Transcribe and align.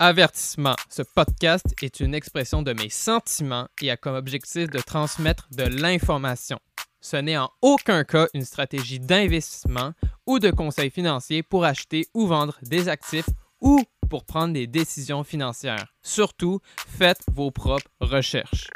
Avertissement. 0.00 0.74
Ce 0.90 1.02
podcast 1.02 1.66
est 1.80 2.00
une 2.00 2.16
expression 2.16 2.62
de 2.62 2.72
mes 2.72 2.88
sentiments 2.88 3.68
et 3.80 3.92
a 3.92 3.96
comme 3.96 4.16
objectif 4.16 4.68
de 4.68 4.80
transmettre 4.80 5.46
de 5.52 5.62
l'information. 5.62 6.58
Ce 7.00 7.16
n'est 7.16 7.36
en 7.36 7.48
aucun 7.62 8.02
cas 8.02 8.26
une 8.34 8.44
stratégie 8.44 8.98
d'investissement 8.98 9.92
ou 10.26 10.40
de 10.40 10.50
conseil 10.50 10.90
financier 10.90 11.44
pour 11.44 11.64
acheter 11.64 12.08
ou 12.12 12.26
vendre 12.26 12.58
des 12.62 12.88
actifs 12.88 13.28
ou 13.60 13.84
pour 14.10 14.24
prendre 14.24 14.52
des 14.52 14.66
décisions 14.66 15.22
financières. 15.22 15.86
Surtout, 16.02 16.58
faites 16.88 17.22
vos 17.32 17.52
propres 17.52 17.90
recherches. 18.00 18.70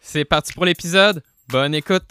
C'est 0.00 0.24
parti 0.24 0.52
pour 0.52 0.64
l'épisode. 0.64 1.22
Bonne 1.48 1.76
écoute. 1.76 2.10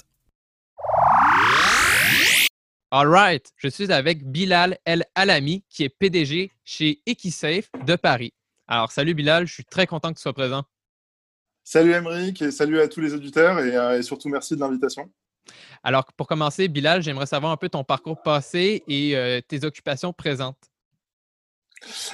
All 2.89 3.07
right, 3.09 3.51
je 3.57 3.67
suis 3.67 3.91
avec 3.91 4.25
Bilal 4.25 4.77
El 4.85 5.03
Alami, 5.15 5.65
qui 5.69 5.83
est 5.83 5.89
PDG 5.89 6.51
chez 6.63 7.01
Equisafe 7.05 7.69
de 7.85 7.97
Paris. 7.97 8.31
Alors, 8.67 8.91
salut 8.91 9.13
Bilal, 9.13 9.45
je 9.45 9.53
suis 9.53 9.65
très 9.65 9.85
content 9.85 10.11
que 10.11 10.17
tu 10.17 10.23
sois 10.23 10.33
présent. 10.33 10.63
Salut 11.63 11.93
Emeric 11.93 12.41
et 12.41 12.51
salut 12.51 12.79
à 12.79 12.87
tous 12.87 12.99
les 12.99 13.13
auditeurs 13.13 13.59
et, 13.59 13.75
euh, 13.75 14.01
surtout 14.01 14.29
merci 14.29 14.55
de 14.55 14.59
l'invitation. 14.59 15.11
Alors, 15.83 16.05
pour 16.13 16.27
commencer, 16.27 16.67
Bilal, 16.67 17.03
j'aimerais 17.03 17.27
savoir 17.27 17.51
un 17.51 17.57
peu 17.57 17.69
ton 17.69 17.83
parcours 17.83 18.21
passé 18.21 18.83
et 18.87 19.15
euh, 19.15 19.39
tes 19.41 19.63
occupations 19.65 20.13
présentes. 20.13 20.71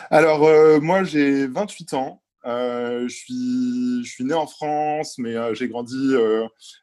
Alors, 0.09 0.43
euh, 0.43 0.81
moi, 0.81 1.03
j'ai 1.03 1.47
28 1.47 1.93
ans. 1.93 2.20
Je, 2.43 3.07
suis, 3.07 4.03
je 4.03 4.09
suis 4.09 4.23
né 4.23 4.33
en 4.33 4.47
France, 4.47 5.17
mais 5.17 5.35
j'ai 5.53 5.67
grandi, 5.67 6.13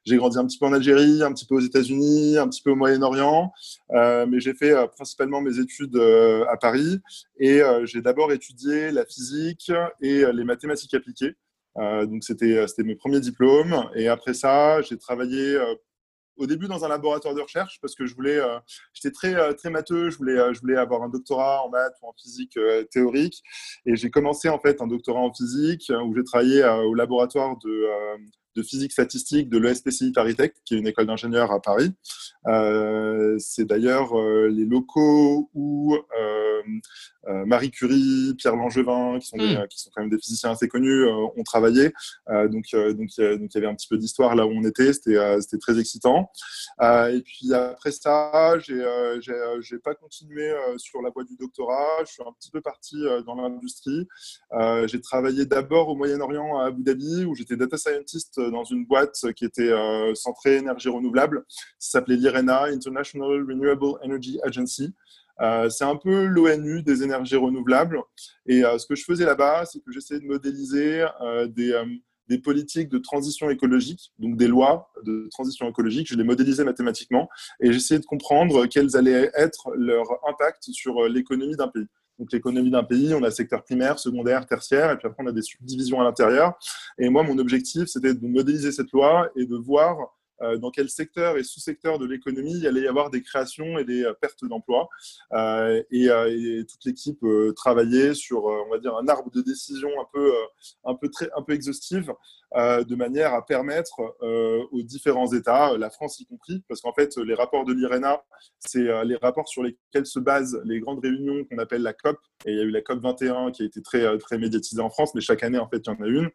j'ai 0.04 0.16
grandi 0.16 0.38
un 0.38 0.46
petit 0.46 0.58
peu 0.58 0.66
en 0.66 0.72
Algérie, 0.72 1.22
un 1.22 1.32
petit 1.32 1.46
peu 1.46 1.56
aux 1.56 1.60
États-Unis, 1.60 2.38
un 2.38 2.48
petit 2.48 2.62
peu 2.62 2.70
au 2.70 2.76
Moyen-Orient. 2.76 3.52
mais 3.90 4.40
j'ai 4.40 4.54
fait 4.54 4.74
principalement 4.94 5.40
mes 5.40 5.58
études 5.58 5.96
à 5.96 6.56
Paris 6.56 7.00
et 7.38 7.60
j'ai 7.84 8.02
d'abord 8.02 8.32
étudié 8.32 8.90
la 8.90 9.04
physique 9.04 9.72
et 10.00 10.24
les 10.32 10.44
mathématiques 10.44 10.94
appliquées. 10.94 11.36
donc 11.76 12.22
c'était 12.24 12.66
mes 12.84 12.96
premiers 12.96 13.20
diplômes. 13.20 13.88
Et 13.94 14.08
après 14.08 14.34
ça, 14.34 14.80
j'ai 14.82 14.98
travaillé 14.98 15.58
au 16.38 16.46
début 16.46 16.68
dans 16.68 16.84
un 16.84 16.88
laboratoire 16.88 17.34
de 17.34 17.40
recherche 17.40 17.78
parce 17.80 17.94
que 17.94 18.06
je 18.06 18.14
voulais, 18.14 18.38
euh, 18.38 18.58
j'étais 18.94 19.10
très 19.10 19.34
euh, 19.34 19.52
très 19.52 19.70
matheux, 19.70 20.10
je 20.10 20.16
voulais 20.16 20.38
euh, 20.38 20.54
je 20.54 20.60
voulais 20.60 20.76
avoir 20.76 21.02
un 21.02 21.08
doctorat 21.08 21.64
en 21.64 21.68
maths 21.68 21.94
ou 22.02 22.08
en 22.08 22.14
physique 22.14 22.58
théorique 22.90 23.42
et 23.84 23.96
j'ai 23.96 24.10
commencé 24.10 24.48
en 24.48 24.58
fait 24.58 24.80
un 24.80 24.86
doctorat 24.86 25.20
en 25.20 25.32
physique 25.32 25.92
où 26.04 26.14
j'ai 26.14 26.24
travaillé 26.24 26.64
au 26.64 26.94
laboratoire 26.94 27.56
de 27.58 27.86
de 28.56 28.62
physique 28.62 28.90
statistique 28.90 29.48
de 29.50 29.58
l'ESPCI 29.58 30.10
Paris 30.10 30.34
Tech, 30.34 30.50
qui 30.64 30.74
est 30.74 30.78
une 30.78 30.86
école 30.88 31.06
d'ingénieurs 31.06 31.52
à 31.52 31.60
Paris. 31.60 31.92
c'est 33.38 33.64
d'ailleurs 33.64 34.16
les 34.48 34.64
locaux 34.64 35.50
où 35.54 35.96
Marie 37.46 37.70
Curie, 37.70 38.34
Pierre 38.36 38.56
Langevin, 38.56 39.18
qui 39.18 39.26
sont, 39.26 39.36
hmm. 39.36 39.66
qui 39.68 39.78
sont 39.78 39.90
quand 39.94 40.02
même 40.02 40.10
des 40.10 40.18
physiciens 40.18 40.52
assez 40.52 40.68
connus, 40.68 41.04
euh, 41.04 41.26
ont 41.36 41.42
travaillé. 41.42 41.92
Euh, 42.28 42.48
donc, 42.48 42.64
donc, 42.72 43.16
il 43.18 43.48
y 43.54 43.58
avait 43.58 43.66
un 43.66 43.74
petit 43.74 43.88
peu 43.88 43.98
d'histoire 43.98 44.34
là 44.34 44.46
où 44.46 44.50
on 44.50 44.64
était. 44.64 44.92
C'était 44.92 45.58
très 45.60 45.78
excitant. 45.78 46.30
et 46.80 47.22
puis 47.24 47.52
après 47.52 47.92
ça, 47.92 48.58
j'ai 48.58 48.74
n'ai 48.76 49.78
pas 49.78 49.94
continué 49.94 50.52
sur 50.76 51.02
la 51.02 51.10
voie 51.10 51.24
du 51.24 51.36
doctorat. 51.36 52.04
Je 52.06 52.12
suis 52.12 52.22
un 52.22 52.32
petit 52.32 52.50
peu 52.50 52.60
parti 52.60 52.96
dans 53.26 53.34
l'industrie. 53.34 54.06
j'ai 54.86 55.00
travaillé 55.00 55.46
d'abord 55.46 55.88
au 55.88 55.96
Moyen-Orient 55.96 56.58
à 56.58 56.66
Abu 56.66 56.82
Dhabi, 56.82 57.24
où 57.24 57.34
j'étais 57.34 57.56
data 57.56 57.76
scientist 57.76 58.40
dans 58.40 58.64
une 58.64 58.86
boîte 58.86 59.32
qui 59.36 59.44
était 59.44 59.72
centrée 60.14 60.56
énergie 60.56 60.88
renouvelable. 60.88 61.44
Ça 61.78 61.98
s'appelait 61.98 62.16
l'IRENA, 62.16 62.64
International 62.64 63.44
Renewable 63.46 63.98
Energy 64.02 64.38
Agency. 64.42 64.94
Euh, 65.40 65.68
c'est 65.68 65.84
un 65.84 65.96
peu 65.96 66.24
l'ONU 66.24 66.82
des 66.82 67.02
énergies 67.02 67.36
renouvelables. 67.36 68.00
Et 68.46 68.64
euh, 68.64 68.78
ce 68.78 68.86
que 68.86 68.94
je 68.94 69.04
faisais 69.04 69.24
là-bas, 69.24 69.64
c'est 69.66 69.80
que 69.80 69.92
j'essayais 69.92 70.20
de 70.20 70.26
modéliser 70.26 71.06
euh, 71.20 71.46
des, 71.46 71.80
des, 72.28 72.38
politiques 72.38 72.88
de 72.88 72.98
transition 72.98 73.48
écologique, 73.50 74.12
donc 74.18 74.36
des 74.36 74.48
lois 74.48 74.90
de 75.04 75.28
transition 75.30 75.68
écologique. 75.68 76.08
Je 76.08 76.16
les 76.16 76.24
modélisais 76.24 76.64
mathématiquement 76.64 77.28
et 77.60 77.72
j'essayais 77.72 78.00
de 78.00 78.06
comprendre 78.06 78.66
quels 78.66 78.96
allaient 78.96 79.30
être 79.34 79.70
leurs 79.76 80.10
impacts 80.28 80.70
sur 80.72 81.08
l'économie 81.08 81.56
d'un 81.56 81.68
pays. 81.68 81.86
Donc 82.18 82.32
l'économie 82.32 82.70
d'un 82.70 82.82
pays, 82.82 83.14
on 83.14 83.22
a 83.22 83.30
secteur 83.30 83.62
primaire, 83.62 83.98
secondaire, 83.98 84.44
tertiaire, 84.44 84.90
et 84.90 84.96
puis 84.96 85.06
après 85.06 85.22
on 85.22 85.28
a 85.28 85.32
des 85.32 85.42
subdivisions 85.42 86.00
à 86.00 86.04
l'intérieur. 86.04 86.58
Et 86.98 87.08
moi, 87.08 87.22
mon 87.22 87.38
objectif, 87.38 87.86
c'était 87.86 88.12
de 88.12 88.26
modéliser 88.26 88.72
cette 88.72 88.90
loi 88.90 89.30
et 89.36 89.46
de 89.46 89.54
voir 89.54 90.17
dans 90.60 90.70
quel 90.70 90.88
secteur 90.88 91.36
et 91.36 91.42
sous-secteur 91.42 91.98
de 91.98 92.06
l'économie 92.06 92.58
il 92.58 92.66
allait 92.66 92.82
y 92.82 92.88
avoir 92.88 93.10
des 93.10 93.22
créations 93.22 93.78
et 93.78 93.84
des 93.84 94.04
euh, 94.04 94.12
pertes 94.14 94.44
d'emplois. 94.44 94.88
Euh, 95.32 95.82
et, 95.90 96.08
toute 96.68 96.84
l'équipe 96.84 97.24
travaillait 97.56 98.14
sur, 98.14 98.44
on 98.44 98.70
va 98.70 98.78
dire, 98.78 98.96
un 98.96 99.06
arbre 99.08 99.30
de 99.30 99.42
décision 99.42 99.88
un 100.00 100.06
peu, 100.12 100.32
un 100.84 100.94
peu, 100.94 101.08
très, 101.08 101.28
un 101.36 101.42
peu 101.42 101.52
exhaustive, 101.52 102.12
de 102.54 102.94
manière 102.94 103.34
à 103.34 103.44
permettre 103.44 104.16
aux 104.72 104.82
différents 104.82 105.32
États, 105.32 105.76
la 105.76 105.90
France 105.90 106.20
y 106.20 106.26
compris, 106.26 106.64
parce 106.68 106.80
qu'en 106.80 106.92
fait, 106.92 107.16
les 107.18 107.34
rapports 107.34 107.64
de 107.64 107.72
l'IRENA, 107.72 108.22
c'est 108.58 109.04
les 109.04 109.16
rapports 109.16 109.48
sur 109.48 109.62
lesquels 109.62 110.06
se 110.06 110.18
basent 110.18 110.60
les 110.64 110.80
grandes 110.80 111.00
réunions 111.00 111.44
qu'on 111.44 111.58
appelle 111.58 111.82
la 111.82 111.92
COP. 111.92 112.18
Et 112.46 112.52
il 112.52 112.56
y 112.56 112.60
a 112.60 112.64
eu 112.64 112.70
la 112.70 112.82
COP 112.82 113.00
21 113.00 113.50
qui 113.52 113.62
a 113.62 113.66
été 113.66 113.82
très, 113.82 114.18
très 114.18 114.38
médiatisée 114.38 114.82
en 114.82 114.90
France, 114.90 115.14
mais 115.14 115.20
chaque 115.20 115.42
année, 115.42 115.58
en 115.58 115.68
fait, 115.68 115.82
il 115.86 115.90
y 115.90 115.90
en 115.90 116.02
a 116.02 116.08
une. 116.08 116.30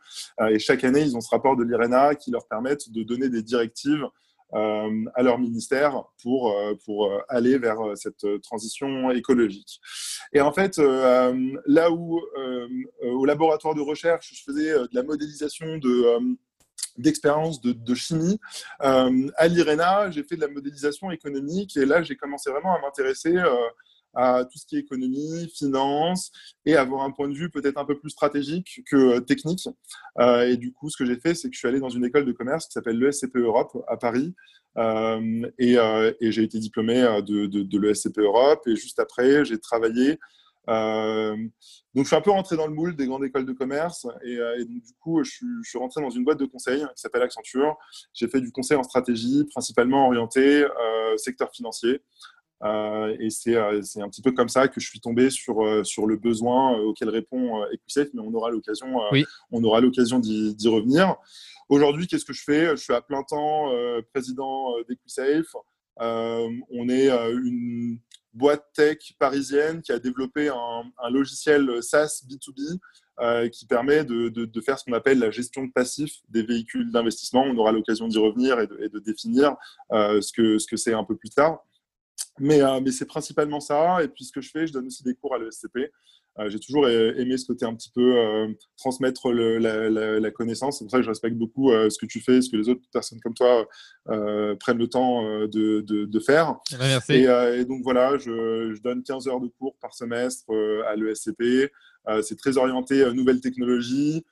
et 0.49 0.59
chaque 0.59 0.83
année, 0.83 1.01
ils 1.01 1.17
ont 1.17 1.21
ce 1.21 1.29
rapport 1.29 1.55
de 1.55 1.63
l'IRENA 1.63 2.15
qui 2.15 2.31
leur 2.31 2.47
permettent 2.47 2.91
de 2.91 3.03
donner 3.03 3.29
des 3.29 3.41
directives 3.41 3.92
euh, 4.55 5.05
à 5.15 5.23
leur 5.23 5.39
ministère 5.39 6.03
pour, 6.21 6.51
euh, 6.51 6.75
pour 6.85 7.07
euh, 7.07 7.17
aller 7.27 7.57
vers 7.57 7.79
cette 7.95 8.23
transition 8.43 9.09
écologique. 9.09 9.79
Et 10.31 10.41
en 10.41 10.53
fait, 10.53 10.77
là 10.77 11.91
où 11.91 12.21
au 13.01 13.25
laboratoire 13.25 13.73
de 13.73 13.81
recherche, 13.81 14.31
je 14.35 14.43
faisais 14.43 14.73
de 14.73 14.89
la 14.93 15.03
modélisation 15.03 15.77
de 15.77 16.37
d'expérience 16.99 17.59
de, 17.61 17.95
chimie. 17.95 18.39
à 18.79 19.47
l'IRENA, 19.47 20.11
j'ai 20.11 20.23
fait 20.23 20.35
de 20.35 20.41
la 20.41 20.47
modélisation 20.47 21.09
économique 21.09 21.75
et 21.75 21.85
là, 21.85 22.03
j'ai 22.03 22.15
commencé 22.15 22.51
vraiment 22.51 22.75
à 22.75 22.79
m'intéresser 22.79 23.33
à 24.13 24.45
tout 24.45 24.57
ce 24.57 24.65
qui 24.65 24.75
est 24.75 24.79
économie, 24.79 25.49
finance 25.55 26.31
et 26.65 26.75
avoir 26.75 27.03
un 27.03 27.11
point 27.11 27.27
de 27.27 27.33
vue 27.33 27.49
peut-être 27.49 27.77
un 27.77 27.85
peu 27.85 27.97
plus 27.97 28.11
stratégique 28.11 28.81
que 28.89 28.95
euh, 28.95 29.19
technique. 29.19 29.67
Euh, 30.19 30.47
et 30.47 30.57
du 30.57 30.71
coup, 30.71 30.89
ce 30.89 30.97
que 30.97 31.05
j'ai 31.05 31.19
fait, 31.19 31.33
c'est 31.33 31.49
que 31.49 31.53
je 31.53 31.59
suis 31.59 31.67
allé 31.67 31.79
dans 31.79 31.89
une 31.89 32.05
école 32.05 32.25
de 32.25 32.31
commerce 32.31 32.67
qui 32.67 32.73
s'appelle 32.73 32.99
l'ESCP 32.99 33.37
Europe 33.37 33.83
à 33.87 33.97
Paris. 33.97 34.33
Euh, 34.77 35.49
et, 35.59 35.77
j'ai 36.31 36.43
été 36.43 36.59
diplômé 36.59 36.95
de 36.95 37.77
l'ESCP 37.77 38.19
Europe. 38.19 38.61
Et 38.67 38.75
juste 38.75 38.99
après, 38.99 39.45
j'ai 39.45 39.59
travaillé 39.59 40.19
donc, 40.65 42.05
je 42.05 42.07
suis 42.07 42.15
un 42.15 42.21
peu 42.21 42.31
rentré 42.31 42.55
dans 42.55 42.67
le 42.67 42.73
moule 42.73 42.95
des 42.95 43.05
grandes 43.05 43.25
écoles 43.25 43.45
de 43.45 43.51
commerce. 43.51 44.07
Et, 44.23 44.37
donc, 44.37 44.81
du 44.81 44.93
coup, 45.01 45.21
je 45.23 45.29
suis, 45.29 45.45
je 45.61 45.69
suis, 45.69 45.77
rentré 45.77 46.01
dans 46.01 46.09
une 46.09 46.23
boîte 46.23 46.39
de 46.39 46.45
conseil 46.45 46.79
qui 46.79 47.01
s'appelle 47.01 47.21
Accenture. 47.21 47.77
J'ai 48.13 48.29
fait 48.29 48.39
du 48.39 48.49
conseil 48.51 48.77
en 48.77 48.83
stratégie, 48.83 49.43
principalement 49.51 50.07
orienté 50.07 50.65
secteur 51.17 51.51
financier. 51.51 52.01
Euh, 52.63 53.15
et 53.19 53.27
euh, 53.49 53.81
c'est 53.81 54.01
un 54.01 54.09
petit 54.09 54.21
peu 54.21 54.31
comme 54.31 54.49
ça 54.49 54.67
que 54.67 54.79
je 54.79 54.87
suis 54.87 54.99
tombé 54.99 55.29
sur, 55.29 55.65
euh, 55.65 55.83
sur 55.83 56.07
le 56.07 56.15
besoin 56.15 56.77
auquel 56.79 57.09
répond 57.09 57.63
EquiSafe, 57.71 58.09
mais 58.13 58.21
on 58.21 58.33
aura 58.33 58.51
l'occasion 58.51 58.87
on 59.51 59.63
aura 59.63 59.81
l'occasion 59.81 60.19
d'y 60.19 60.67
revenir. 60.67 61.15
Aujourd'hui, 61.69 62.07
qu'est-ce 62.07 62.25
que 62.25 62.33
je 62.33 62.43
fais? 62.43 62.69
Je 62.71 62.81
suis 62.81 62.93
à 62.93 63.01
plein 63.01 63.23
temps 63.23 63.71
président 64.13 64.75
d'EquiSafe. 64.87 65.55
on 65.97 66.89
est 66.89 67.09
une 67.09 67.99
boîte 68.33 68.65
tech 68.73 69.13
parisienne 69.19 69.81
qui 69.81 69.91
a 69.91 69.99
développé 69.99 70.49
un, 70.49 70.83
un 71.03 71.09
logiciel 71.09 71.81
SaaS 71.81 72.23
B2B 72.27 73.49
qui 73.49 73.65
permet 73.65 74.03
de, 74.03 74.29
de, 74.29 74.61
faire 74.61 74.77
ce 74.79 74.85
qu'on 74.85 74.93
appelle 74.93 75.19
la 75.19 75.31
gestion 75.31 75.65
de 75.65 75.71
passifs 75.71 76.21
des 76.29 76.43
véhicules 76.43 76.91
d'investissement. 76.91 77.43
On 77.43 77.57
aura 77.57 77.71
l'occasion 77.71 78.07
d'y 78.07 78.17
revenir 78.17 78.59
et 78.59 78.67
de, 78.67 78.77
et 78.81 78.89
de 78.89 78.99
définir 78.99 79.55
ce 79.91 80.31
que 80.33 80.57
c'est 80.57 80.75
ce 80.75 80.85
que 80.85 80.95
un 80.95 81.03
peu 81.03 81.15
plus 81.15 81.29
tard. 81.29 81.63
Mais, 82.39 82.61
euh, 82.61 82.79
mais 82.81 82.91
c'est 82.91 83.05
principalement 83.05 83.59
ça. 83.59 84.03
Et 84.03 84.07
puis, 84.07 84.25
ce 84.25 84.31
que 84.31 84.41
je 84.41 84.49
fais, 84.49 84.67
je 84.67 84.73
donne 84.73 84.87
aussi 84.87 85.03
des 85.03 85.13
cours 85.13 85.35
à 85.35 85.37
l'ESCP. 85.37 85.91
Euh, 86.39 86.49
j'ai 86.49 86.59
toujours 86.59 86.89
aimé 86.89 87.37
ce 87.37 87.45
côté 87.45 87.63
un 87.63 87.75
petit 87.75 87.91
peu 87.93 88.17
euh, 88.17 88.47
transmettre 88.75 89.31
le, 89.31 89.59
la, 89.59 90.19
la, 90.19 90.31
connaissance. 90.31 90.79
C'est 90.79 90.85
pour 90.85 90.91
ça 90.91 90.97
que 90.97 91.03
je 91.03 91.09
respecte 91.09 91.35
beaucoup 91.35 91.71
ce 91.71 91.95
que 91.99 92.07
tu 92.07 92.21
fais, 92.21 92.41
ce 92.41 92.49
que 92.49 92.57
les 92.57 92.69
autres 92.69 92.81
personnes 92.91 93.19
comme 93.19 93.35
toi 93.35 93.67
prennent 94.59 94.79
le 94.79 94.87
temps 94.87 95.21
de, 95.23 95.81
de, 95.81 96.05
de 96.05 96.19
faire. 96.19 96.55
Merci. 96.79 97.13
Et, 97.13 97.59
et, 97.59 97.65
donc 97.65 97.83
voilà, 97.83 98.17
je, 98.17 98.73
je, 98.73 98.81
donne 98.81 99.03
15 99.03 99.27
heures 99.27 99.41
de 99.41 99.47
cours 99.47 99.75
par 99.79 99.93
semestre 99.93 100.45
à 100.87 100.95
l'ESCP. 100.95 101.71
c'est 102.23 102.37
très 102.37 102.57
orienté 102.57 103.05
nouvelles 103.13 103.39
technologies. 103.39 104.25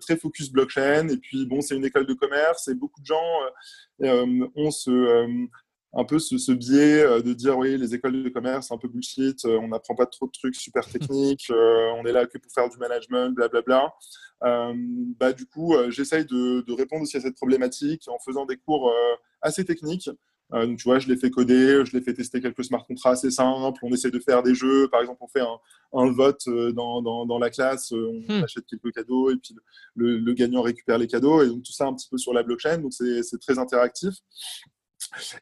très 0.00 0.16
focus 0.16 0.48
blockchain. 0.52 1.08
Et 1.08 1.16
puis, 1.16 1.44
bon, 1.46 1.60
c'est 1.60 1.74
une 1.74 1.84
école 1.84 2.06
de 2.06 2.14
commerce 2.14 2.68
et 2.68 2.74
beaucoup 2.76 3.00
de 3.00 3.06
gens 3.06 4.46
ont 4.54 4.70
ce, 4.70 5.48
un 5.94 6.04
peu 6.04 6.18
ce, 6.18 6.52
biais 6.52 7.02
euh, 7.02 7.20
de 7.20 7.32
dire 7.34 7.58
oui, 7.58 7.76
les 7.76 7.94
écoles 7.94 8.22
de 8.22 8.28
commerce, 8.28 8.68
c'est 8.68 8.74
un 8.74 8.78
peu 8.78 8.88
bullshit, 8.88 9.44
euh, 9.44 9.58
on 9.58 9.68
n'apprend 9.68 9.94
pas 9.94 10.06
trop 10.06 10.26
de 10.26 10.32
trucs 10.32 10.56
super 10.56 10.86
techniques, 10.86 11.46
euh, 11.50 11.90
on 11.98 12.06
est 12.06 12.12
là 12.12 12.26
que 12.26 12.38
pour 12.38 12.50
faire 12.52 12.68
du 12.68 12.78
management, 12.78 13.34
blablabla. 13.34 13.92
Euh, 14.44 14.72
bah, 15.20 15.32
du 15.32 15.46
coup, 15.46 15.74
j'essaye 15.88 16.24
de, 16.24 16.72
répondre 16.72 17.02
aussi 17.02 17.16
à 17.16 17.20
cette 17.20 17.36
problématique 17.36 18.04
en 18.08 18.18
faisant 18.18 18.46
des 18.46 18.56
cours 18.56 18.92
assez 19.40 19.64
techniques. 19.64 20.10
donc, 20.50 20.78
tu 20.78 20.84
vois, 20.84 20.98
je 20.98 21.06
l'ai 21.06 21.16
fait 21.16 21.30
coder, 21.30 21.84
je 21.84 21.96
l'ai 21.96 22.02
fait 22.02 22.14
tester 22.14 22.40
quelques 22.40 22.64
smart 22.64 22.84
contracts 22.84 23.18
assez 23.18 23.30
simples, 23.30 23.78
on 23.84 23.92
essaie 23.92 24.10
de 24.10 24.18
faire 24.18 24.42
des 24.42 24.54
jeux, 24.54 24.88
par 24.88 25.00
exemple, 25.00 25.20
on 25.22 25.28
fait 25.28 25.42
un, 25.42 26.10
vote 26.10 26.42
dans, 26.74 27.02
dans, 27.02 27.38
la 27.38 27.50
classe, 27.50 27.92
on 27.92 28.24
hmm. 28.28 28.42
achète 28.42 28.66
quelques 28.66 28.92
cadeaux 28.92 29.30
et 29.30 29.36
puis 29.36 29.54
le, 29.94 30.18
le, 30.18 30.32
gagnant 30.32 30.62
récupère 30.62 30.98
les 30.98 31.06
cadeaux, 31.06 31.42
et 31.42 31.46
donc 31.46 31.62
tout 31.62 31.72
ça 31.72 31.86
un 31.86 31.94
petit 31.94 32.08
peu 32.08 32.18
sur 32.18 32.32
la 32.32 32.42
blockchain, 32.42 32.78
donc 32.78 32.92
c'est 32.92 33.38
très 33.40 33.60
interactif. 33.60 34.14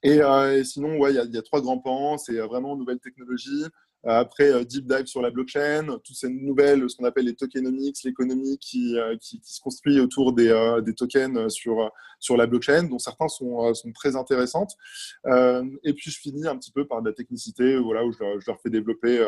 Euh, 0.04 0.58
et, 0.58 0.64
sinon, 0.64 0.98
ouais, 0.98 1.12
il 1.14 1.34
y, 1.34 1.38
a 1.38 1.42
trois 1.42 1.60
grands 1.60 1.78
pans. 1.78 2.18
C'est 2.18 2.38
euh, 2.38 2.46
vraiment 2.46 2.76
nouvelles 2.76 3.00
technologies. 3.00 3.64
Euh, 4.06 4.20
après, 4.20 4.64
deep 4.64 4.86
dive 4.86 5.06
sur 5.06 5.20
la 5.20 5.30
blockchain, 5.30 5.98
toutes 6.02 6.16
ces 6.16 6.30
nouvelles, 6.30 6.88
ce 6.88 6.96
qu'on 6.96 7.04
appelle 7.04 7.26
les 7.26 7.34
tokenomics, 7.34 8.02
l'économie 8.02 8.56
qui, 8.58 8.96
qui, 9.20 9.40
se 9.44 9.60
construit 9.60 10.00
autour 10.00 10.32
des, 10.32 10.78
des, 10.82 10.94
tokens 10.94 11.52
sur, 11.52 11.90
sur 12.18 12.38
la 12.38 12.46
blockchain, 12.46 12.84
dont 12.84 12.98
certains 12.98 13.28
sont, 13.28 13.74
sont 13.74 13.92
très 13.92 14.16
intéressantes. 14.16 14.72
et 15.26 15.92
puis, 15.92 16.10
je 16.10 16.18
finis 16.18 16.46
un 16.46 16.56
petit 16.56 16.72
peu 16.72 16.86
par 16.86 17.02
de 17.02 17.10
la 17.10 17.14
technicité, 17.14 17.76
voilà, 17.76 18.06
où 18.06 18.12
je, 18.12 18.18
je 18.38 18.46
leur 18.46 18.58
fais 18.62 18.70
développer 18.70 19.22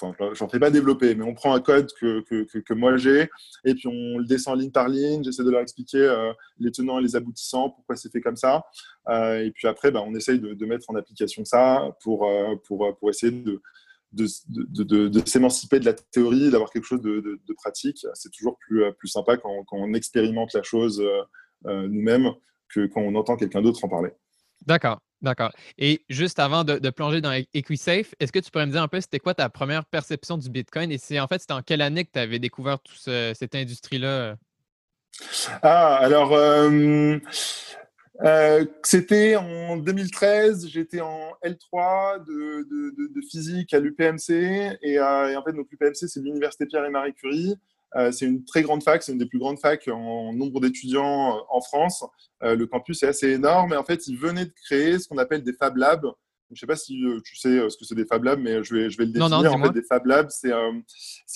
enfin, 0.00 0.14
j'en 0.32 0.48
fais 0.48 0.58
pas 0.58 0.70
développer, 0.70 1.14
mais 1.14 1.24
on 1.24 1.34
prend 1.34 1.54
un 1.54 1.60
code 1.60 1.90
que, 2.00 2.20
que, 2.22 2.58
que, 2.58 2.74
moi 2.74 2.96
j'ai, 2.96 3.28
et 3.64 3.74
puis 3.74 3.88
on 3.88 4.18
le 4.18 4.24
descend 4.24 4.58
ligne 4.58 4.70
par 4.70 4.88
ligne, 4.88 5.22
j'essaie 5.22 5.44
de 5.44 5.50
leur 5.50 5.60
expliquer 5.60 5.98
euh, 5.98 6.32
les 6.58 6.70
tenants 6.70 6.98
et 6.98 7.02
les 7.02 7.16
aboutissants, 7.16 7.70
pourquoi 7.70 7.96
c'est 7.96 8.10
fait 8.10 8.20
comme 8.20 8.36
ça, 8.36 8.64
euh, 9.08 9.44
et 9.44 9.50
puis 9.50 9.68
après, 9.68 9.90
bah, 9.90 10.02
on 10.06 10.14
essaye 10.14 10.40
de, 10.40 10.66
mettre 10.66 10.90
en 10.90 10.94
application 10.94 11.44
ça 11.44 11.90
pour, 12.02 12.26
euh, 12.26 12.54
pour, 12.66 12.96
pour 12.98 13.10
essayer 13.10 13.32
de, 13.32 13.60
de, 14.12 15.08
de, 15.08 15.26
s'émanciper 15.26 15.80
de 15.80 15.84
la 15.84 15.94
théorie, 15.94 16.50
d'avoir 16.50 16.70
quelque 16.70 16.84
chose 16.84 17.02
de, 17.02 17.40
pratique. 17.56 18.06
C'est 18.14 18.30
toujours 18.30 18.56
plus, 18.58 18.84
plus 18.98 19.08
sympa 19.08 19.36
quand, 19.36 19.64
on 19.72 19.94
expérimente 19.94 20.52
la 20.54 20.62
chose 20.62 21.02
nous-mêmes 21.64 22.30
que 22.68 22.86
quand 22.86 23.00
on 23.00 23.14
entend 23.14 23.36
quelqu'un 23.36 23.62
d'autre 23.62 23.84
en 23.84 23.88
parler. 23.88 24.10
D'accord. 24.66 24.98
D'accord. 25.22 25.52
Et 25.78 26.04
juste 26.08 26.40
avant 26.40 26.64
de, 26.64 26.90
plonger 26.90 27.20
dans 27.20 27.32
EquiSafe, 27.54 28.14
est-ce 28.18 28.32
que 28.32 28.40
tu 28.40 28.50
pourrais 28.50 28.66
me 28.66 28.72
dire 28.72 28.82
un 28.82 28.88
peu 28.88 29.00
c'était 29.00 29.20
quoi 29.20 29.34
ta 29.34 29.48
première 29.48 29.84
perception 29.84 30.36
du 30.36 30.50
Bitcoin 30.50 30.90
et 30.90 30.98
c'est 30.98 31.20
en 31.20 31.28
fait 31.28 31.40
c'était 31.40 31.52
en 31.52 31.62
quelle 31.62 31.80
année 31.80 32.04
que 32.04 32.10
tu 32.12 32.18
avais 32.18 32.40
découvert 32.40 32.80
toute 32.80 32.98
cette 32.98 33.54
industrie-là? 33.54 34.36
Ah, 35.62 35.96
alors 35.96 36.32
euh, 36.32 37.18
euh, 38.24 38.64
c'était 38.82 39.36
en 39.36 39.76
2013, 39.76 40.68
j'étais 40.68 41.00
en 41.00 41.34
L3 41.44 42.24
de, 42.24 43.20
physique 43.30 43.72
à 43.74 43.78
l'UPMC 43.78 44.30
et, 44.30 44.94
et, 44.94 45.00
en 45.00 45.42
fait 45.44 45.52
donc 45.52 45.68
l'UPMC 45.70 46.08
c'est 46.08 46.20
l'université 46.20 46.66
Pierre 46.66 46.84
et 46.84 46.90
Marie 46.90 47.14
Curie. 47.14 47.54
Euh, 47.96 48.10
c'est 48.10 48.26
une 48.26 48.44
très 48.44 48.62
grande 48.62 48.82
fac, 48.82 49.02
c'est 49.02 49.12
une 49.12 49.18
des 49.18 49.26
plus 49.26 49.38
grandes 49.38 49.58
facs 49.58 49.88
en 49.88 50.32
nombre 50.32 50.60
d'étudiants 50.60 51.36
euh, 51.36 51.40
en 51.50 51.60
France. 51.60 52.04
Euh, 52.42 52.56
le 52.56 52.66
campus 52.66 53.02
est 53.02 53.06
assez 53.06 53.30
énorme 53.30 53.74
et 53.74 53.76
en 53.76 53.84
fait, 53.84 54.06
ils 54.06 54.16
venaient 54.16 54.46
de 54.46 54.54
créer 54.64 54.98
ce 54.98 55.08
qu'on 55.08 55.18
appelle 55.18 55.42
des 55.42 55.52
Fab 55.52 55.76
Labs. 55.76 56.06
Je 56.50 56.54
ne 56.54 56.58
sais 56.58 56.66
pas 56.66 56.76
si 56.76 57.02
tu 57.24 57.36
sais 57.36 57.70
ce 57.70 57.76
que 57.78 57.84
c'est 57.84 57.94
des 57.94 58.04
Fab 58.04 58.24
Labs, 58.24 58.38
mais 58.38 58.62
je 58.62 58.74
vais, 58.74 58.90
je 58.90 58.98
vais 58.98 59.06
le 59.06 59.12
définir. 59.12 59.30
Non, 59.30 59.42
non, 59.42 59.52
en 59.54 59.64
fait, 59.64 59.72
des 59.72 59.82
Fab 59.82 60.04
Labs, 60.04 60.28
c'est 60.30 60.52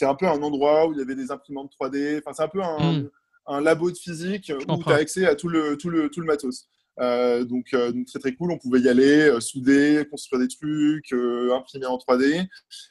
un 0.04 0.14
peu 0.14 0.26
un 0.26 0.42
endroit 0.42 0.86
où 0.86 0.92
il 0.92 0.98
y 0.98 1.02
avait 1.02 1.14
des 1.14 1.30
imprimantes 1.30 1.72
3D. 1.80 2.18
Enfin, 2.18 2.32
c'est 2.34 2.42
un 2.42 2.48
peu 2.48 2.62
un, 2.62 3.00
hmm. 3.00 3.10
un, 3.46 3.60
labo 3.62 3.90
de 3.90 3.96
physique 3.96 4.52
où 4.68 4.82
tu 4.82 4.92
as 4.92 4.96
accès 4.96 5.24
à 5.24 5.34
tout 5.34 5.48
le, 5.48 5.78
tout 5.78 5.88
le, 5.88 6.10
tout 6.10 6.20
le 6.20 6.26
matos. 6.26 6.68
Euh, 6.98 7.44
donc, 7.44 7.74
euh, 7.74 7.92
très 8.06 8.18
très 8.18 8.34
cool, 8.34 8.52
on 8.52 8.58
pouvait 8.58 8.80
y 8.80 8.88
aller, 8.88 9.28
euh, 9.28 9.40
souder, 9.40 10.06
construire 10.10 10.40
des 10.40 10.48
trucs, 10.48 11.12
imprimer 11.52 11.86
en 11.86 11.98
3D. 11.98 12.46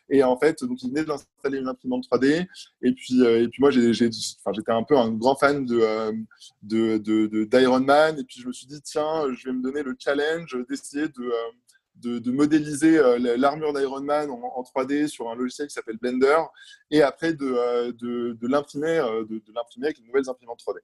Et 0.10 0.24
en 0.24 0.38
fait, 0.38 0.64
donc 0.64 0.82
ils 0.84 0.90
venaient 0.90 1.06
d'installer 1.06 1.60
une 1.60 1.68
imprimante 1.68 2.06
3D. 2.12 2.48
Et 2.82 2.92
puis, 2.94 3.24
et 3.24 3.48
puis 3.48 3.62
moi, 3.62 3.72
j'étais 3.72 4.72
un 4.72 4.84
peu 4.84 4.98
un 4.98 5.12
grand 5.12 5.36
fan 5.36 5.66
de, 5.66 6.16
de, 6.64 7.44
d'Iron 7.46 7.80
Man. 7.80 8.20
Et 8.20 8.24
puis 8.24 8.42
je 8.42 8.48
me 8.48 8.54
suis 8.54 8.68
dit, 8.68 8.82
tiens, 8.82 9.26
je 9.34 9.46
vais 9.46 9.54
me 9.54 9.62
donner 9.62 9.84
le 9.84 9.96
challenge 9.98 10.58
d'essayer 10.70 11.08
de 11.08 11.32
de, 12.02 12.20
de, 12.20 12.30
modéliser 12.30 13.02
l'armure 13.38 13.72
d'Iron 13.72 14.02
Man 14.02 14.30
en, 14.30 14.64
3D 14.64 15.08
sur 15.08 15.30
un 15.30 15.36
logiciel 15.36 15.70
qui 15.70 15.74
s'appelle 15.74 15.96
Blender 15.96 16.40
et 16.92 17.02
après 17.02 17.34
de, 17.34 17.92
de, 17.92 18.34
de 18.34 18.48
l'imprimer 18.50 18.98
de, 19.30 19.42
l'imprimer 19.54 19.88
avec 19.88 20.00
les 20.00 20.06
nouvelles 20.06 20.30
imprimantes 20.30 20.60
3D. 20.60 20.80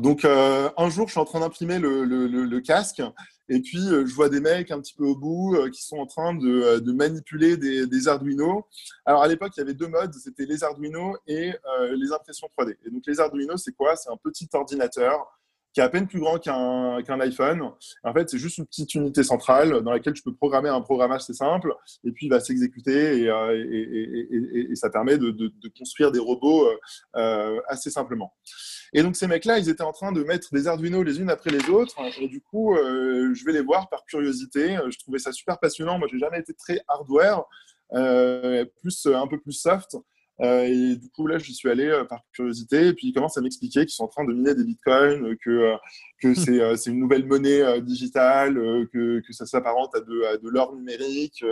Donc, 0.00 0.24
euh, 0.24 0.70
un 0.76 0.90
jour, 0.90 1.06
je 1.06 1.12
suis 1.12 1.20
en 1.20 1.24
train 1.24 1.40
d'imprimer 1.40 1.78
le, 1.78 2.60
casque 2.60 3.02
et 3.50 3.60
puis 3.60 3.78
euh, 3.78 4.04
je 4.04 4.14
vois 4.14 4.28
des 4.28 4.40
mecs 4.40 4.70
un 4.70 4.80
petit 4.80 4.92
peu 4.92 5.04
au 5.04 5.16
bout 5.16 5.54
euh, 5.54 5.70
qui 5.70 5.82
sont 5.82 5.96
en 5.96 6.06
train 6.06 6.34
de, 6.34 6.80
de 6.80 6.92
manipuler 6.92 7.56
des, 7.56 7.86
des, 7.86 8.08
Arduino. 8.08 8.66
Alors, 9.06 9.22
à 9.22 9.28
l'époque, 9.28 9.52
il 9.56 9.60
y 9.60 9.62
avait 9.62 9.74
deux 9.74 9.88
modes 9.88 10.12
c'était 10.14 10.44
les 10.44 10.64
Arduino 10.64 11.16
et 11.26 11.52
les 11.94 12.12
impressions 12.12 12.48
3D. 12.58 12.76
Et 12.84 12.90
donc, 12.90 13.02
les 13.06 13.20
Arduino, 13.20 13.56
c'est 13.56 13.72
quoi? 13.72 13.96
C'est 13.96 14.10
un 14.10 14.16
petit 14.16 14.48
ordinateur 14.52 15.26
qui 15.72 15.80
est 15.80 15.82
à 15.82 15.88
peine 15.88 16.06
plus 16.06 16.20
grand 16.20 16.38
qu'un 16.38 17.02
qu'un 17.02 17.20
iPhone. 17.20 17.62
En 18.02 18.12
fait, 18.12 18.28
c'est 18.30 18.38
juste 18.38 18.58
une 18.58 18.66
petite 18.66 18.94
unité 18.94 19.22
centrale 19.22 19.82
dans 19.82 19.92
laquelle 19.92 20.14
tu 20.14 20.22
peux 20.22 20.34
programmer 20.34 20.68
un 20.68 20.80
programmage 20.80 21.22
assez 21.22 21.34
simple 21.34 21.74
et 22.04 22.12
puis 22.12 22.26
il 22.26 22.30
va 22.30 22.40
s'exécuter 22.40 23.22
et, 23.22 24.70
et, 24.70 24.74
ça 24.74 24.90
permet 24.90 25.18
de, 25.18 25.52
construire 25.76 26.12
des 26.12 26.18
robots 26.18 26.68
assez 27.68 27.90
simplement. 27.90 28.32
Et 28.92 29.02
donc, 29.02 29.16
ces 29.16 29.26
mecs-là, 29.26 29.58
ils 29.58 29.68
étaient 29.68 29.82
en 29.82 29.92
train 29.92 30.12
de 30.12 30.22
mettre 30.22 30.48
des 30.52 30.66
Arduino 30.66 31.02
les 31.02 31.20
unes 31.20 31.30
après 31.30 31.50
les 31.50 31.68
autres. 31.68 31.96
Et 32.20 32.28
du 32.28 32.40
coup, 32.40 32.74
euh, 32.74 33.34
je 33.34 33.44
vais 33.44 33.52
les 33.52 33.60
voir 33.60 33.88
par 33.88 34.04
curiosité. 34.04 34.78
Je 34.88 34.98
trouvais 34.98 35.18
ça 35.18 35.32
super 35.32 35.58
passionnant. 35.58 35.98
Moi, 35.98 36.08
j'ai 36.10 36.18
jamais 36.18 36.40
été 36.40 36.54
très 36.54 36.80
hardware, 36.88 37.44
euh, 37.94 38.64
plus 38.80 39.06
un 39.06 39.26
peu 39.26 39.38
plus 39.38 39.52
soft. 39.52 39.96
Euh, 40.40 40.62
et 40.62 40.96
du 40.96 41.10
coup, 41.10 41.26
là, 41.26 41.38
j'y 41.38 41.54
suis 41.54 41.68
allé 41.68 41.86
euh, 41.86 42.04
par 42.04 42.20
curiosité. 42.32 42.88
Et 42.88 42.92
puis, 42.92 43.08
ils 43.08 43.12
commencent 43.12 43.36
à 43.36 43.40
m'expliquer 43.40 43.80
qu'ils 43.80 43.94
sont 43.94 44.04
en 44.04 44.08
train 44.08 44.24
de 44.24 44.32
miner 44.32 44.54
des 44.54 44.64
bitcoins, 44.64 45.26
euh, 45.26 45.36
que, 45.42 45.76
que 46.20 46.34
c'est 46.34 46.90
une 46.90 47.00
nouvelle 47.00 47.26
monnaie 47.26 47.80
digitale, 47.82 48.54
que, 48.92 49.20
que 49.20 49.32
ça 49.32 49.46
s'apparente 49.46 49.94
à 49.94 50.00
de, 50.00 50.22
à 50.24 50.36
de 50.36 50.48
l'or 50.48 50.74
numérique. 50.74 51.44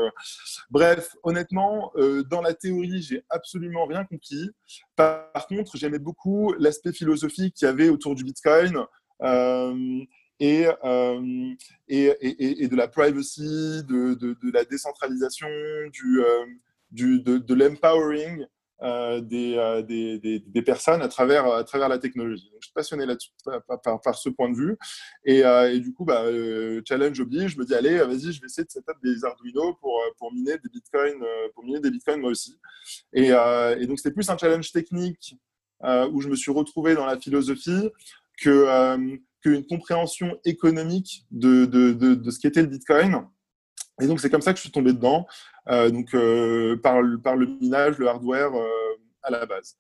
Bref, 0.71 1.16
honnêtement, 1.23 1.93
dans 2.31 2.40
la 2.40 2.55
théorie, 2.55 3.02
j'ai 3.02 3.23
absolument 3.31 3.87
rien 3.87 4.05
compris. 4.05 4.50
Par, 4.97 5.47
contre, 5.49 5.76
j'aimais 5.76 5.99
beaucoup 5.99 6.52
l'aspect 6.59 6.93
philosophique 6.93 7.55
qu'il 7.55 7.66
y 7.66 7.69
avait 7.69 7.88
autour 7.88 8.14
du 8.14 8.25
bitcoin. 8.25 8.85
Et, 10.38 10.66
euh, 10.85 11.55
et, 11.88 12.05
et, 12.21 12.64
et, 12.64 12.69
de 12.69 12.76
la 12.76 12.88
privacy, 12.88 13.85
de, 13.85 14.14
de, 14.14 14.37
de 14.43 14.50
la 14.52 14.64
décentralisation, 14.64 15.49
du, 15.93 16.21
du, 16.90 17.23
de, 17.23 17.38
de 17.38 17.55
l'empowering. 17.55 18.45
Des, 18.83 19.83
des, 19.87 20.40
des, 20.40 20.62
personnes 20.62 21.02
à 21.02 21.09
travers, 21.09 21.47
à 21.47 21.64
travers 21.64 21.88
la 21.88 21.99
technologie. 21.99 22.50
Je 22.61 22.66
suis 22.66 22.75
passionné 22.75 23.06
là-dessus 23.06 23.30
par, 23.66 24.00
par, 24.00 24.14
ce 24.14 24.28
point 24.28 24.50
de 24.50 24.56
vue. 24.56 24.76
Et, 25.25 25.40
et 25.40 25.80
du 25.80 25.92
coup, 25.92 26.04
bah, 26.04 26.25
challenge 26.87 27.18
oblige, 27.21 27.52
je 27.52 27.59
me 27.59 27.64
dis, 27.64 27.75
allez, 27.75 27.99
vas-y, 27.99 28.33
je 28.33 28.40
vais 28.40 28.47
essayer 28.47 28.64
de 28.64 28.71
setup 28.71 28.97
des 29.02 29.25
Arduino 29.25 29.75
pour, 29.75 30.00
pour, 30.18 30.33
miner 30.33 30.59
des 30.59 30.68
bitcoins, 30.68 31.25
pour 31.54 31.64
miner 31.64 31.80
des 31.80 31.90
bitcoins 31.90 32.21
moi 32.21 32.30
aussi. 32.30 32.59
Et, 33.12 33.28
et 33.28 33.87
donc, 33.87 33.99
c'était 33.99 34.14
plus 34.14 34.28
un 34.28 34.37
challenge 34.37 34.73
technique 34.73 35.37
où 35.83 36.21
je 36.21 36.28
me 36.28 36.37
suis 36.37 36.52
retrouvé 36.52 36.95
dans 36.95 37.06
la 37.06 37.18
philosophie 37.18 37.90
que, 38.38 39.18
qu'une 39.42 39.66
compréhension 39.66 40.38
économique 40.45 41.25
de, 41.30 41.64
de, 41.64 41.92
de 41.92 42.30
ce 42.30 42.38
qu'était 42.38 42.62
le 42.62 42.68
bitcoin. 42.68 43.26
Et 44.00 44.07
donc, 44.07 44.21
c'est 44.21 44.31
comme 44.31 44.43
ça 44.43 44.53
que 44.53 44.59
je 44.59 44.62
suis 44.62 44.71
tombé 44.71 44.93
dedans, 44.93 45.26
euh, 45.69 45.91
donc, 45.91 46.15
euh, 46.15 46.76
par, 46.76 47.00
par, 47.23 47.37
le 47.37 47.47
minage, 47.47 47.99
le 47.99 48.09
hardware 48.09 48.55
euh, 48.55 48.69
à 49.23 49.31
la 49.31 49.47
base. 49.47 49.76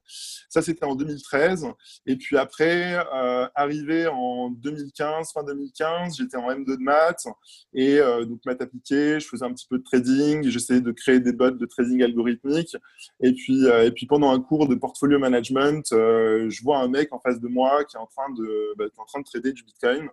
Ça, 0.48 0.62
c'était 0.62 0.84
en 0.86 0.96
2013. 0.96 1.66
Et 2.06 2.16
puis 2.16 2.38
après, 2.38 2.96
euh, 3.14 3.46
arrivé 3.54 4.06
en 4.06 4.50
2015, 4.50 5.32
fin 5.32 5.44
2015, 5.44 6.16
j'étais 6.16 6.38
en 6.38 6.50
M2 6.50 6.64
de 6.64 6.82
maths 6.82 7.26
et 7.74 7.98
donc 8.26 8.40
maths 8.44 8.62
appliquée, 8.62 9.20
je 9.20 9.28
faisais 9.28 9.44
un 9.44 9.52
petit 9.52 9.66
peu 9.68 9.78
de 9.78 9.84
trading, 9.84 10.48
j'essayais 10.48 10.80
de 10.80 10.90
créer 10.90 11.20
des 11.20 11.32
bots 11.32 11.50
de 11.52 11.66
trading 11.66 12.02
algorithmique. 12.02 12.76
Et 13.20 13.32
puis, 13.34 13.66
et 13.66 13.92
puis 13.92 14.06
pendant 14.06 14.32
un 14.32 14.40
cours 14.40 14.66
de 14.66 14.74
portfolio 14.74 15.20
management, 15.20 15.84
je 15.92 16.62
vois 16.64 16.78
un 16.78 16.88
mec 16.88 17.12
en 17.12 17.20
face 17.20 17.38
de 17.38 17.46
moi 17.46 17.84
qui 17.84 17.96
est 17.96 18.00
en 18.00 18.06
train 18.06 18.30
de, 18.30 18.74
bah, 18.76 18.86
en 18.96 19.04
train 19.04 19.20
de 19.20 19.26
trader 19.26 19.52
du 19.52 19.62
Bitcoin. 19.62 20.08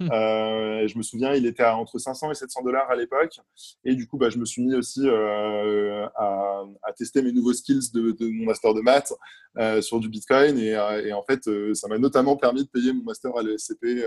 Euh, 0.00 0.86
je 0.88 0.98
me 0.98 1.02
souviens, 1.02 1.34
il 1.34 1.46
était 1.46 1.62
à 1.62 1.76
entre 1.76 1.98
500 1.98 2.32
et 2.32 2.34
700 2.34 2.62
dollars 2.62 2.90
à 2.90 2.96
l'époque. 2.96 3.38
Et 3.84 3.94
du 3.94 4.06
coup, 4.06 4.18
bah, 4.18 4.28
je 4.28 4.38
me 4.38 4.44
suis 4.44 4.62
mis 4.62 4.74
aussi 4.74 5.08
euh, 5.08 6.06
à, 6.16 6.64
tester 6.96 7.22
mes 7.22 7.32
nouveaux 7.32 7.52
skills 7.52 7.92
de, 7.92 8.16
mon 8.28 8.44
master 8.46 8.74
de 8.74 8.80
maths 8.80 9.12
euh, 9.58 9.80
sur 9.80 10.00
du 10.00 10.08
Bitcoin. 10.08 10.58
Et, 10.58 10.76
en 11.12 11.22
fait, 11.22 11.48
ça 11.74 11.88
m'a 11.88 11.98
notamment 11.98 12.36
permis 12.36 12.64
de 12.64 12.68
payer 12.68 12.92
mon 12.92 13.04
master 13.04 13.36
à 13.36 13.42
l'ESCP 13.42 14.06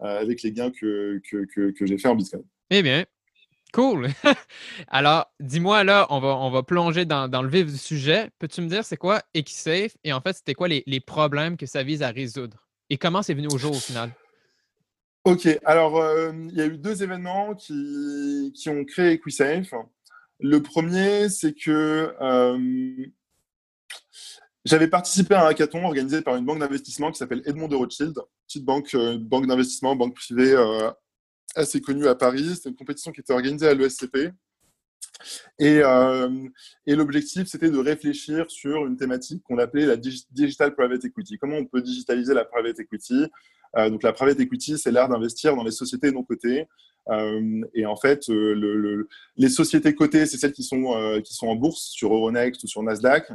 avec 0.00 0.42
les 0.42 0.52
gains 0.52 0.70
que, 0.70 1.20
que, 1.30 1.70
que, 1.70 1.86
j'ai 1.86 1.98
fait 1.98 2.08
en 2.08 2.16
Bitcoin. 2.16 2.42
Eh 2.70 2.82
bien, 2.82 3.04
Cool. 3.72 4.10
Alors, 4.88 5.32
dis-moi 5.40 5.82
là, 5.82 6.06
on 6.10 6.20
va, 6.20 6.36
on 6.36 6.50
va 6.50 6.62
plonger 6.62 7.06
dans, 7.06 7.26
dans 7.26 7.42
le 7.42 7.48
vif 7.48 7.72
du 7.72 7.78
sujet. 7.78 8.28
Peux-tu 8.38 8.60
me 8.60 8.68
dire 8.68 8.84
c'est 8.84 8.98
quoi 8.98 9.22
Equisafe? 9.32 9.96
Et 10.04 10.12
en 10.12 10.20
fait, 10.20 10.34
c'était 10.34 10.52
quoi 10.52 10.68
les, 10.68 10.82
les, 10.86 11.00
problèmes 11.00 11.56
que 11.56 11.64
ça 11.64 11.82
vise 11.82 12.02
à 12.02 12.10
résoudre? 12.10 12.68
Et 12.90 12.98
comment 12.98 13.22
c'est 13.22 13.32
venu 13.32 13.48
au 13.50 13.56
jour 13.56 13.72
au 13.72 13.80
final? 13.80 14.12
Ok, 15.24 15.48
alors 15.64 15.98
euh, 15.98 16.32
il 16.50 16.56
y 16.56 16.60
a 16.60 16.66
eu 16.66 16.76
deux 16.78 17.04
événements 17.04 17.54
qui, 17.54 18.52
qui 18.56 18.68
ont 18.68 18.84
créé 18.84 19.12
EquiSafe. 19.12 19.72
Le 20.40 20.60
premier, 20.60 21.28
c'est 21.28 21.54
que 21.54 22.12
euh, 22.20 23.06
j'avais 24.64 24.88
participé 24.88 25.36
à 25.36 25.44
un 25.44 25.48
hackathon 25.48 25.84
organisé 25.84 26.22
par 26.22 26.34
une 26.34 26.44
banque 26.44 26.58
d'investissement 26.58 27.12
qui 27.12 27.18
s'appelle 27.18 27.42
Edmond 27.46 27.68
de 27.68 27.76
Rothschild, 27.76 28.14
petite 28.48 28.64
banque, 28.64 28.92
euh, 28.96 29.16
banque 29.16 29.46
d'investissement, 29.46 29.94
banque 29.94 30.16
privée 30.16 30.56
assez 31.54 31.80
connue 31.80 32.08
à 32.08 32.16
Paris. 32.16 32.56
C'était 32.56 32.70
une 32.70 32.76
compétition 32.76 33.12
qui 33.12 33.20
était 33.20 33.32
organisée 33.32 33.68
à 33.68 33.74
l'ESCP. 33.74 34.32
Et, 35.60 35.82
et 36.86 36.96
l'objectif, 36.96 37.46
c'était 37.46 37.70
de 37.70 37.78
réfléchir 37.78 38.50
sur 38.50 38.86
une 38.86 38.96
thématique 38.96 39.42
qu'on 39.44 39.58
appelait 39.58 39.86
la 39.86 39.96
digital 39.96 40.74
private 40.74 41.04
equity. 41.04 41.38
Comment 41.38 41.58
on 41.58 41.66
peut 41.66 41.82
digitaliser 41.82 42.34
la 42.34 42.44
private 42.44 42.80
equity? 42.80 43.26
Donc 43.76 44.02
la 44.02 44.12
private 44.12 44.38
equity, 44.40 44.78
c'est 44.78 44.90
l'art 44.90 45.08
d'investir 45.08 45.56
dans 45.56 45.64
les 45.64 45.70
sociétés 45.70 46.12
non 46.12 46.22
cotées. 46.22 46.66
Euh, 47.10 47.62
et 47.74 47.86
en 47.86 47.96
fait, 47.96 48.28
euh, 48.28 48.54
le, 48.54 49.08
les 49.36 49.48
sociétés 49.48 49.94
cotées, 49.94 50.26
c'est 50.26 50.36
celles 50.36 50.52
qui 50.52 50.62
sont, 50.62 51.20
qui 51.24 51.34
sont 51.34 51.48
en 51.48 51.56
bourse 51.56 51.90
sur 51.90 52.14
Euronext 52.14 52.62
ou 52.64 52.66
sur 52.66 52.82
Nasdaq. 52.82 53.30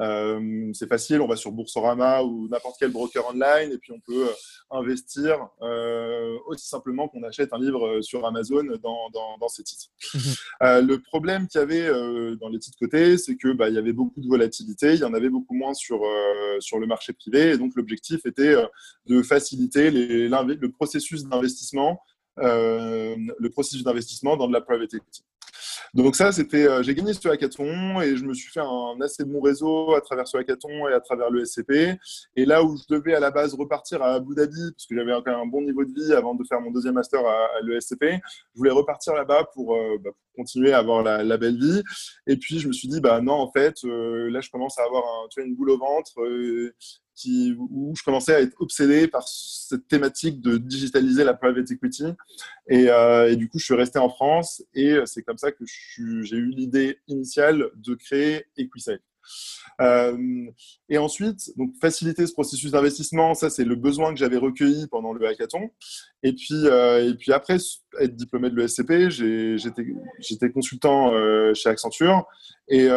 Euh, 0.00 0.70
c'est 0.72 0.88
facile, 0.88 1.20
on 1.20 1.26
va 1.26 1.36
sur 1.36 1.52
Boursorama 1.52 2.22
ou 2.22 2.48
n'importe 2.48 2.76
quel 2.78 2.90
broker 2.90 3.28
online 3.28 3.72
et 3.72 3.78
puis 3.78 3.92
on 3.92 4.00
peut 4.00 4.26
investir 4.70 5.48
euh, 5.60 6.38
aussi 6.46 6.66
simplement 6.66 7.08
qu'on 7.08 7.22
achète 7.24 7.52
un 7.52 7.58
livre 7.58 8.00
sur 8.00 8.24
Amazon 8.24 8.64
dans, 8.82 9.10
dans, 9.10 9.36
dans 9.38 9.48
ces 9.48 9.62
titres. 9.62 9.86
Mhm. 10.14 10.20
Euh, 10.62 10.80
le 10.80 10.98
problème 10.98 11.46
qu'il 11.46 11.60
y 11.60 11.62
avait 11.62 11.88
dans 12.36 12.48
les 12.48 12.58
titres 12.58 12.78
cotés, 12.78 13.18
c'est 13.18 13.36
que 13.36 13.52
bah, 13.52 13.68
y 13.68 13.78
avait 13.78 13.92
beaucoup 13.92 14.20
de 14.20 14.28
volatilité, 14.28 14.94
il 14.94 15.00
y 15.00 15.04
en 15.04 15.14
avait 15.14 15.28
beaucoup 15.28 15.54
moins 15.54 15.74
sur, 15.74 16.00
sur 16.60 16.78
le 16.78 16.86
marché 16.86 17.12
privé 17.12 17.50
et 17.50 17.58
donc 17.58 17.72
l'objectif 17.74 18.24
était 18.24 18.54
de 19.06 19.22
faciliter 19.22 19.90
les, 19.90 20.28
le 20.28 20.70
processus 20.70 21.24
d'investissement 21.24 22.00
le 22.36 23.48
processus 23.48 23.84
d'investissement 23.84 24.36
dans 24.36 24.48
de 24.48 24.52
la 24.52 24.62
private 24.62 24.94
equity. 24.94 25.22
Donc 25.94 26.16
ça, 26.16 26.32
c'était, 26.32 26.66
euh, 26.66 26.82
j'ai 26.82 26.94
gagné 26.94 27.12
ce 27.12 27.28
hackathon 27.28 28.00
et 28.00 28.16
je 28.16 28.24
me 28.24 28.34
suis 28.34 28.50
fait 28.50 28.60
un 28.60 29.00
assez 29.00 29.24
bon 29.24 29.40
réseau 29.40 29.94
à 29.94 30.00
travers 30.00 30.26
ce 30.26 30.36
hackathon 30.36 30.88
et 30.88 30.92
à 30.92 31.00
travers 31.00 31.30
le 31.30 31.44
SCP. 31.44 31.98
Et 32.36 32.44
là 32.44 32.62
où 32.62 32.76
je 32.76 32.94
devais 32.94 33.14
à 33.14 33.20
la 33.20 33.30
base 33.30 33.54
repartir 33.54 34.02
à 34.02 34.14
Abu 34.14 34.34
Dhabi, 34.34 34.72
parce 34.72 34.86
que 34.86 34.94
j'avais 34.96 35.12
un 35.12 35.46
bon 35.46 35.62
niveau 35.62 35.84
de 35.84 35.92
vie 35.92 36.12
avant 36.12 36.34
de 36.34 36.44
faire 36.44 36.60
mon 36.60 36.70
deuxième 36.70 36.94
master 36.94 37.20
à, 37.26 37.60
l'ESCP, 37.62 38.04
je 38.54 38.58
voulais 38.58 38.70
repartir 38.70 39.14
là-bas 39.14 39.48
pour, 39.54 39.74
euh, 39.74 39.98
bah, 40.02 40.10
continuer 40.34 40.72
à 40.72 40.78
avoir 40.78 41.02
la, 41.02 41.36
belle 41.36 41.58
vie. 41.58 41.82
Et 42.26 42.36
puis 42.36 42.58
je 42.58 42.68
me 42.68 42.72
suis 42.72 42.88
dit, 42.88 43.00
bah 43.00 43.20
non, 43.20 43.34
en 43.34 43.50
fait, 43.52 43.74
euh, 43.84 44.30
là 44.30 44.40
je 44.40 44.50
commence 44.50 44.78
à 44.78 44.84
avoir 44.84 45.04
un, 45.04 45.42
une 45.42 45.54
boule 45.54 45.70
au 45.70 45.78
ventre 45.78 46.12
où 47.70 47.94
je 47.96 48.02
commençais 48.02 48.34
à 48.34 48.40
être 48.40 48.60
obsédé 48.60 49.08
par 49.08 49.26
cette 49.26 49.86
thématique 49.88 50.40
de 50.40 50.56
digitaliser 50.56 51.24
la 51.24 51.34
private 51.34 51.70
equity. 51.70 52.06
Et, 52.68 52.88
euh, 52.88 53.34
du 53.34 53.48
coup, 53.48 53.58
je 53.58 53.64
suis 53.64 53.74
resté 53.74 53.98
en 53.98 54.08
France 54.08 54.62
et 54.74 54.96
c'est 55.06 55.22
comme 55.22 55.38
ça 55.38 55.52
que 55.52 55.64
j'ai 55.66 56.36
eu 56.36 56.50
l'idée 56.50 56.98
initiale 57.08 57.70
de 57.74 57.94
créer 57.94 58.46
EquiSafe. 58.56 59.00
Euh, 59.80 60.46
et 60.88 60.98
ensuite, 60.98 61.56
donc 61.56 61.72
faciliter 61.80 62.26
ce 62.26 62.32
processus 62.32 62.70
d'investissement, 62.72 63.34
ça 63.34 63.50
c'est 63.50 63.64
le 63.64 63.74
besoin 63.74 64.12
que 64.12 64.18
j'avais 64.18 64.36
recueilli 64.36 64.86
pendant 64.88 65.12
le 65.12 65.26
hackathon. 65.26 65.70
Et 66.22 66.32
puis, 66.32 66.66
euh, 66.66 67.08
et 67.08 67.14
puis 67.14 67.32
après 67.32 67.56
être 68.00 68.16
diplômé 68.16 68.50
de 68.50 68.56
l'ESCP, 68.56 69.08
j'étais 69.10 70.50
consultant 70.50 71.12
euh, 71.12 71.54
chez 71.54 71.68
Accenture 71.68 72.26
et, 72.68 72.88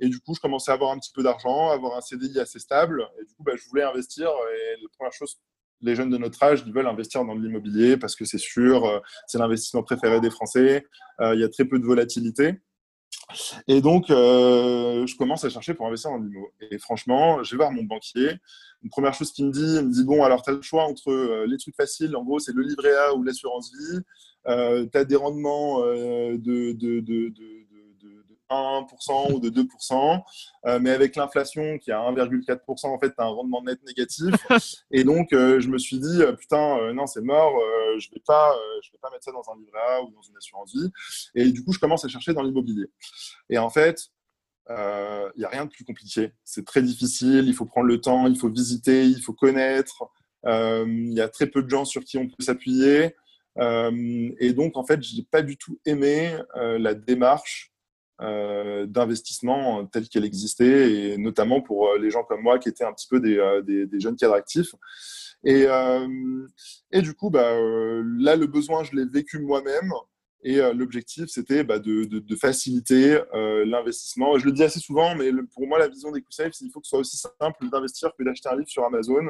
du 0.00 0.20
coup 0.20 0.34
je 0.34 0.40
commençais 0.40 0.70
à 0.70 0.74
avoir 0.74 0.92
un 0.92 0.98
petit 0.98 1.12
peu 1.12 1.22
d'argent, 1.22 1.70
avoir 1.70 1.96
un 1.96 2.00
CDI 2.00 2.40
assez 2.40 2.58
stable. 2.58 3.06
Et 3.20 3.24
du 3.24 3.34
coup, 3.34 3.42
bah, 3.42 3.52
je 3.56 3.68
voulais 3.68 3.82
investir. 3.84 4.28
Et 4.28 4.82
la 4.82 4.88
première 4.96 5.12
chose 5.12 5.36
les 5.82 5.94
jeunes 5.94 6.08
de 6.08 6.16
notre 6.16 6.42
âge, 6.42 6.64
ils 6.66 6.72
veulent 6.72 6.86
investir 6.86 7.22
dans 7.26 7.34
l'immobilier 7.34 7.98
parce 7.98 8.16
que 8.16 8.24
c'est 8.24 8.38
sûr, 8.38 9.02
c'est 9.26 9.36
l'investissement 9.36 9.82
préféré 9.82 10.22
des 10.22 10.30
Français. 10.30 10.86
il 11.20 11.38
y 11.38 11.44
a 11.44 11.48
très 11.50 11.66
peu 11.66 11.78
de 11.78 11.84
volatilité. 11.84 12.54
Et 13.66 13.80
donc, 13.80 14.10
euh, 14.10 15.06
je 15.06 15.16
commence 15.16 15.44
à 15.44 15.50
chercher 15.50 15.74
pour 15.74 15.86
investir 15.86 16.10
dans 16.10 16.18
l'IMO. 16.18 16.52
Et 16.70 16.78
franchement, 16.78 17.42
je 17.42 17.50
vais 17.52 17.56
voir 17.56 17.72
mon 17.72 17.82
banquier. 17.82 18.36
Une 18.82 18.90
première 18.90 19.14
chose 19.14 19.32
qu'il 19.32 19.46
me 19.46 19.52
dit, 19.52 19.76
il 19.78 19.86
me 19.86 19.92
dit 19.92 20.04
Bon, 20.04 20.22
alors 20.22 20.42
tu 20.42 20.50
as 20.50 20.52
le 20.52 20.62
choix 20.62 20.84
entre 20.84 21.10
euh, 21.10 21.46
les 21.46 21.58
trucs 21.58 21.74
faciles, 21.74 22.14
en 22.16 22.22
gros, 22.24 22.38
c'est 22.38 22.54
le 22.54 22.62
livret 22.62 22.94
A 22.94 23.14
ou 23.14 23.22
l'assurance 23.22 23.72
vie. 23.72 24.00
Euh, 24.46 24.86
tu 24.90 24.96
as 24.96 25.04
des 25.04 25.16
rendements 25.16 25.80
de, 25.80 26.36
de, 26.36 27.00
de, 27.00 27.00
de 27.00 27.66
1% 28.50 29.32
ou 29.32 29.40
de 29.40 29.50
2%, 29.50 30.22
euh, 30.66 30.78
mais 30.80 30.90
avec 30.90 31.16
l'inflation 31.16 31.78
qui 31.78 31.90
est 31.90 31.94
à 31.94 32.00
1,4%, 32.00 32.86
en 32.86 32.98
fait, 32.98 33.10
tu 33.10 33.14
as 33.18 33.24
un 33.24 33.28
rendement 33.28 33.62
net 33.62 33.80
négatif. 33.84 34.34
Et 34.90 35.04
donc, 35.04 35.32
euh, 35.32 35.60
je 35.60 35.68
me 35.68 35.78
suis 35.78 35.98
dit, 35.98 36.22
euh, 36.22 36.32
putain, 36.32 36.92
non, 36.92 37.06
c'est 37.06 37.22
mort, 37.22 37.52
je 37.98 38.08
ne 38.08 38.14
vais, 38.14 38.22
pas, 38.26 38.54
je 38.82 38.90
vais 38.92 38.98
pas 39.00 39.10
mettre 39.10 39.24
ça 39.24 39.32
dans 39.32 39.44
un 39.52 39.58
livret 39.58 39.80
A 39.88 40.02
ou 40.02 40.10
dans 40.10 40.22
une 40.22 40.36
assurance 40.36 40.74
vie. 40.74 40.90
Et 41.34 41.50
du 41.50 41.64
coup, 41.64 41.72
je 41.72 41.78
commence 41.78 42.04
à 42.04 42.08
chercher 42.08 42.32
dans 42.32 42.42
l'immobilier. 42.42 42.86
Et 43.50 43.58
en 43.58 43.70
fait, 43.70 44.08
il 44.68 45.38
n'y 45.38 45.44
a 45.44 45.48
rien 45.48 45.64
de 45.64 45.70
plus 45.70 45.84
compliqué. 45.84 46.32
C'est 46.44 46.64
très 46.64 46.82
difficile, 46.82 47.44
il 47.46 47.54
faut 47.54 47.66
prendre 47.66 47.86
le 47.86 48.00
temps, 48.00 48.26
il 48.26 48.38
faut 48.38 48.48
visiter, 48.48 49.06
il 49.06 49.22
faut 49.22 49.32
connaître. 49.32 50.04
Il 50.44 51.12
y 51.12 51.20
a 51.20 51.28
très 51.28 51.46
peu 51.46 51.62
de 51.62 51.70
gens 51.70 51.84
sur 51.84 52.04
qui 52.04 52.18
on 52.18 52.28
peut 52.28 52.44
s'appuyer. 52.44 53.14
et 53.58 54.52
donc, 54.52 54.76
en 54.76 54.84
fait, 54.84 55.02
je 55.02 55.16
n'ai 55.16 55.26
pas 55.30 55.42
du 55.42 55.56
tout 55.56 55.78
aimé 55.84 56.36
la 56.54 56.94
démarche 56.94 57.72
d'investissement 58.18 59.86
telle 59.86 60.08
qu'elle 60.08 60.24
existait, 60.24 60.92
et 60.92 61.18
notamment 61.18 61.60
pour 61.60 61.88
euh, 61.88 61.98
les 61.98 62.10
gens 62.10 62.24
comme 62.24 62.42
moi 62.42 62.58
qui 62.58 62.68
étaient 62.68 62.84
un 62.84 62.92
petit 62.92 63.08
peu 63.08 63.20
des, 63.20 63.36
euh, 63.38 63.86
jeunes 63.98 64.16
cadres 64.16 64.34
actifs. 64.34 64.74
Et, 65.44 65.66
et 66.90 67.02
du 67.02 67.14
coup, 67.14 67.30
bah, 67.30 67.52
là, 68.18 68.34
le 68.34 68.46
besoin, 68.46 68.82
je 68.82 68.96
l'ai 68.96 69.04
vécu 69.04 69.38
moi-même. 69.38 69.92
Et 70.42 70.56
l'objectif, 70.74 71.26
c'était 71.28 71.62
bah, 71.62 71.78
de, 71.78 72.04
de, 72.04 72.36
faciliter 72.36 73.20
l'investissement. 73.32 74.38
Je 74.38 74.46
le 74.46 74.52
dis 74.52 74.64
assez 74.64 74.80
souvent, 74.80 75.14
mais 75.14 75.30
pour 75.54 75.68
moi, 75.68 75.78
la 75.78 75.86
vision 75.86 76.10
des 76.10 76.24
c'est 76.30 76.50
qu'il 76.50 76.70
faut 76.72 76.80
que 76.80 76.86
ce 76.86 76.90
soit 76.90 76.98
aussi 76.98 77.16
simple 77.16 77.68
d'investir 77.70 78.10
que 78.18 78.24
d'acheter 78.24 78.48
un 78.48 78.56
livre 78.56 78.68
sur 78.68 78.84
Amazon. 78.84 79.22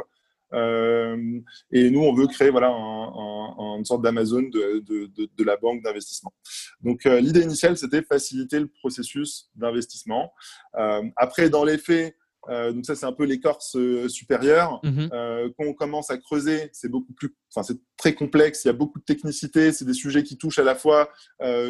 Euh, 0.52 1.40
et 1.70 1.90
nous, 1.90 2.00
on 2.00 2.14
veut 2.14 2.26
créer 2.26 2.50
voilà, 2.50 2.68
une 2.68 3.84
sorte 3.84 4.02
d'Amazon 4.02 4.42
de, 4.42 5.44
la 5.44 5.56
banque 5.56 5.82
d'investissement. 5.82 6.32
Donc, 6.80 7.06
euh, 7.06 7.20
l'idée 7.20 7.42
initiale, 7.42 7.76
c'était 7.76 8.02
faciliter 8.02 8.60
le 8.60 8.68
processus 8.68 9.50
d'investissement. 9.54 10.32
Euh, 10.76 11.02
après, 11.16 11.50
dans 11.50 11.64
les 11.64 11.78
faits, 11.78 12.16
Euh, 12.48 12.72
donc 12.72 12.86
ça, 12.86 12.94
c'est 12.94 13.06
un 13.06 13.12
peu 13.12 13.24
l'écorce 13.24 13.76
euh, 13.76 14.08
supérieure. 14.08 14.80
Euh, 14.84 15.50
quand 15.56 15.64
on 15.64 15.74
commence 15.74 16.10
à 16.10 16.18
creuser, 16.18 16.70
c'est 16.72 16.88
beaucoup 16.88 17.12
plus, 17.12 17.34
enfin 17.52 17.62
c'est 17.62 17.78
très 17.96 18.14
complexe. 18.14 18.64
Il 18.64 18.68
y 18.68 18.70
a 18.70 18.74
beaucoup 18.74 18.98
de 18.98 19.04
technicité. 19.04 19.72
C'est 19.72 19.84
des 19.84 19.94
sujets 19.94 20.22
qui 20.22 20.36
touchent 20.38 20.58
à 20.58 20.64
la 20.64 20.74
fois 20.74 21.10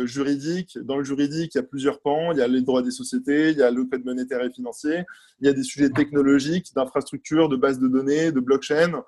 juridique. 0.04 0.78
Dans 0.82 0.98
le 0.98 1.04
juridique, 1.04 1.54
il 1.54 1.58
y 1.58 1.60
a 1.60 1.64
plusieurs 1.64 2.00
pans. 2.00 2.32
Il 2.32 2.38
y 2.38 2.42
a 2.42 2.48
les 2.48 2.62
droits 2.62 2.82
des 2.82 2.90
sociétés, 2.90 3.50
il 3.50 3.58
y 3.58 3.62
a 3.62 3.70
le 3.70 3.84
code 3.84 4.04
monétaire 4.04 4.42
et 4.42 4.50
financier. 4.50 5.04
Il 5.40 5.46
y 5.46 5.50
a 5.50 5.52
des 5.52 5.62
sujets 5.62 5.90
technologiques, 5.90 6.74
d'infrastructures, 6.74 7.48
de 7.48 7.56
bases 7.56 7.78
de 7.78 7.88
données, 7.88 8.32
de 8.32 8.40
blockchain. 8.40 9.02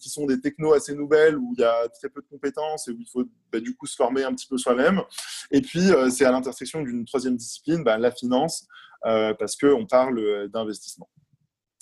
qui 0.00 0.08
sont 0.08 0.26
des 0.26 0.40
technos 0.40 0.72
assez 0.72 0.94
nouvelles 0.94 1.36
où 1.36 1.54
il 1.56 1.60
y 1.60 1.64
a 1.64 1.88
très 1.88 2.08
peu 2.08 2.20
de 2.20 2.26
compétences 2.26 2.88
et 2.88 2.90
où 2.90 2.98
il 2.98 3.08
faut 3.08 3.24
bah, 3.52 3.60
du 3.60 3.76
coup 3.76 3.86
se 3.86 3.94
former 3.94 4.24
un 4.24 4.34
petit 4.34 4.48
peu 4.48 4.58
soi-même. 4.58 5.02
Et 5.50 5.60
puis, 5.60 5.90
c'est 6.10 6.24
à 6.24 6.32
l'intersection 6.32 6.82
d'une 6.82 7.04
troisième 7.04 7.36
discipline, 7.36 7.84
bah, 7.84 7.96
la 7.96 8.10
finance, 8.10 8.66
parce 9.34 9.56
qu'on 9.56 9.86
parle 9.86 10.18
euh, 10.18 10.48
d'investissement. 10.48 11.08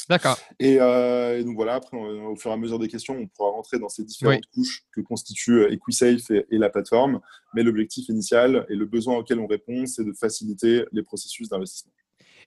D'accord. 0.08 0.38
Et, 0.58 0.78
euh, 0.80 1.38
et 1.38 1.44
donc 1.44 1.56
voilà, 1.56 1.76
après, 1.76 1.96
on- 1.96 2.26
au 2.32 2.36
fur 2.36 2.50
et 2.50 2.54
à 2.54 2.56
mesure 2.58 2.78
des 2.78 2.88
questions, 2.88 3.16
on 3.16 3.26
pourra 3.26 3.50
rentrer 3.52 3.78
dans 3.78 3.88
ces 3.88 4.04
différentes 4.04 4.44
couches 4.52 4.82
que 4.92 5.00
constituent 5.00 5.62
euh, 5.62 5.72
EquiSafe 5.72 6.30
et, 6.30 6.44
et 6.50 6.58
la 6.58 6.68
plateforme. 6.68 7.20
Mais 7.54 7.62
l'objectif 7.62 8.08
initial 8.10 8.66
et 8.68 8.74
le 8.74 8.84
besoin 8.84 9.16
auquel 9.16 9.38
on 9.38 9.46
répond, 9.46 9.86
c'est 9.86 10.04
de 10.04 10.12
faciliter 10.12 10.84
les 10.92 11.02
processus 11.02 11.48
d'investissement. 11.48 11.92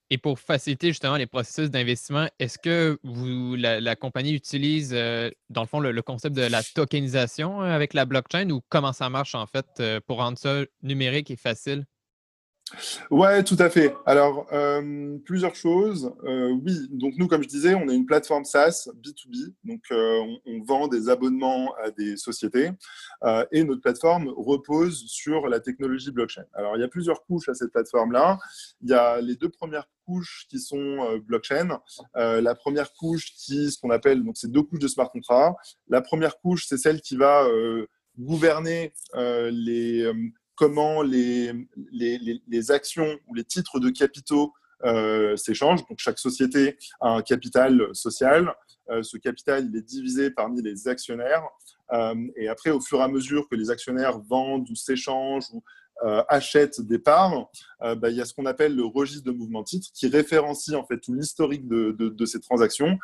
Et 0.09 0.17
pour 0.19 0.39
faciliter 0.39 0.89
justement 0.89 1.17
les 1.17 1.25
processus 1.25 1.69
d'investissement, 1.71 2.27
est-ce 2.39 2.59
que 2.59 2.99
vous, 3.03 3.55
la, 3.55 3.81
la 3.81 3.95
compagnie 3.95 4.33
utilise, 4.33 4.91
euh, 4.93 5.29
dans 5.49 5.61
le 5.61 5.67
fond, 5.67 5.79
le, 5.79 5.91
le 5.91 6.01
concept 6.01 6.35
de 6.35 6.43
la 6.43 6.61
tokenisation 6.63 7.61
euh, 7.63 7.75
avec 7.75 7.93
la 7.95 8.05
blockchain 8.05 8.49
ou 8.51 8.61
comment 8.69 8.93
ça 8.93 9.09
marche 9.09 9.35
en 9.35 9.47
fait 9.47 9.65
euh, 9.79 9.99
pour 10.05 10.17
rendre 10.17 10.37
ça 10.37 10.61
numérique 10.83 11.31
et 11.31 11.35
facile? 11.35 11.85
Ouais, 13.11 13.43
tout 13.43 13.55
à 13.59 13.69
fait. 13.69 13.95
Alors, 14.05 14.47
euh, 14.51 15.17
plusieurs 15.25 15.55
choses. 15.55 16.13
Euh, 16.23 16.51
oui, 16.63 16.87
donc 16.89 17.13
nous, 17.17 17.27
comme 17.27 17.43
je 17.43 17.47
disais, 17.47 17.75
on 17.75 17.87
est 17.89 17.95
une 17.95 18.05
plateforme 18.05 18.45
SaaS 18.45 18.89
B2B. 18.95 19.53
Donc, 19.63 19.81
euh, 19.91 20.21
on, 20.45 20.63
vend 20.63 20.87
des 20.87 21.07
abonnements 21.07 21.73
à 21.75 21.91
des 21.91 22.17
sociétés 22.17 22.71
et 23.51 23.63
notre 23.63 23.81
plateforme 23.81 24.27
repose 24.35 25.05
sur 25.07 25.47
la 25.47 25.59
technologie 25.59 26.11
blockchain. 26.11 26.43
Alors, 26.53 26.75
il 26.75 26.81
y 26.81 26.83
a 26.83 26.87
plusieurs 26.87 27.23
couches 27.25 27.47
à 27.47 27.53
cette 27.53 27.71
plateforme-là. 27.71 28.37
Il 28.81 28.89
y 28.89 28.93
a 28.93 29.21
les 29.21 29.35
deux 29.35 29.49
premières 29.49 29.87
couches 30.05 30.45
qui 30.49 30.59
sont 30.59 31.19
blockchain. 31.25 31.79
La 32.15 32.55
première 32.55 32.91
couche 32.93 33.33
qui, 33.33 33.71
ce 33.71 33.79
qu'on 33.79 33.91
appelle, 33.91 34.23
donc 34.23 34.35
c'est 34.37 34.51
deux 34.51 34.63
couches 34.63 34.79
de 34.79 34.87
smart 34.87 35.09
contract. 35.09 35.57
La 35.87 36.01
première 36.01 36.37
couche, 36.39 36.65
c'est 36.67 36.77
celle 36.77 36.99
qui 37.01 37.15
va 37.15 37.47
gouverner 38.17 38.93
les 39.15 40.11
comment 40.57 41.03
les, 41.03 41.53
les, 41.91 42.71
actions 42.71 43.17
ou 43.27 43.35
les 43.35 43.45
titres 43.45 43.79
de 43.79 43.89
capitaux 43.89 44.53
euh, 44.83 45.37
s'échangent. 45.37 45.85
Donc, 45.87 45.99
chaque 45.99 46.19
société 46.19 46.77
a 46.99 47.11
un 47.11 47.21
capital 47.21 47.89
social. 47.93 48.53
Euh, 48.89 49.03
ce 49.03 49.17
capital, 49.17 49.67
il 49.69 49.77
est 49.77 49.81
divisé 49.81 50.31
parmi 50.31 50.61
les 50.61 50.87
actionnaires. 50.87 51.43
Euh, 51.93 52.15
et 52.35 52.49
après, 52.49 52.71
au 52.71 52.81
fur 52.81 52.99
et 52.99 53.03
à 53.03 53.07
mesure 53.07 53.47
que 53.47 53.55
les 53.55 53.69
actionnaires 53.69 54.19
vendent 54.19 54.69
ou 54.69 54.75
s'échangent 54.75 55.51
achètent 56.27 56.81
des 56.81 56.99
parts, 56.99 57.49
euh, 57.83 57.95
bah, 57.95 58.09
il 58.09 58.15
y 58.15 58.21
a 58.21 58.25
ce 58.25 58.33
qu'on 58.33 58.45
appelle 58.45 58.75
le 58.75 58.85
registre 58.85 59.25
de 59.25 59.31
mouvement 59.31 59.61
de 59.61 59.65
titres 59.65 59.89
qui 59.93 60.07
référencie 60.07 60.75
en 60.75 60.85
fait 60.85 60.99
tout 60.99 61.13
l'historique 61.13 61.67
de, 61.67 62.25
ces 62.25 62.39
transactions 62.39 62.97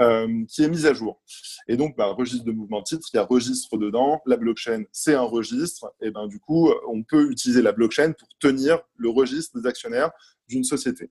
euh, 0.00 0.44
qui 0.48 0.62
est 0.62 0.68
mis 0.68 0.86
à 0.86 0.94
jour. 0.94 1.20
Et 1.68 1.76
donc, 1.76 1.96
bah, 1.96 2.06
registre 2.06 2.44
de 2.44 2.52
mouvement 2.52 2.80
de 2.80 2.84
titres, 2.84 3.08
il 3.12 3.16
y 3.16 3.20
a 3.20 3.24
registre 3.24 3.76
dedans. 3.76 4.20
La 4.26 4.36
blockchain, 4.36 4.84
c'est 4.92 5.14
un 5.14 5.22
registre. 5.22 5.92
Et 6.00 6.10
ben, 6.10 6.26
du 6.26 6.38
coup, 6.40 6.70
on 6.88 7.02
peut 7.02 7.30
utiliser 7.30 7.62
la 7.62 7.72
blockchain 7.72 8.12
pour 8.12 8.28
tenir 8.40 8.80
le 8.96 9.08
registre 9.08 9.58
des 9.58 9.66
actionnaires 9.66 10.10
d'une 10.48 10.64
société. 10.64 11.10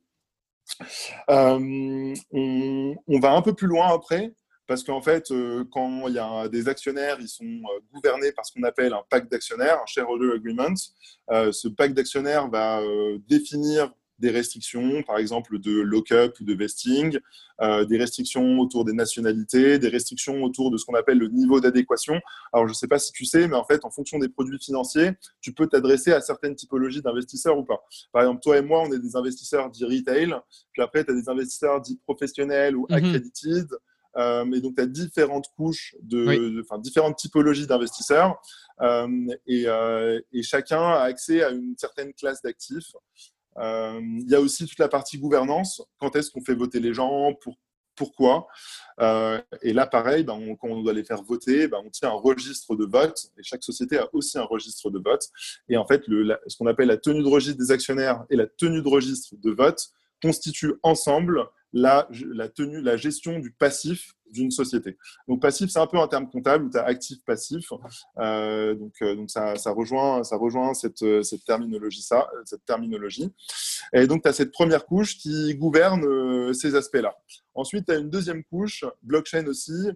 Euh, 1.30 2.14
on, 2.32 3.20
va 3.20 3.32
un 3.32 3.42
peu 3.42 3.54
plus 3.54 3.68
loin 3.68 3.94
après. 3.94 4.34
Parce 4.68 4.84
qu'en 4.84 5.02
fait, 5.02 5.32
euh, 5.32 5.64
quand 5.72 6.08
il 6.08 6.16
y 6.16 6.20
a 6.20 6.48
des 6.50 6.68
actionnaires, 6.68 7.18
ils 7.20 7.30
sont 7.30 7.46
euh, 7.46 7.80
gouvernés 7.94 8.32
par 8.34 8.46
ce 8.46 8.54
qu'on 8.54 8.64
appelle 8.64 8.94
un 8.94 9.04
pacte 9.10 9.32
d'actionnaires, 9.32 9.80
un 9.82 9.86
shareholder 9.86 10.34
agreement. 10.36 10.74
Euh, 11.32 11.52
ce 11.52 11.68
pacte 11.68 11.96
d'actionnaires 11.96 12.50
va 12.50 12.82
définir 13.28 13.92
des 14.20 14.30
restrictions, 14.32 15.04
par 15.04 15.18
exemple 15.18 15.60
de 15.60 15.72
lock-up 15.82 16.40
ou 16.40 16.44
de 16.44 16.54
vesting, 16.54 17.20
euh, 17.62 17.86
des 17.86 17.98
restrictions 17.98 18.60
autour 18.60 18.86
des 18.86 18.94
nationalités, 18.94 19.78
des 19.80 19.90
restrictions 19.90 20.44
autour 20.44 20.72
de 20.72 20.78
ce 20.78 20.86
qu'on 20.86 20.96
appelle 20.96 21.20
le 21.20 21.28
niveau 21.28 21.60
d'adéquation. 21.60 22.20
Alors, 22.52 22.68
je 22.68 22.72
ne 22.72 22.76
sais 22.76 22.88
pas 22.88 23.00
si 23.00 23.12
tu 23.12 23.26
sais, 23.26 23.48
mais 23.48 23.56
en 23.56 23.64
fait, 23.64 23.86
en 23.86 23.90
fonction 23.90 24.18
des 24.20 24.30
produits 24.30 24.60
financiers, 24.60 25.12
tu 25.42 25.54
peux 25.54 25.68
t'adresser 25.68 26.14
à 26.14 26.22
certaines 26.22 26.56
typologies 26.56 27.02
d'investisseurs 27.02 27.58
ou 27.58 27.64
pas. 27.64 27.84
Par 28.12 28.24
exemple, 28.24 28.42
toi 28.42 28.58
et 28.58 28.62
moi, 28.62 28.84
on 28.88 28.92
est 28.92 29.00
des 29.00 29.16
investisseurs 29.16 29.70
dits 29.70 29.86
retail, 29.86 30.34
puis 30.74 30.82
après, 30.82 31.04
tu 31.04 31.12
as 31.12 31.14
des 31.14 31.30
investisseurs 31.30 31.82
dits 31.82 32.00
professionnels 32.04 32.76
ou 32.76 32.86
accredited. 32.90 33.66
Mm 33.66 33.76
-hmm. 33.76 33.78
Euh, 34.16 34.52
et 34.52 34.62
donc, 34.62 34.76
tu 34.76 34.82
as 34.82 34.86
différentes 34.86 35.48
couches, 35.56 35.96
de, 36.02 36.26
oui. 36.26 36.60
enfin, 36.62 36.80
différentes 36.80 37.18
typologies 37.18 37.68
d'investisseurs 37.68 38.40
euh, 38.82 39.28
et, 39.48 39.64
euh, 39.68 40.20
et, 40.32 40.44
chacun 40.44 40.82
a 40.82 41.02
accès 41.02 41.44
à 41.44 41.50
une 41.50 41.76
certaine 41.78 42.14
classe 42.14 42.42
d'actifs. 42.42 42.96
Euh, 43.58 44.00
il 44.02 44.30
y 44.30 44.36
a 44.36 44.42
aussi 44.42 44.68
toute 44.68 44.80
la 44.80 44.88
partie 44.88 45.18
gouvernance. 45.18 45.82
Quand 46.00 46.16
est-ce 46.16 46.30
qu'on 46.30 46.44
fait 46.44 46.54
voter 46.54 46.80
les 46.80 46.94
gens? 46.94 47.34
Pour, 47.42 47.56
Pourquoi? 47.96 48.48
Et 49.64 49.74
là, 49.74 49.88
pareil, 49.88 50.24
ben, 50.24 50.34
on, 50.34 50.56
quand 50.56 50.68
on 50.68 50.84
doit 50.84 50.94
les 50.94 51.04
faire 51.04 51.24
voter, 51.24 51.68
ben, 51.68 51.82
on 51.84 51.90
tient 51.90 52.10
un 52.10 52.20
registre 52.20 52.76
de 52.76 52.86
vote. 52.86 53.18
Et 53.38 53.44
chaque 53.44 53.64
société 53.64 53.98
a 53.98 54.08
aussi 54.14 54.38
un 54.38 54.44
registre 54.44 54.92
de 54.92 55.00
vote. 55.00 55.24
Et 55.70 55.78
en 55.78 55.88
fait, 55.88 56.08
le, 56.08 56.22
la, 56.22 56.40
ce 56.46 56.56
qu'on 56.58 56.68
appelle 56.68 56.90
la 56.90 56.98
tenue 56.98 57.24
de 57.24 57.28
registre 57.28 57.58
des 57.58 57.72
actionnaires 57.72 58.26
et 58.30 58.36
la 58.36 58.46
tenue 58.46 58.84
de 58.84 58.88
registre 58.88 59.36
de 59.36 59.52
vote 59.52 59.90
constituent 60.22 60.76
ensemble 60.84 61.44
la, 61.74 62.08
tenue, 62.54 62.82
la 62.82 62.98
gestion 62.98 63.40
du 63.40 63.52
passif 63.52 64.14
d'une 64.32 64.52
société. 64.52 64.98
Donc 65.28 65.42
passif, 65.42 65.70
c'est 65.70 65.80
un 65.80 65.88
peu 65.88 65.98
un 65.98 66.08
terme 66.08 66.30
comptable 66.30 66.66
où 66.66 66.70
tu 66.70 66.78
as 66.78 66.84
actif, 66.84 67.24
passif. 67.26 67.70
Euh, 68.18 68.76
donc 68.76 68.94
euh, 69.02 69.16
donc 69.16 69.30
ça, 69.30 69.56
ça, 69.56 69.72
rejoint, 69.72 70.24
ça 70.24 70.36
rejoint 70.36 70.74
cette, 70.74 71.24
cette 71.24 71.46
terminologie 71.46 72.02
ça, 72.02 72.28
cette 72.46 72.66
terminologie. 72.66 73.32
Et 73.94 74.08
donc 74.08 74.24
tu 74.24 74.30
as 74.30 74.34
cette 74.34 74.52
première 74.52 74.86
couche 74.86 75.18
qui 75.18 75.56
gouverne 75.56 76.04
euh, 76.06 76.54
ces 76.54 76.76
aspects-là. 76.76 77.16
Ensuite, 77.54 77.86
tu 77.88 77.94
as 77.94 77.98
une 77.98 78.10
deuxième 78.10 78.44
couche, 78.44 78.86
blockchain 79.02 79.46
aussi, 79.48 79.90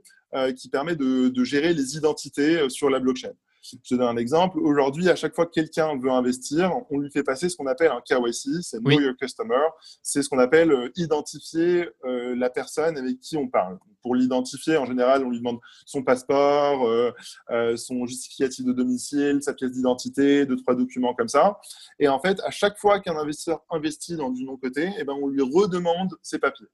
qui 0.57 0.69
permet 0.69 0.95
de, 0.95 1.43
gérer 1.43 1.73
les 1.73 1.97
identités 1.97 2.69
sur 2.69 2.89
la 2.89 2.99
blockchain. 2.99 3.33
Je 3.61 3.77
te 3.77 3.93
donne 3.93 4.07
un 4.07 4.17
exemple. 4.17 4.59
Aujourd'hui, 4.59 5.07
à 5.09 5.15
chaque 5.15 5.35
fois 5.35 5.45
que 5.45 5.51
quelqu'un 5.51 5.95
veut 5.95 6.09
investir, 6.09 6.71
on 6.89 6.97
lui 6.97 7.11
fait 7.11 7.21
passer 7.21 7.47
ce 7.47 7.55
qu'on 7.55 7.67
appelle 7.67 7.91
un 7.91 8.01
KYC, 8.01 8.63
c'est 8.63 8.79
Know 8.79 8.89
oui. 8.89 9.03
Your 9.03 9.15
Customer. 9.15 9.67
C'est 10.01 10.23
ce 10.23 10.29
qu'on 10.29 10.39
appelle 10.39 10.71
euh, 10.71 10.89
identifier 10.95 11.87
euh, 12.03 12.35
la 12.35 12.49
personne 12.49 12.97
avec 12.97 13.19
qui 13.19 13.37
on 13.37 13.47
parle. 13.47 13.77
Pour 14.01 14.15
l'identifier, 14.15 14.77
en 14.77 14.85
général, 14.85 15.23
on 15.23 15.29
lui 15.29 15.37
demande 15.37 15.59
son 15.85 16.01
passeport, 16.01 16.87
euh, 16.87 17.77
son 17.77 18.07
justificatif 18.07 18.65
de 18.65 18.73
domicile, 18.73 19.43
sa 19.43 19.53
pièce 19.53 19.71
d'identité, 19.71 20.47
deux, 20.47 20.55
trois 20.55 20.73
documents 20.73 21.13
comme 21.13 21.27
ça. 21.27 21.59
Et 21.99 22.07
en 22.07 22.19
fait, 22.19 22.39
à 22.43 22.49
chaque 22.49 22.79
fois 22.79 22.99
qu'un 22.99 23.15
investisseur 23.15 23.63
investit 23.69 24.15
dans 24.15 24.31
du 24.31 24.43
non-côté, 24.43 24.89
eh 24.97 25.03
ben, 25.03 25.13
on 25.13 25.27
lui 25.27 25.43
redemande 25.43 26.15
ses 26.23 26.39
papiers. 26.39 26.65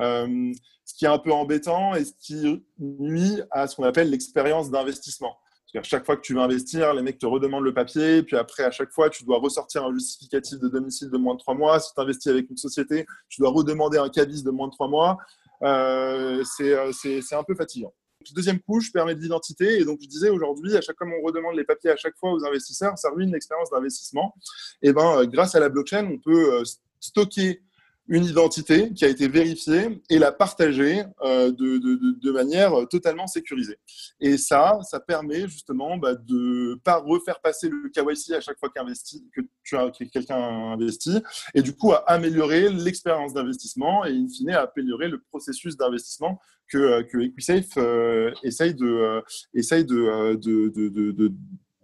Ce 0.00 0.94
qui 0.98 1.04
est 1.04 1.08
un 1.08 1.18
peu 1.18 1.32
embêtant 1.32 1.94
et 1.94 2.04
ce 2.04 2.12
qui 2.18 2.60
nuit 2.78 3.40
à 3.52 3.68
ce 3.68 3.76
qu'on 3.76 3.84
appelle 3.84 4.10
l'expérience 4.10 4.72
d'investissement. 4.72 5.36
Chaque 5.82 6.06
fois 6.06 6.16
que 6.16 6.20
tu 6.20 6.34
veux 6.34 6.40
investir, 6.40 6.94
les 6.94 7.02
mecs 7.02 7.18
te 7.18 7.26
redemandent 7.26 7.64
le 7.64 7.74
papier, 7.74 8.22
puis 8.22 8.36
après, 8.36 8.62
à 8.62 8.70
chaque 8.70 8.92
fois, 8.92 9.10
tu 9.10 9.24
dois 9.24 9.38
ressortir 9.38 9.84
un 9.84 9.92
justificatif 9.92 10.60
de 10.60 10.68
domicile 10.68 11.10
de 11.10 11.16
moins 11.16 11.34
de 11.34 11.40
trois 11.40 11.54
mois. 11.54 11.80
Si 11.80 11.92
tu 11.92 12.00
investis 12.00 12.28
avec 12.28 12.48
une 12.48 12.56
société, 12.56 13.06
tu 13.28 13.40
dois 13.40 13.50
redemander 13.50 13.98
un 13.98 14.08
cabis 14.08 14.44
de 14.44 14.50
moins 14.50 14.68
de 14.68 14.72
trois 14.72 14.88
mois. 14.88 15.18
Euh, 15.62 16.44
c'est 16.44 17.34
un 17.34 17.42
peu 17.42 17.54
fatigant. 17.56 17.92
Deuxième 18.34 18.60
couche 18.60 18.92
permet 18.92 19.14
de 19.14 19.20
l'identité. 19.20 19.80
Et 19.80 19.84
donc, 19.84 19.98
je 20.00 20.06
disais 20.06 20.30
aujourd'hui, 20.30 20.76
à 20.76 20.80
chaque 20.80 20.96
fois 20.96 21.06
qu'on 21.06 21.26
redemande 21.26 21.56
les 21.56 21.64
papiers 21.64 21.90
à 21.90 21.96
chaque 21.96 22.16
fois 22.16 22.32
aux 22.32 22.44
investisseurs, 22.46 22.96
ça 22.96 23.10
ruine 23.10 23.32
l'expérience 23.32 23.70
d'investissement. 23.70 24.34
Et 24.80 24.92
ben, 24.92 25.26
grâce 25.26 25.54
à 25.56 25.60
la 25.60 25.68
blockchain, 25.68 26.06
on 26.06 26.18
peut 26.18 26.62
stocker 27.00 27.63
une 28.08 28.24
identité 28.24 28.92
qui 28.92 29.04
a 29.04 29.08
été 29.08 29.28
vérifiée 29.28 30.02
et 30.10 30.18
la 30.18 30.30
partager 30.30 31.04
euh, 31.22 31.50
de, 31.50 32.30
manière 32.32 32.86
totalement 32.90 33.26
sécurisée. 33.26 33.78
Et 34.20 34.36
ça, 34.36 34.78
ça 34.82 35.00
permet 35.00 35.48
justement 35.48 35.96
bah, 35.96 36.14
de 36.14 36.74
pas 36.84 36.98
refaire 36.98 37.40
passer 37.40 37.68
le 37.68 37.88
KYC 37.88 38.32
à 38.32 38.40
chaque 38.40 38.58
fois 38.58 38.68
que 38.68 39.40
que 39.70 40.04
quelqu'un 40.04 40.36
investit, 40.72 41.22
et 41.54 41.62
du 41.62 41.74
coup 41.74 41.92
à 41.92 41.98
améliorer 42.10 42.68
l'expérience 42.70 43.32
d'investissement 43.32 44.04
et 44.04 44.10
in 44.10 44.26
fine 44.28 44.50
à 44.50 44.70
améliorer 44.74 45.08
le 45.08 45.20
processus 45.20 45.76
d'investissement 45.76 46.40
que, 46.68 47.02
que 47.02 47.18
EquiSafe 47.18 47.76
euh, 47.76 48.32
essaye 48.42 48.74
de 48.74 48.86
euh, 48.86 49.20
essaye 49.54 49.84
de, 49.84 50.34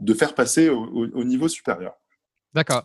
de, 0.00 0.14
faire 0.14 0.34
passer 0.34 0.68
au 0.68 1.24
niveau 1.24 1.48
supérieur. 1.48 1.94
D'accord. 2.52 2.84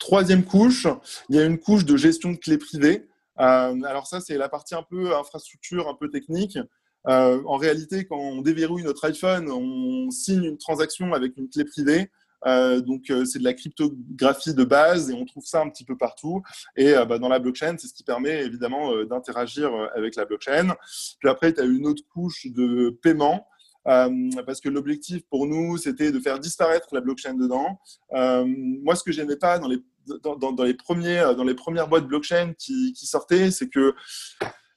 Troisième 0.00 0.44
couche, 0.44 0.86
il 1.28 1.36
y 1.36 1.38
a 1.38 1.44
une 1.44 1.58
couche 1.58 1.84
de 1.84 1.94
gestion 1.94 2.32
de 2.32 2.38
clés 2.38 2.56
privées. 2.56 3.06
Euh, 3.38 3.82
alors 3.82 4.06
ça, 4.06 4.20
c'est 4.20 4.38
la 4.38 4.48
partie 4.48 4.74
un 4.74 4.82
peu 4.82 5.14
infrastructure, 5.14 5.88
un 5.88 5.94
peu 5.94 6.08
technique. 6.08 6.58
Euh, 7.06 7.42
en 7.44 7.58
réalité, 7.58 8.06
quand 8.06 8.16
on 8.16 8.40
déverrouille 8.40 8.82
notre 8.82 9.04
iPhone, 9.04 9.50
on 9.50 10.10
signe 10.10 10.44
une 10.44 10.56
transaction 10.56 11.12
avec 11.12 11.36
une 11.36 11.50
clé 11.50 11.66
privée. 11.66 12.10
donc, 12.46 13.12
c'est 13.26 13.40
de 13.40 13.44
la 13.44 13.52
cryptographie 13.52 14.54
de 14.54 14.64
base 14.64 15.10
et 15.10 15.14
on 15.14 15.26
trouve 15.26 15.44
ça 15.44 15.60
un 15.60 15.68
petit 15.68 15.84
peu 15.84 15.98
partout. 15.98 16.42
Et 16.76 16.94
bah, 17.06 17.18
dans 17.18 17.28
la 17.28 17.38
blockchain, 17.38 17.76
c'est 17.78 17.86
ce 17.86 17.92
qui 17.92 18.02
permet 18.02 18.42
évidemment 18.42 19.04
d'interagir 19.04 19.70
avec 19.94 20.16
la 20.16 20.24
blockchain. 20.24 20.74
Puis 21.18 21.28
après, 21.28 21.52
tu 21.52 21.60
as 21.60 21.64
une 21.64 21.86
autre 21.86 22.02
couche 22.08 22.46
de 22.46 22.88
paiement. 23.02 23.46
parce 23.84 24.60
que 24.62 24.70
l'objectif 24.70 25.22
pour 25.28 25.46
nous, 25.46 25.76
c'était 25.76 26.10
de 26.10 26.20
faire 26.20 26.38
disparaître 26.38 26.88
la 26.92 27.02
blockchain 27.02 27.34
dedans. 27.34 27.78
moi, 28.10 28.96
ce 28.96 29.04
que 29.04 29.12
j'aimais 29.12 29.36
pas 29.36 29.58
dans 29.58 29.68
les, 29.68 29.78
dans, 30.06 30.64
les 30.64 30.74
premiers, 30.74 31.32
dans 31.36 31.44
les 31.44 31.54
premières 31.54 31.88
boîtes 31.88 32.06
blockchain 32.06 32.52
qui, 32.58 32.94
sortaient, 32.94 33.50
c'est 33.50 33.68
que 33.68 33.94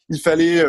il 0.10 0.20
fallait 0.20 0.64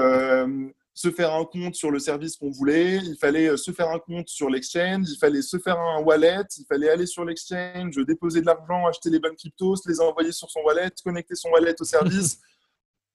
se 0.95 1.11
faire 1.11 1.35
un 1.35 1.45
compte 1.45 1.75
sur 1.75 1.91
le 1.91 1.99
service 1.99 2.37
qu'on 2.37 2.51
voulait, 2.51 2.97
il 2.97 3.17
fallait 3.17 3.49
euh, 3.49 3.57
se 3.57 3.73
faire 3.73 3.91
un 3.91 3.99
compte 3.99 4.29
sur 4.29 4.49
l'exchange, 4.49 5.11
il 5.11 5.19
fallait 5.19 5.43
se 5.43 5.59
faire 5.59 5.79
un 5.79 6.01
wallet, 6.03 6.45
il 6.57 6.65
fallait 6.67 6.89
aller 6.89 7.07
sur 7.07 7.25
l'exchange, 7.25 7.97
déposer 8.07 8.41
de 8.41 8.47
l'argent, 8.47 8.87
acheter 8.87 9.11
les 9.11 9.19
bonnes 9.19 9.35
cryptos, 9.35 9.75
les 9.87 10.01
envoyer 10.01 10.31
sur 10.31 10.49
son 10.49 10.61
wallet, 10.61 10.91
connecter 11.05 11.35
son 11.35 11.51
wallet 11.51 11.75
au 11.81 11.85
service. 11.85 12.39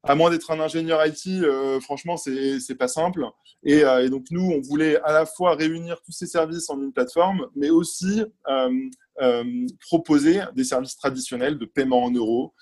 à 0.03 0.15
moins 0.15 0.29
d'être 0.29 0.51
un 0.51 0.59
ingénieur 0.59 1.05
IT, 1.05 1.27
euh, 1.27 1.79
franchement, 1.79 2.17
c'est 2.17 2.77
pas 2.77 2.87
simple. 2.87 3.25
Euh, 3.67 3.99
et, 3.99 4.09
donc, 4.09 4.25
nous, 4.31 4.51
on 4.51 4.61
voulait 4.61 4.99
à 5.01 5.11
la 5.11 5.25
fois 5.25 5.55
réunir 5.55 6.01
tous 6.05 6.11
ces 6.11 6.27
services 6.27 6.69
en 6.69 6.81
une 6.81 6.93
plateforme, 6.93 7.47
mais 7.55 7.69
aussi 7.69 8.23
proposer 9.89 10.41
des 10.55 10.63
services 10.63 10.95
traditionnels 10.95 11.57
de 11.57 11.65
paiement 11.65 12.03
en 12.03 12.11
euros. 12.11 12.53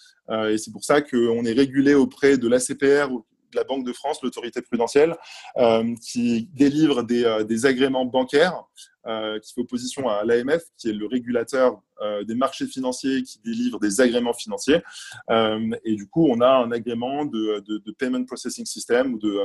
et 0.50 0.58
c'est 0.58 0.72
pour 0.72 0.84
ça 0.84 1.02
qu'on 1.02 1.46
est 1.46 1.54
régulé 1.54 1.94
auprès 1.94 2.38
de 2.38 2.48
l'ACPR, 2.48 3.10
de 3.52 3.58
la 3.58 3.64
Banque 3.64 3.86
de 3.86 3.94
France, 3.94 4.22
l'autorité 4.22 4.62
prudentielle, 4.62 5.16
euh, 5.58 5.96
qui 6.02 6.50
délivre 6.54 7.04
des, 7.04 7.24
euh, 7.24 7.68
agréments 7.68 8.06
bancaires, 8.06 8.64
euh, 8.97 8.97
qui 9.42 9.54
fait 9.54 9.62
opposition 9.62 10.10
à 10.10 10.24
l'AMF, 10.26 10.64
qui 10.78 10.90
est 10.90 10.94
le 10.94 11.08
régulateur 11.08 11.82
des 12.28 12.36
marchés 12.36 12.68
financiers, 12.68 13.24
qui 13.24 13.40
délivre 13.40 13.80
des 13.80 14.02
agréments 14.02 14.34
financiers. 14.34 14.82
et 15.30 15.96
du 15.96 16.08
coup, 16.08 16.28
on 16.30 16.42
a 16.42 16.50
un 16.50 16.72
agrément 16.72 17.26
de, 17.26 17.64
de, 17.66 17.92
Payment 17.94 18.26
Processing 18.26 18.66
System 18.66 19.16
ou 19.16 19.20
de, 19.20 19.40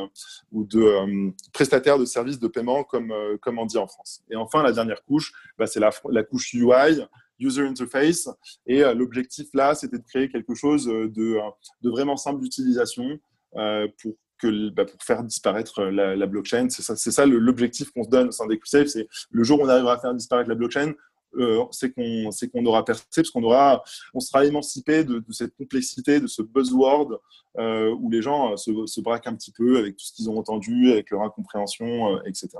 ou 0.50 0.64
de 0.64 1.32
prestataire 1.52 1.98
de 1.98 2.04
services 2.04 2.38
de 2.38 2.48
paiement, 2.48 2.84
comme, 2.84 3.14
comme 3.40 3.58
on 3.58 3.66
dit 3.66 3.78
en 3.78 3.86
France. 3.86 4.22
Et 4.30 4.36
enfin, 4.36 4.62
la 4.62 4.72
dernière 4.72 5.02
couche, 5.04 5.32
bah, 5.58 5.66
c'est 5.66 5.80
la, 5.80 5.90
la 6.10 6.22
couche 6.24 6.52
UI, 6.52 7.00
user 7.38 7.66
interface. 7.66 8.28
Et 8.66 8.82
l'objectif 8.94 9.48
là, 9.54 9.74
c'était 9.74 9.98
de 9.98 10.04
créer 10.04 10.28
quelque 10.28 10.54
chose 10.54 10.86
de, 10.86 11.08
de 11.08 11.90
vraiment 11.90 12.16
simple 12.16 12.40
d'utilisation, 12.40 13.18
euh, 13.56 13.86
pour, 14.00 14.14
bah, 14.46 14.84
pour 14.84 15.02
faire 15.02 15.22
disparaître 15.22 15.80
euh, 15.80 16.16
la, 16.16 16.26
blockchain. 16.26 16.68
C'est 16.68 17.10
ça, 17.10 17.26
l'objectif 17.26 17.90
qu'on 17.92 18.04
se 18.04 18.08
donne 18.08 18.28
au 18.28 18.32
sein 18.32 18.46
d'EquiSafe. 18.46 18.88
C'est 18.88 19.08
le 19.30 19.44
jour 19.44 19.60
où 19.60 19.64
on 19.64 19.68
arrivera 19.68 19.94
à 19.94 19.98
faire 19.98 20.14
disparaître 20.14 20.48
la 20.48 20.54
blockchain, 20.54 20.92
euh, 21.38 21.64
c'est 21.70 21.92
qu'on 21.92 22.66
aura 22.66 22.84
percé 22.84 23.04
parce 23.16 23.30
qu'on 23.30 24.20
sera 24.20 24.44
émancipé 24.44 25.04
de, 25.04 25.22
cette 25.30 25.54
complexité 25.56 26.20
de 26.20 26.26
ce 26.26 26.42
buzzword 26.42 27.20
où 27.56 28.10
les 28.10 28.20
gens 28.20 28.56
se, 28.56 28.70
se, 28.86 29.00
braquent 29.00 29.28
un 29.28 29.34
petit 29.34 29.52
peu 29.52 29.78
avec 29.78 29.96
tout 29.96 30.04
ce 30.04 30.12
qu'ils 30.12 30.28
ont 30.28 30.38
entendu 30.38 30.92
avec 30.92 31.10
leur 31.10 31.22
incompréhension 31.22 32.22
etc 32.24 32.50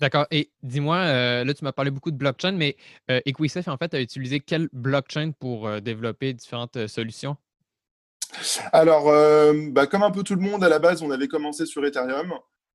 D'accord. 0.00 0.26
Et 0.30 0.50
dis-moi, 0.62 1.44
là, 1.44 1.54
tu 1.54 1.64
m'as 1.64 1.72
parlé 1.72 1.90
beaucoup 1.90 2.10
de 2.10 2.16
blockchain, 2.16 2.52
mais 2.52 2.76
Equisafe, 3.08 3.68
en 3.68 3.78
fait, 3.78 3.94
a 3.94 4.00
utilisé 4.00 4.40
quelle 4.40 4.68
blockchain 4.72 5.32
pour 5.32 5.80
développer 5.80 6.34
différentes 6.34 6.86
solutions? 6.86 7.36
Alors, 8.72 9.08
euh, 9.08 9.52
bah, 9.70 9.86
comme 9.86 10.02
un 10.02 10.10
peu 10.10 10.22
tout 10.22 10.34
le 10.34 10.40
monde, 10.40 10.62
à 10.64 10.68
la 10.68 10.78
base, 10.78 11.02
on 11.02 11.10
avait 11.10 11.28
commencé 11.28 11.66
sur 11.66 11.84
Ethereum 11.84 12.32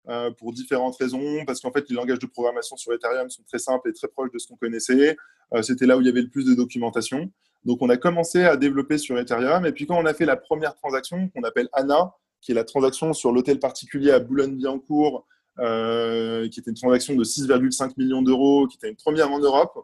euh, 0.10 0.32
pour 0.32 0.54
différentes 0.54 0.96
raisons, 0.98 1.46
parce 1.46 1.62
qu'en 1.62 1.72
fait, 1.72 1.90
les 1.90 1.96
langages 1.96 2.20
de 2.20 2.26
programmation 2.26 2.76
sur 2.76 2.94
Ethereum 2.94 3.30
sont 3.30 3.44
très 3.44 3.60
simples 3.60 3.90
et 3.90 3.94
très 3.94 4.08
proches 4.08 4.32
de 4.32 4.40
ce 4.40 4.48
qu'on 4.48 4.56
connaissait. 4.56 5.16
Euh, 5.54 5.62
c'était 5.62 5.86
là 5.86 5.98
où 5.98 6.02
il 6.02 6.08
y 6.08 6.10
avait 6.10 6.22
le 6.22 6.30
plus 6.30 6.46
de 6.46 6.54
documentation. 6.54 7.32
Donc, 7.66 7.82
on 7.82 7.90
a 7.90 7.98
commencé 7.98 8.44
à 8.44 8.58
développer 8.58 8.98
sur 8.98 9.18
Ethereum. 9.18 9.66
Et 9.66 9.72
puis, 9.72 9.86
quand 9.86 9.98
on 9.98 10.06
a 10.06 10.14
fait 10.14 10.26
la 10.26 10.36
première 10.36 10.76
transaction, 10.76 11.30
qu'on 11.30 11.44
appelle 11.44 11.70
ANA, 11.74 12.14
qui 12.42 12.52
est 12.52 12.56
la 12.56 12.66
transaction 12.66 13.14
sur 13.14 13.32
l'hôtel 13.32 13.60
particulier 13.60 14.12
à 14.12 14.20
Boulogne-Billancourt, 14.20 15.26
qui 15.58 16.60
était 16.60 16.72
une 16.72 16.76
transaction 16.76 17.16
de 17.16 17.24
6,5 17.24 17.94
millions 17.96 18.22
d'euros, 18.22 18.68
qui 18.68 18.76
était 18.76 18.90
une 18.90 18.98
première 18.98 19.32
en 19.32 19.40
Europe, 19.40 19.80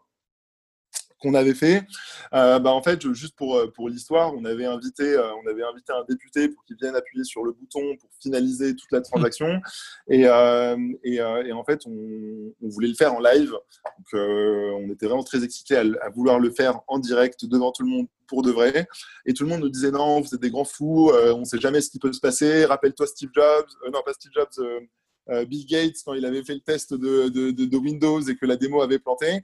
qu'on 1.20 1.34
avait 1.34 1.54
fait. 1.54 1.82
Euh, 2.34 2.58
bah, 2.58 2.70
en 2.70 2.82
fait, 2.82 3.12
juste 3.12 3.36
pour, 3.36 3.56
euh, 3.56 3.70
pour 3.70 3.88
l'histoire, 3.88 4.34
on, 4.34 4.44
avait 4.44 4.64
invité, 4.64 5.04
euh, 5.04 5.32
on 5.44 5.48
avait 5.48 5.62
invité 5.62 5.92
un 5.92 6.04
député 6.08 6.48
pour 6.48 6.64
qu'il 6.64 6.76
vienne 6.76 6.96
appuyer 6.96 7.24
sur 7.24 7.44
le 7.44 7.52
bouton 7.52 7.96
pour 7.96 8.10
finaliser 8.20 8.74
toute 8.74 8.90
la 8.90 9.00
transaction. 9.00 9.60
Et, 10.08 10.22
et, 10.22 11.22
en 11.22 11.64
fait, 11.64 11.86
on, 11.86 12.52
voulait 12.62 12.88
le 12.88 12.94
faire 12.94 13.14
en 13.14 13.20
live. 13.20 13.50
Donc, 13.50 14.12
on 14.14 14.90
était 14.90 15.06
vraiment 15.06 15.24
très 15.24 15.44
excités 15.44 15.76
à, 15.76 16.08
vouloir 16.10 16.38
le 16.38 16.50
faire 16.50 16.80
en 16.88 16.98
direct 16.98 17.44
devant 17.44 17.72
tout 17.72 17.82
le 17.82 17.90
monde 17.90 18.06
pour 18.26 18.42
de 18.42 18.50
vrai. 18.50 18.86
Et 19.26 19.34
tout 19.34 19.44
le 19.44 19.50
monde 19.50 19.60
nous 19.60 19.68
disait 19.68 19.90
non, 19.90 20.20
vous 20.20 20.34
êtes 20.34 20.40
des 20.40 20.50
grands 20.50 20.64
fous, 20.64 21.10
on 21.12 21.40
ne 21.40 21.44
sait 21.44 21.58
jamais 21.58 21.80
ce 21.80 21.90
qui 21.90 21.98
peut 21.98 22.12
se 22.12 22.20
passer. 22.20 22.64
Rappelle-toi 22.64 23.06
Steve 23.06 23.30
Jobs, 23.34 23.66
non 23.92 24.00
pas 24.04 24.12
Steve 24.12 24.32
Jobs, 24.32 24.64
Bill 25.46 25.66
Gates 25.66 25.96
quand 26.04 26.14
il 26.14 26.24
avait 26.24 26.42
fait 26.42 26.54
le 26.54 26.60
test 26.60 26.94
de, 26.94 27.76
Windows 27.76 28.20
et 28.20 28.36
que 28.36 28.46
la 28.46 28.56
démo 28.56 28.82
avait 28.82 28.98
planté. 28.98 29.40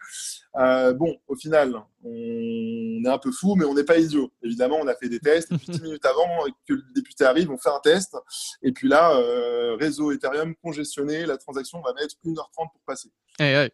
Euh, 0.56 0.92
bon, 0.92 1.16
au 1.26 1.34
final, 1.34 1.74
on 2.04 3.04
est 3.04 3.08
un 3.08 3.18
peu 3.18 3.32
fou, 3.32 3.54
mais 3.56 3.64
on 3.64 3.74
n'est 3.74 3.84
pas 3.84 3.98
idiot. 3.98 4.30
Évidemment, 4.42 4.78
on 4.80 4.86
a 4.86 4.94
fait 4.94 5.08
des 5.08 5.20
tests. 5.20 5.52
Et 5.52 5.56
puis, 5.58 5.72
10 5.72 5.82
minutes 5.82 6.04
avant 6.04 6.26
que 6.66 6.74
le 6.74 6.82
député 6.94 7.24
arrive, 7.24 7.50
on 7.50 7.58
fait 7.58 7.70
un 7.70 7.80
test. 7.80 8.16
Et 8.62 8.72
puis 8.72 8.88
là, 8.88 9.16
euh, 9.16 9.76
réseau 9.76 10.12
Ethereum 10.12 10.54
congestionné, 10.56 11.26
la 11.26 11.36
transaction 11.36 11.80
va 11.82 11.92
mettre 11.94 12.14
1h30 12.24 12.46
pour 12.54 12.80
passer. 12.86 13.10
Eh 13.38 13.68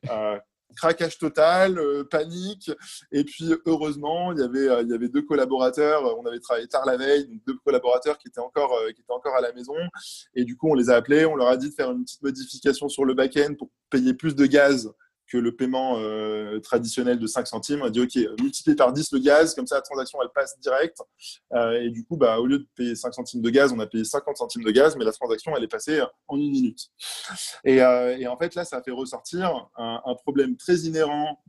craquage 0.76 1.18
total, 1.18 1.78
euh, 1.78 2.04
panique. 2.04 2.70
Et 3.10 3.24
puis, 3.24 3.52
heureusement, 3.66 4.32
il 4.32 4.40
y 4.40 4.42
avait, 4.42 4.68
euh, 4.68 4.82
il 4.82 4.88
y 4.88 4.94
avait 4.94 5.08
deux 5.08 5.22
collaborateurs. 5.22 6.18
On 6.18 6.26
avait 6.26 6.40
travaillé 6.40 6.66
tard 6.68 6.84
la 6.86 6.96
veille, 6.96 7.26
donc 7.26 7.40
deux 7.46 7.56
collaborateurs 7.64 8.18
qui 8.18 8.28
étaient, 8.28 8.40
encore, 8.40 8.74
euh, 8.74 8.92
qui 8.92 9.00
étaient 9.00 9.12
encore 9.12 9.34
à 9.36 9.40
la 9.40 9.52
maison. 9.52 9.74
Et 10.34 10.44
du 10.44 10.56
coup, 10.56 10.70
on 10.70 10.74
les 10.74 10.90
a 10.90 10.96
appelés. 10.96 11.24
On 11.24 11.36
leur 11.36 11.48
a 11.48 11.56
dit 11.56 11.70
de 11.70 11.74
faire 11.74 11.90
une 11.90 12.04
petite 12.04 12.22
modification 12.22 12.88
sur 12.88 13.04
le 13.04 13.14
back-end 13.14 13.54
pour 13.58 13.70
payer 13.90 14.14
plus 14.14 14.34
de 14.34 14.46
gaz 14.46 14.92
que 15.32 15.38
le 15.38 15.56
paiement 15.56 15.96
euh, 15.98 16.60
traditionnel 16.60 17.18
de 17.18 17.26
5 17.26 17.46
centimes. 17.46 17.80
On 17.80 17.86
a 17.86 17.90
dit, 17.90 18.00
OK, 18.00 18.14
multiplié 18.42 18.76
par 18.76 18.92
10 18.92 19.12
le 19.12 19.18
gaz, 19.20 19.54
comme 19.54 19.66
ça 19.66 19.76
la 19.76 19.80
transaction, 19.80 20.18
elle 20.22 20.28
passe 20.28 20.60
direct. 20.60 20.98
Euh, 21.54 21.80
et 21.80 21.88
du 21.88 22.04
coup, 22.04 22.18
bah, 22.18 22.38
au 22.38 22.44
lieu 22.44 22.58
de 22.58 22.66
payer 22.76 22.94
5 22.94 23.14
centimes 23.14 23.40
de 23.40 23.48
gaz, 23.48 23.72
on 23.72 23.80
a 23.80 23.86
payé 23.86 24.04
50 24.04 24.36
centimes 24.36 24.62
de 24.62 24.70
gaz, 24.70 24.94
mais 24.94 25.06
la 25.06 25.12
transaction, 25.12 25.56
elle 25.56 25.64
est 25.64 25.68
passée 25.68 26.02
en 26.28 26.36
une 26.36 26.50
minute. 26.50 26.90
Et, 27.64 27.82
euh, 27.82 28.28
en 28.28 28.36
fait, 28.36 28.54
là, 28.54 28.66
ça 28.66 28.76
a 28.76 28.82
fait 28.82 28.90
ressortir 28.90 29.68
un, 29.76 30.14
problème 30.22 30.56
très 30.56 30.76
inhérent 30.80 31.42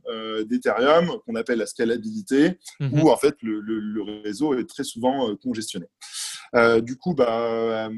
d'Ethereum, 0.48 1.18
qu'on 1.26 1.34
appelle 1.34 1.58
la 1.58 1.66
scalabilité, 1.66 2.58
mhm. 2.80 3.02
où 3.02 3.10
en 3.10 3.16
fait, 3.16 3.36
le, 3.42 3.60
le, 3.60 4.22
réseau 4.22 4.54
est 4.54 4.68
très 4.68 4.84
souvent 4.84 5.34
congestionné. 5.36 5.86
du 6.82 6.96
coup, 6.96 7.14
bah, 7.14 7.90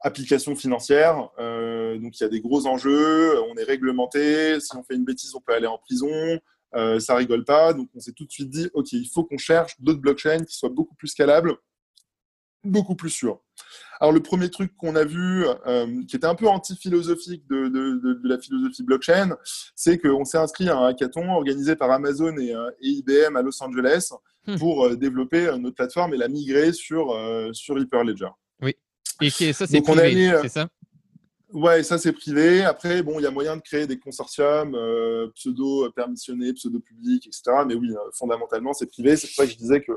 application 0.00 0.54
financière. 0.54 1.28
Euh, 1.38 1.98
donc 1.98 2.18
il 2.18 2.22
y 2.22 2.26
a 2.26 2.28
des 2.28 2.40
gros 2.40 2.66
enjeux, 2.66 3.40
on 3.42 3.56
est 3.56 3.64
réglementé, 3.64 4.60
si 4.60 4.76
on 4.76 4.82
fait 4.82 4.94
une 4.94 5.04
bêtise, 5.04 5.34
on 5.34 5.40
peut 5.40 5.54
aller 5.54 5.66
en 5.66 5.78
prison, 5.78 6.08
euh, 6.74 7.00
ça 7.00 7.14
rigole 7.14 7.44
pas. 7.44 7.72
Donc 7.72 7.88
on 7.94 8.00
s'est 8.00 8.12
tout 8.12 8.24
de 8.24 8.32
suite 8.32 8.50
dit, 8.50 8.68
OK, 8.74 8.92
il 8.92 9.08
faut 9.08 9.24
qu'on 9.24 9.38
cherche 9.38 9.80
d'autres 9.80 10.00
blockchains 10.00 10.44
qui 10.44 10.56
soient 10.56 10.68
beaucoup 10.68 10.94
plus 10.94 11.08
scalables, 11.08 11.56
beaucoup 12.64 12.94
plus 12.94 13.10
sûrs. 13.10 13.40
Alors 14.00 14.12
le 14.12 14.20
premier 14.20 14.48
truc 14.48 14.76
qu'on 14.76 14.94
a 14.94 15.04
vu, 15.04 15.44
euh, 15.66 16.04
qui 16.04 16.14
était 16.14 16.26
un 16.26 16.36
peu 16.36 16.46
anti-philosophique 16.46 17.48
de, 17.48 17.66
de, 17.68 18.28
la 18.28 18.38
philosophie 18.38 18.84
blockchain, 18.84 19.36
c'est 19.74 19.98
qu'on 19.98 20.24
s'est 20.24 20.38
inscrit 20.38 20.68
à 20.68 20.76
un 20.76 20.86
hackathon 20.86 21.28
organisé 21.30 21.74
par 21.74 21.90
Amazon 21.90 22.36
et, 22.38 22.54
et 22.80 22.88
IBM 22.88 23.34
à 23.34 23.42
Los 23.42 23.60
Angeles 23.60 24.10
hmm. 24.46 24.56
pour 24.58 24.96
développer 24.96 25.50
notre 25.58 25.74
plateforme 25.74 26.14
et 26.14 26.16
la 26.16 26.28
migrer 26.28 26.72
sur, 26.72 27.12
sur 27.52 27.76
Hyperledger. 27.76 28.28
Et 29.20 29.30
ça, 29.30 29.66
c'est 29.66 29.80
privé, 29.80 30.30
euh, 30.30 30.40
c'est 30.42 30.48
ça? 30.48 30.68
Ouais, 31.52 31.82
ça 31.82 31.96
c'est 31.96 32.12
privé. 32.12 32.62
Après, 32.62 33.02
bon, 33.02 33.18
il 33.18 33.22
y 33.22 33.26
a 33.26 33.30
moyen 33.30 33.56
de 33.56 33.62
créer 33.62 33.86
des 33.86 33.98
consortiums 33.98 34.74
euh, 34.74 35.28
pseudo-permissionnés, 35.34 36.52
pseudo-publics, 36.52 37.26
etc. 37.26 37.42
Mais 37.66 37.74
oui, 37.74 37.90
euh, 37.90 38.10
fondamentalement, 38.12 38.74
c'est 38.74 38.86
privé. 38.86 39.16
C'est 39.16 39.28
pour 39.28 39.36
ça 39.36 39.46
que 39.46 39.52
je 39.52 39.56
disais 39.56 39.80
que 39.80 39.92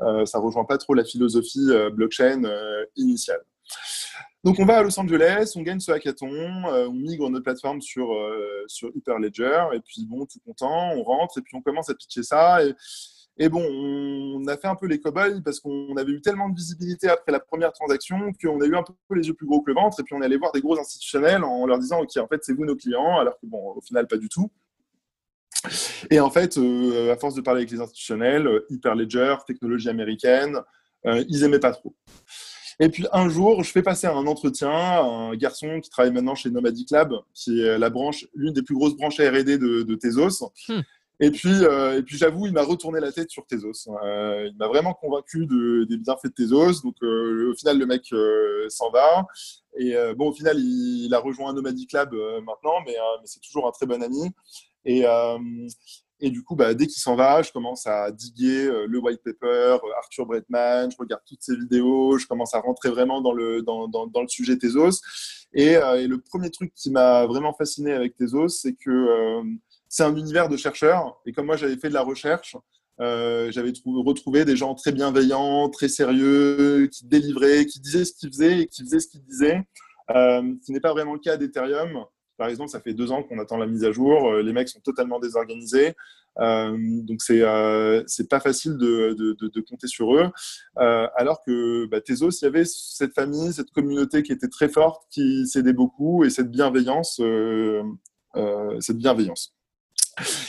euh, 0.00 0.26
ça 0.26 0.40
rejoint 0.40 0.64
pas 0.64 0.76
trop 0.76 0.94
la 0.94 1.04
philosophie 1.04 1.68
blockchain 1.92 2.42
initiale. 2.96 3.40
Donc, 4.42 4.58
on 4.58 4.64
va 4.64 4.78
à 4.78 4.82
Los 4.82 4.98
Angeles, 4.98 5.52
on 5.56 5.62
gagne 5.62 5.78
ce 5.78 5.92
hackathon, 5.92 6.30
on 6.30 6.92
migre 6.92 7.30
notre 7.30 7.44
plateforme 7.44 7.80
sur, 7.80 8.08
sur 8.66 8.90
Hyperledger, 8.94 9.66
et 9.74 9.80
puis 9.80 10.06
bon, 10.06 10.26
tout 10.26 10.38
content, 10.44 10.92
on 10.94 11.02
rentre, 11.02 11.38
et 11.38 11.42
puis 11.42 11.54
on 11.54 11.60
commence 11.60 11.90
à 11.90 11.94
pitcher 11.94 12.22
ça. 12.22 12.64
Et, 12.64 12.74
et 13.38 13.48
bon, 13.48 13.62
on 13.62 14.46
a 14.48 14.56
fait 14.56 14.66
un 14.66 14.74
peu 14.74 14.86
les 14.86 14.98
cow-boys 15.00 15.40
parce 15.44 15.60
qu'on 15.60 15.96
avait 15.96 16.10
eu 16.10 16.20
tellement 16.20 16.48
de 16.48 16.56
visibilité 16.56 17.08
après 17.08 17.30
la 17.30 17.38
première 17.38 17.72
transaction 17.72 18.32
qu'on 18.42 18.60
a 18.60 18.66
eu 18.66 18.74
un 18.74 18.82
peu 18.82 19.14
les 19.14 19.28
yeux 19.28 19.34
plus 19.34 19.46
gros 19.46 19.60
que 19.60 19.70
le 19.70 19.74
ventre. 19.74 20.00
Et 20.00 20.02
puis 20.02 20.14
on 20.14 20.22
allait 20.22 20.36
voir 20.36 20.50
des 20.52 20.60
gros 20.60 20.78
institutionnels 20.78 21.44
en 21.44 21.64
leur 21.66 21.78
disant 21.78 22.00
Ok, 22.00 22.16
en 22.16 22.26
fait, 22.26 22.42
c'est 22.42 22.52
vous 22.52 22.64
nos 22.64 22.74
clients, 22.74 23.18
alors 23.18 23.38
que 23.38 23.46
bon, 23.46 23.74
au 23.76 23.80
final, 23.80 24.08
pas 24.08 24.16
du 24.16 24.28
tout. 24.28 24.50
Et 26.10 26.18
en 26.20 26.30
fait, 26.30 26.56
euh, 26.58 27.12
à 27.12 27.16
force 27.16 27.34
de 27.34 27.40
parler 27.40 27.60
avec 27.60 27.70
les 27.70 27.80
institutionnels, 27.80 28.46
euh, 28.46 28.66
Hyperledger, 28.70 29.36
technologie 29.46 29.88
américaine, 29.88 30.58
euh, 31.06 31.24
ils 31.28 31.44
aimaient 31.44 31.58
pas 31.60 31.72
trop. 31.72 31.94
Et 32.80 32.88
puis 32.88 33.06
un 33.12 33.28
jour, 33.28 33.62
je 33.64 33.70
fais 33.70 33.82
passer 33.82 34.06
un 34.06 34.26
entretien 34.26 34.70
à 34.70 35.02
un 35.02 35.34
garçon 35.34 35.80
qui 35.80 35.90
travaille 35.90 36.12
maintenant 36.12 36.36
chez 36.36 36.50
Nomadic 36.50 36.90
Lab, 36.92 37.12
qui 37.34 37.60
est 37.60 37.78
l'une 38.34 38.52
des 38.52 38.62
plus 38.62 38.76
grosses 38.76 38.96
branches 38.96 39.18
R&D 39.18 39.58
de, 39.58 39.82
de 39.82 39.94
Tezos. 39.96 40.52
Hmm. 40.68 40.80
Et 41.20 41.30
puis, 41.30 41.62
et 41.62 42.02
puis 42.02 42.16
j'avoue, 42.16 42.46
il 42.46 42.52
m'a 42.52 42.62
retourné 42.62 43.00
la 43.00 43.10
tête 43.10 43.30
sur 43.30 43.44
Tezos. 43.44 43.86
il 43.86 44.54
m'a 44.56 44.68
vraiment 44.68 44.94
convaincu 44.94 45.46
de, 45.46 45.84
des 45.84 45.96
bienfaits 45.96 46.26
de 46.26 46.44
Tezos. 46.44 46.82
Donc, 46.82 46.94
au 47.02 47.54
final, 47.54 47.78
le 47.78 47.86
mec 47.86 48.14
s'en 48.68 48.90
va. 48.90 49.26
Et 49.78 49.96
bon, 50.16 50.28
au 50.28 50.32
final, 50.32 50.58
il, 50.58 51.12
a 51.12 51.18
rejoint 51.18 51.52
Nomadic 51.52 51.92
Lab 51.92 52.14
maintenant, 52.14 52.80
mais, 52.86 52.94
mais 53.20 53.26
c'est 53.26 53.40
toujours 53.40 53.66
un 53.66 53.72
très 53.72 53.86
bon 53.86 54.00
ami. 54.00 54.30
Et, 54.84 55.04
et 56.20 56.30
du 56.30 56.42
coup, 56.42 56.56
bah, 56.56 56.74
dès 56.74 56.86
qu'il 56.86 57.00
s'en 57.00 57.14
va, 57.14 57.42
je 57.42 57.52
commence 57.52 57.86
à 57.86 58.10
diguer 58.10 58.66
euh, 58.66 58.86
le 58.88 58.98
white 58.98 59.22
paper, 59.22 59.78
euh, 59.84 59.98
Arthur 59.98 60.26
Bretman, 60.26 60.90
je 60.90 60.96
regarde 60.98 61.22
toutes 61.26 61.42
ses 61.42 61.56
vidéos, 61.56 62.18
je 62.18 62.26
commence 62.26 62.54
à 62.54 62.60
rentrer 62.60 62.90
vraiment 62.90 63.20
dans 63.20 63.32
le, 63.32 63.62
dans, 63.62 63.86
dans, 63.86 64.08
dans 64.08 64.22
le 64.22 64.28
sujet 64.28 64.58
Tezos. 64.58 65.00
Et, 65.52 65.76
euh, 65.76 66.02
et, 66.02 66.08
le 66.08 66.20
premier 66.20 66.50
truc 66.50 66.72
qui 66.74 66.90
m'a 66.90 67.26
vraiment 67.26 67.54
fasciné 67.54 67.92
avec 67.92 68.16
Tezos, 68.16 68.48
c'est 68.48 68.74
que 68.74 69.42
c'est 69.88 70.02
un 70.02 70.14
univers 70.16 70.48
de 70.48 70.56
chercheurs. 70.56 71.20
Et 71.26 71.32
comme 71.32 71.46
moi, 71.46 71.56
j'avais 71.56 71.76
fait 71.76 71.88
de 71.88 71.94
la 71.94 72.02
recherche, 72.02 72.56
j'avais 72.98 73.72
retrouvé 73.86 74.44
des 74.44 74.56
gens 74.56 74.74
très 74.74 74.92
bienveillants, 74.92 75.68
très 75.68 75.88
sérieux, 75.88 76.88
qui 76.92 77.06
délivraient, 77.06 77.66
qui 77.66 77.80
disaient 77.80 78.04
ce 78.04 78.12
qu'ils 78.12 78.30
faisaient 78.30 78.60
et 78.60 78.66
qui 78.66 78.82
faisaient 78.82 79.00
ce 79.00 79.08
qu'ils 79.08 79.24
disaient. 79.24 79.62
ce 80.08 80.64
qui 80.64 80.72
n'est 80.72 80.80
pas 80.80 80.92
vraiment 80.92 81.14
le 81.14 81.20
cas 81.20 81.36
d'Ethereum. 81.36 82.04
Par 82.38 82.48
exemple, 82.48 82.70
ça 82.70 82.80
fait 82.80 82.94
deux 82.94 83.10
ans 83.10 83.24
qu'on 83.24 83.40
attend 83.40 83.56
la 83.56 83.66
mise 83.66 83.84
à 83.84 83.90
jour. 83.90 84.30
Euh, 84.30 84.42
les 84.42 84.52
mecs 84.52 84.68
sont 84.68 84.80
totalement 84.80 85.18
désorganisés. 85.18 85.94
Euh, 86.38 86.76
donc, 87.02 87.20
c'est 87.20 87.42
euh, 87.42 88.04
c'est 88.06 88.28
pas 88.28 88.38
facile 88.38 88.76
de, 88.76 89.12
de, 89.18 89.60
compter 89.60 89.88
sur 89.88 90.14
eux. 90.14 90.28
Euh, 90.78 91.08
alors 91.16 91.42
que 91.44 91.86
bah, 91.86 92.00
Tezos, 92.00 92.30
il 92.40 92.44
y 92.44 92.46
avait 92.46 92.64
cette 92.64 93.12
famille, 93.12 93.52
cette 93.52 93.72
communauté 93.72 94.22
qui 94.22 94.30
était 94.30 94.48
très 94.48 94.68
forte, 94.68 95.02
qui 95.10 95.46
s'aidait 95.48 95.72
beaucoup 95.72 96.24
et 96.24 96.30
cette 96.30 96.50
bienveillance. 96.50 97.20
Euh, 97.20 97.82
cette 98.78 98.98
bienveillance. 98.98 99.57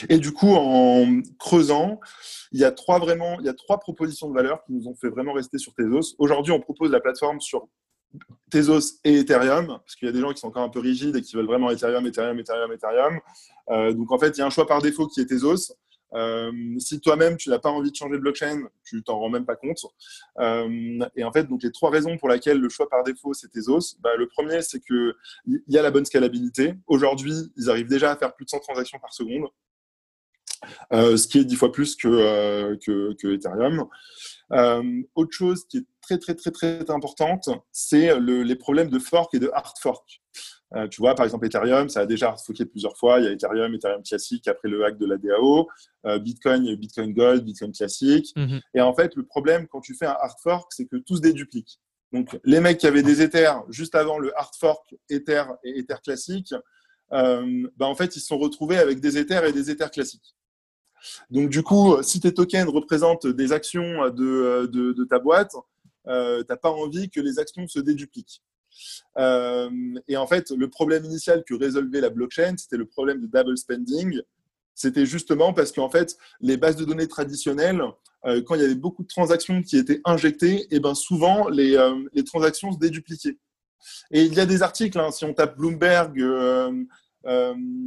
Et 0.08 0.18
du 0.18 0.32
coup, 0.32 0.54
en 0.54 1.20
creusant, 1.38 2.00
il 2.52 2.60
y 2.60 2.64
a 2.64 2.72
trois 2.72 2.98
vraiment, 2.98 3.38
il 3.40 3.46
y 3.46 3.48
a 3.48 3.54
trois 3.54 3.78
propositions 3.78 4.28
de 4.28 4.34
valeur 4.34 4.62
qui 4.64 4.72
nous 4.72 4.88
ont 4.88 4.94
fait 4.94 5.08
vraiment 5.08 5.32
rester 5.32 5.58
sur 5.58 5.72
Tezos. 5.74 6.14
Aujourd'hui, 6.18 6.52
on 6.52 6.60
propose 6.60 6.90
la 6.90 7.00
plateforme 7.00 7.40
sur 7.40 7.68
Tezos 8.50 8.98
et 9.04 9.18
Ethereum, 9.18 9.66
parce 9.66 9.94
qu'il 9.94 10.06
y 10.06 10.08
a 10.08 10.12
des 10.12 10.20
gens 10.20 10.32
qui 10.32 10.40
sont 10.40 10.48
encore 10.48 10.64
un 10.64 10.68
peu 10.68 10.80
rigides 10.80 11.16
et 11.16 11.22
qui 11.22 11.36
veulent 11.36 11.46
vraiment 11.46 11.70
Ethereum, 11.70 12.06
Ethereum, 12.06 12.38
Ethereum, 12.38 12.72
Ethereum. 12.72 13.20
Euh, 13.70 13.92
donc 13.92 14.10
en 14.10 14.18
fait, 14.18 14.36
il 14.36 14.38
y 14.38 14.42
a 14.42 14.46
un 14.46 14.50
choix 14.50 14.66
par 14.66 14.82
défaut 14.82 15.06
qui 15.06 15.20
est 15.20 15.26
Tezos. 15.26 15.74
Euh, 16.14 16.52
si 16.78 17.00
toi-même 17.00 17.36
tu 17.36 17.50
n'as 17.50 17.58
pas 17.58 17.70
envie 17.70 17.90
de 17.90 17.96
changer 17.96 18.16
de 18.16 18.20
blockchain, 18.20 18.62
tu 18.84 19.02
t'en 19.02 19.18
rends 19.18 19.30
même 19.30 19.46
pas 19.46 19.56
compte. 19.56 19.84
Euh, 20.38 20.98
et 21.16 21.24
en 21.24 21.32
fait, 21.32 21.44
donc 21.44 21.62
les 21.62 21.72
trois 21.72 21.90
raisons 21.90 22.16
pour 22.18 22.28
lesquelles 22.28 22.58
le 22.58 22.68
choix 22.68 22.88
par 22.88 23.04
défaut 23.04 23.34
c'est 23.34 23.48
Tezos, 23.48 23.96
bah, 24.00 24.10
le 24.16 24.26
premier 24.28 24.62
c'est 24.62 24.80
que 24.80 25.14
il 25.46 25.62
y 25.68 25.78
a 25.78 25.82
la 25.82 25.90
bonne 25.90 26.04
scalabilité. 26.04 26.74
Aujourd'hui, 26.86 27.34
ils 27.56 27.70
arrivent 27.70 27.88
déjà 27.88 28.12
à 28.12 28.16
faire 28.16 28.34
plus 28.34 28.44
de 28.44 28.50
100 28.50 28.60
transactions 28.60 28.98
par 28.98 29.12
seconde, 29.12 29.48
ce 30.92 31.26
qui 31.28 31.38
est 31.38 31.44
dix 31.44 31.56
fois 31.56 31.72
plus 31.72 31.96
que, 31.96 32.74
que, 32.84 33.14
que 33.14 33.34
Ethereum. 33.34 33.86
autre 35.14 35.32
chose 35.32 35.64
qui 35.66 35.78
est 35.78 35.86
très, 36.00 36.18
très, 36.18 36.34
très, 36.34 36.50
très 36.50 36.90
importante, 36.90 37.48
c'est 37.72 38.18
les 38.20 38.56
problèmes 38.56 38.90
de 38.90 38.98
fork 38.98 39.34
et 39.34 39.38
de 39.38 39.50
hard 39.52 39.78
fork. 39.80 40.19
Euh, 40.76 40.86
tu 40.88 41.00
vois, 41.00 41.14
par 41.14 41.24
exemple, 41.24 41.46
Ethereum, 41.46 41.88
ça 41.88 42.00
a 42.00 42.06
déjà 42.06 42.28
hard 42.28 42.40
forké 42.40 42.64
plusieurs 42.64 42.96
fois. 42.96 43.18
Il 43.18 43.24
y 43.24 43.28
a 43.28 43.32
Ethereum, 43.32 43.74
Ethereum 43.74 44.02
classique 44.02 44.46
après 44.46 44.68
le 44.68 44.84
hack 44.84 44.98
de 44.98 45.06
la 45.06 45.16
DAO. 45.16 45.68
Euh, 46.06 46.18
Bitcoin, 46.18 46.64
il 46.64 46.70
y 46.70 46.72
a 46.72 46.76
Bitcoin 46.76 47.12
Gold, 47.12 47.44
Bitcoin 47.44 47.72
classique. 47.72 48.32
Mhm. 48.36 48.60
Et 48.74 48.80
en 48.80 48.94
fait, 48.94 49.14
le 49.16 49.24
problème 49.24 49.66
quand 49.66 49.80
tu 49.80 49.94
fais 49.94 50.06
un 50.06 50.16
hard 50.18 50.38
fork, 50.42 50.72
c'est 50.72 50.86
que 50.86 50.96
tout 50.96 51.16
se 51.16 51.20
déduplique. 51.20 51.80
Donc, 52.12 52.38
les 52.44 52.60
mecs 52.60 52.78
qui 52.78 52.86
avaient 52.86 53.02
des 53.02 53.22
Ethers 53.22 53.62
juste 53.68 53.94
avant 53.94 54.18
le 54.18 54.36
hard 54.38 54.54
fork 54.58 54.94
Ether 55.08 55.44
et 55.64 55.80
Ether 55.80 55.96
classique, 56.02 56.54
euh, 57.12 57.68
bah, 57.76 57.86
en 57.86 57.94
fait, 57.94 58.16
ils 58.16 58.20
se 58.20 58.26
sont 58.26 58.38
retrouvés 58.38 58.78
avec 58.78 59.00
des 59.00 59.18
Ethers 59.18 59.44
et 59.44 59.52
des 59.52 59.70
Ethers 59.70 59.90
classiques. 59.90 60.36
Donc, 61.30 61.50
du 61.50 61.62
coup, 61.62 62.00
si 62.02 62.20
tes 62.20 62.32
tokens 62.32 62.68
représentent 62.68 63.26
des 63.26 63.52
actions 63.52 64.10
de, 64.10 64.68
de, 64.70 64.92
de 64.92 65.04
ta 65.04 65.18
boîte, 65.18 65.54
euh, 66.06 66.42
tu 66.42 66.46
n'as 66.48 66.56
pas 66.56 66.70
envie 66.70 67.10
que 67.10 67.20
les 67.20 67.38
actions 67.38 67.66
se 67.66 67.80
dédupliquent. 67.80 68.42
Euh, 69.18 69.70
et 70.08 70.16
en 70.16 70.26
fait, 70.26 70.50
le 70.50 70.68
problème 70.68 71.04
initial 71.04 71.44
que 71.44 71.54
résolvait 71.54 72.00
la 72.00 72.10
blockchain, 72.10 72.54
c'était 72.56 72.76
le 72.76 72.86
problème 72.86 73.20
de 73.20 73.26
double 73.26 73.56
spending. 73.56 74.20
C'était 74.74 75.06
justement 75.06 75.52
parce 75.52 75.72
qu'en 75.72 75.90
fait, 75.90 76.16
les 76.40 76.56
bases 76.56 76.76
de 76.76 76.84
données 76.84 77.08
traditionnelles, 77.08 77.82
euh, 78.26 78.42
quand 78.42 78.54
il 78.54 78.62
y 78.62 78.64
avait 78.64 78.74
beaucoup 78.74 79.02
de 79.02 79.08
transactions 79.08 79.62
qui 79.62 79.76
étaient 79.76 80.00
injectées, 80.04 80.62
et 80.62 80.76
eh 80.76 80.80
ben 80.80 80.94
souvent 80.94 81.48
les, 81.48 81.76
les, 82.12 82.24
transactions 82.24 82.72
se 82.72 82.78
dédupliquaient. 82.78 83.38
Et 84.10 84.22
il 84.22 84.34
y 84.34 84.40
a 84.40 84.46
des 84.46 84.62
articles, 84.62 84.98
hein, 84.98 85.10
si 85.10 85.24
on 85.24 85.34
tape 85.34 85.56
Bloomberg, 85.56 86.16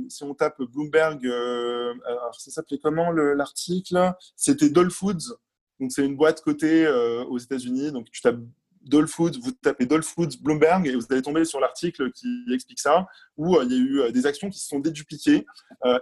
si 0.10 0.24
on 0.24 0.34
tape 0.36 0.62
Bloomberg, 0.62 1.26
alors 1.26 2.36
ça 2.40 2.52
s'appelait 2.52 2.80
comment 2.80 3.12
l'article? 3.12 4.14
C'était 4.36 4.70
Doll 4.70 4.92
Foods. 4.92 5.38
Donc, 5.80 5.92
c'est 5.92 6.06
une 6.06 6.16
boîte 6.16 6.42
cotée 6.42 6.86
euh, 6.86 7.24
aux 7.26 7.38
États-Unis. 7.38 7.92
Donc, 7.92 8.10
tu 8.10 8.22
tapes 8.22 8.40
Dole 8.84 9.08
Foods, 9.08 9.40
vous 9.42 9.52
tapez 9.52 9.86
Dole 9.86 10.04
Foods 10.04 10.38
Bloomberg 10.42 10.88
et 10.88 10.96
vous 10.96 11.06
allez 11.10 11.22
tomber 11.22 11.46
sur 11.46 11.60
l'article 11.60 12.12
qui 12.12 12.44
explique 12.54 12.80
ça, 12.80 13.08
où 13.38 13.56
euh, 13.56 13.64
il 13.66 13.72
y 13.72 13.76
a 13.76 13.78
eu 13.78 14.00
euh, 14.02 14.12
des 14.12 14.26
actions 14.26 14.50
qui 14.50 14.60
se 14.60 14.68
sont 14.68 14.80
dédupliquées 14.80 15.46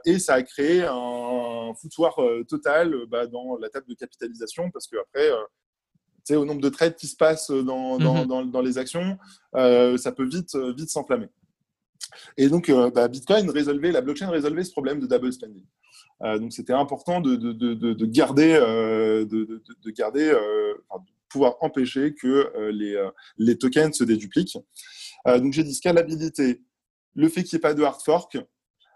et 0.06 0.20
ça 0.20 0.36
a 0.36 0.44
créé 0.44 0.84
un 0.84 1.74
foutoir 1.80 2.16
total 2.48 2.96
bah, 3.08 3.26
dans 3.26 3.58
la 3.58 3.70
table 3.70 3.88
de 3.88 3.96
capitalisation 3.96 4.70
parce 4.70 4.88
qu'après, 4.88 5.30
tu 5.30 6.34
sais, 6.34 6.36
au 6.36 6.46
nombre 6.46 6.62
de 6.62 6.70
trades 6.70 6.96
qui 6.96 7.08
se 7.08 7.16
passent 7.16 7.50
dans, 7.50 7.98
dans, 7.98 8.26
mhm. 8.26 8.52
dans, 8.52 8.62
les 8.62 8.78
actions, 8.78 9.18
ça 9.54 10.12
peut 10.16 10.28
vite, 10.28 10.56
vite 10.78 10.90
s'enflammer. 10.90 11.30
Et 12.38 12.48
donc, 12.48 12.72
bah, 12.94 13.08
Bitcoin 13.08 13.50
résolvait, 13.50 13.92
la 13.92 14.02
blockchain 14.02 14.30
résolvait 14.30 14.64
ce 14.64 14.72
problème 14.72 15.00
de 15.00 15.08
double 15.08 15.34
spending. 15.34 15.66
Euh, 16.24 16.38
donc 16.38 16.54
c'était 16.54 16.74
important 16.74 17.20
de, 17.20 17.36
garder, 18.06 18.54
de, 18.54 19.90
garder 19.90 20.30
euh, 20.30 20.74
euh, 20.74 20.98
pouvoir 21.32 21.56
empêcher 21.62 22.14
que 22.14 22.52
les, 22.72 23.10
les, 23.38 23.58
tokens 23.58 23.96
se 23.96 24.04
dédupliquent. 24.04 24.58
donc 25.26 25.54
j'ai 25.54 25.64
dit 25.64 25.74
scalabilité, 25.74 26.62
le 27.16 27.30
fait 27.30 27.44
qu'il 27.44 27.58
n'y 27.58 27.60
ait 27.60 27.62
pas 27.62 27.74
de 27.74 27.84
hard 27.84 28.02
fork. 28.02 28.38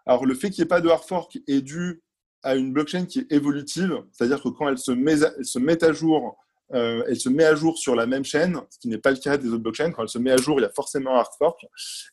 Alors 0.06 0.26
le 0.26 0.36
fait 0.36 0.50
qu'il 0.50 0.62
n'y 0.62 0.66
ait 0.66 0.68
pas 0.68 0.82
de 0.82 0.90
hard 0.90 1.04
fork 1.04 1.38
est 1.48 1.62
dû 1.62 2.04
à 2.44 2.56
une 2.56 2.74
blockchain 2.74 3.06
qui 3.06 3.20
est 3.20 3.32
évolutive, 3.32 4.04
c'est-à-dire 4.12 4.42
que 4.42 4.50
quand 4.50 4.70
elle 4.70 4.78
se 4.78 4.92
met 4.92 5.24
à, 5.24 5.32
se 5.44 5.58
met 5.58 5.84
à 5.84 5.92
jour, 5.92 6.38
elle 6.70 7.20
se 7.20 7.30
met 7.30 7.44
à 7.46 7.56
jour 7.56 7.78
sur 7.78 7.96
la 7.96 8.06
même 8.06 8.24
chaîne, 8.24 8.60
ce 8.70 8.80
qui 8.80 8.88
n'est 8.88 8.98
pas 8.98 9.12
le 9.12 9.18
cas 9.18 9.38
des 9.38 9.50
autres 9.50 9.64
blockchains. 9.64 9.92
Quand 9.92 10.04
elle 10.04 10.10
se 10.10 10.20
met 10.20 10.32
à 10.32 10.38
jour, 10.38 10.60
il 10.60 10.64
y 10.64 10.66
a 10.66 10.72
forcément 10.72 11.16
un 11.16 11.20
hard 11.20 11.34
fork. 11.38 11.66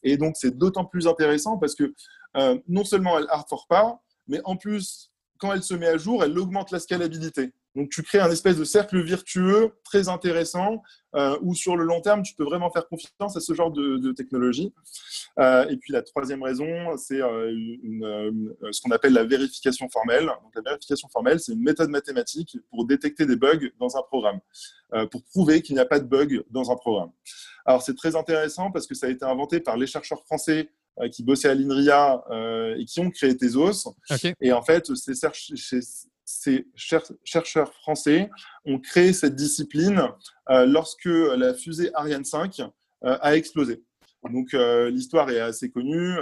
Et 0.03 0.17
donc 0.17 0.37
c'est 0.37 0.57
d'autant 0.57 0.85
plus 0.85 1.07
intéressant 1.07 1.59
parce 1.59 1.75
que 1.75 1.93
non 2.69 2.85
seulement 2.85 3.19
elle 3.19 3.27
hard 3.29 3.49
fork 3.49 3.69
pas, 3.69 4.01
mais 4.27 4.41
en 4.45 4.57
plus, 4.57 5.13
quand 5.39 5.53
elle 5.53 5.63
se 5.63 5.75
met 5.75 5.89
à 5.89 5.99
jour, 5.99 6.23
elle 6.23 6.39
augmente 6.39 6.71
la 6.71 6.79
scalabilité. 6.79 7.53
Donc 7.75 7.89
tu 7.91 8.03
crées 8.03 8.21
un 8.21 8.31
espèce 8.31 8.59
de 8.59 8.65
cercle 8.65 9.03
virtueux 9.03 9.73
très 9.85 10.09
intéressant 10.09 10.83
euh, 11.15 11.39
où 11.41 11.55
sur 11.55 11.77
le 11.77 11.85
long 11.85 12.01
terme, 12.01 12.23
tu 12.23 12.35
peux 12.35 12.45
vraiment 12.45 12.71
faire 12.71 12.87
confiance 12.87 13.37
à 13.37 13.41
ce 13.41 13.55
genre 13.55 13.71
de, 13.71 14.13
technologie. 14.13 14.73
Euh, 15.39 15.67
et 15.69 15.77
puis 15.77 15.93
la 15.93 16.03
troisième 16.03 16.43
raison, 16.43 16.67
c'est 16.99 17.21
euh, 17.21 18.31
ce 18.71 18.81
qu'on 18.83 18.91
appelle 18.91 19.15
la 19.15 19.25
vérification 19.25 19.89
formelle. 19.89 20.27
Donc, 20.27 20.55
la 20.55 20.63
vérification 20.63 21.09
formelle, 21.09 21.41
c'est 21.41 21.53
une 21.53 21.63
méthode 21.63 21.89
mathématique 21.89 22.59
pour 22.71 22.87
détecter 22.87 23.27
des 23.27 23.37
bugs 23.37 23.71
dans 23.81 23.97
un 23.97 24.03
programme, 24.03 24.41
pour 25.11 25.23
prouver 25.25 25.63
qu'il 25.63 25.75
n'y 25.75 25.81
a 25.81 25.87
pas 25.87 25.99
de 25.99 26.07
bug 26.07 26.45
dans 26.51 26.71
un 26.71 26.77
programme. 26.77 27.11
Alors 27.65 27.83
c'est 27.83 27.95
très 27.95 28.17
intéressant 28.17 28.71
parce 28.71 28.87
que 28.87 28.95
ça 28.95 29.07
a 29.07 29.11
été 29.11 29.25
inventé 29.25 29.61
par 29.61 29.77
les 29.77 29.87
chercheurs 29.87 30.25
français 30.25 30.71
euh, 31.01 31.09
qui 31.09 31.23
bossaient 31.23 31.49
à 31.49 31.55
l'INRIA 31.55 32.23
euh, 32.31 32.77
et 32.79 32.85
qui 32.85 33.01
ont 33.01 33.11
créé 33.11 33.35
Tezos. 33.37 33.95
Et 34.43 34.53
en 34.53 34.63
fait, 34.63 34.95
ces, 34.95 35.15
chercheurs 37.25 37.73
français 37.75 38.31
ont 38.65 38.79
créé 38.79 39.13
cette 39.13 39.35
discipline 39.35 40.09
euh, 40.51 40.67
lorsque 40.67 41.05
la 41.07 41.55
fusée 41.55 41.91
Ariane 41.95 42.25
5 42.25 42.63
a 43.05 43.35
explosé. 43.35 43.83
Donc 44.31 44.53
l'histoire 44.53 45.31
est 45.31 45.41
assez 45.41 45.71
connue. 45.71 46.17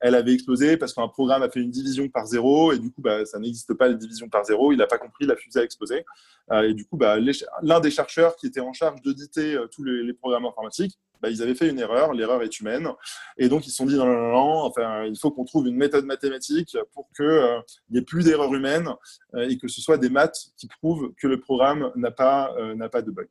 elle 0.00 0.14
avait 0.14 0.32
explosé 0.32 0.76
parce 0.76 0.94
qu'un 0.94 1.08
programme 1.08 1.42
a 1.42 1.50
fait 1.50 1.60
une 1.60 1.70
division 1.70 2.08
par 2.08 2.26
zéro 2.26 2.72
et 2.72 2.78
du 2.78 2.92
coup 2.92 3.02
bah, 3.02 3.24
ça 3.26 3.38
n'existe 3.38 3.74
pas 3.74 3.88
la 3.88 3.94
division 3.94 4.28
par 4.28 4.44
zéro. 4.44 4.72
Il 4.72 4.78
n'a 4.78 4.86
pas 4.86 4.98
compris, 4.98 5.26
la 5.26 5.36
fusée 5.36 5.60
a 5.60 5.64
explosé. 5.64 6.04
et 6.52 6.74
du 6.74 6.84
coup, 6.84 6.96
bah, 6.96 7.18
l'un 7.62 7.80
des 7.80 7.90
chercheurs 7.90 8.36
qui 8.36 8.46
était 8.46 8.60
en 8.60 8.72
charge 8.72 9.02
d'auditer 9.02 9.58
tous 9.72 9.82
les, 9.84 10.12
programmes 10.12 10.46
informatiques 10.46 10.98
bah, 11.20 11.30
ils 11.30 11.42
avaient 11.42 11.54
fait 11.54 11.68
une 11.68 11.78
erreur, 11.78 12.12
l'erreur 12.12 12.42
est 12.42 12.60
humaine. 12.60 12.88
Et 13.36 13.48
donc, 13.48 13.66
ils 13.66 13.70
se 13.70 13.76
sont 13.76 13.86
dit, 13.86 13.96
non, 13.96 14.06
non, 14.06 14.32
non, 14.32 14.62
enfin, 14.62 15.04
il 15.04 15.18
faut 15.18 15.30
qu'on 15.30 15.44
trouve 15.44 15.66
une 15.66 15.76
méthode 15.76 16.04
mathématique 16.04 16.76
pour 16.92 17.08
qu'il 17.16 17.24
euh, 17.24 17.60
n'y 17.90 17.98
ait 17.98 18.02
plus 18.02 18.24
d'erreur 18.24 18.54
humaine 18.54 18.88
euh, 19.34 19.48
et 19.48 19.58
que 19.58 19.68
ce 19.68 19.80
soit 19.80 19.98
des 19.98 20.10
maths 20.10 20.38
qui 20.56 20.68
prouvent 20.80 21.12
que 21.20 21.26
le 21.26 21.40
programme 21.40 21.90
n'a 21.96 22.10
pas, 22.10 22.54
euh, 22.58 22.74
n'a 22.74 22.88
pas 22.88 23.02
de 23.02 23.10
bug. 23.10 23.28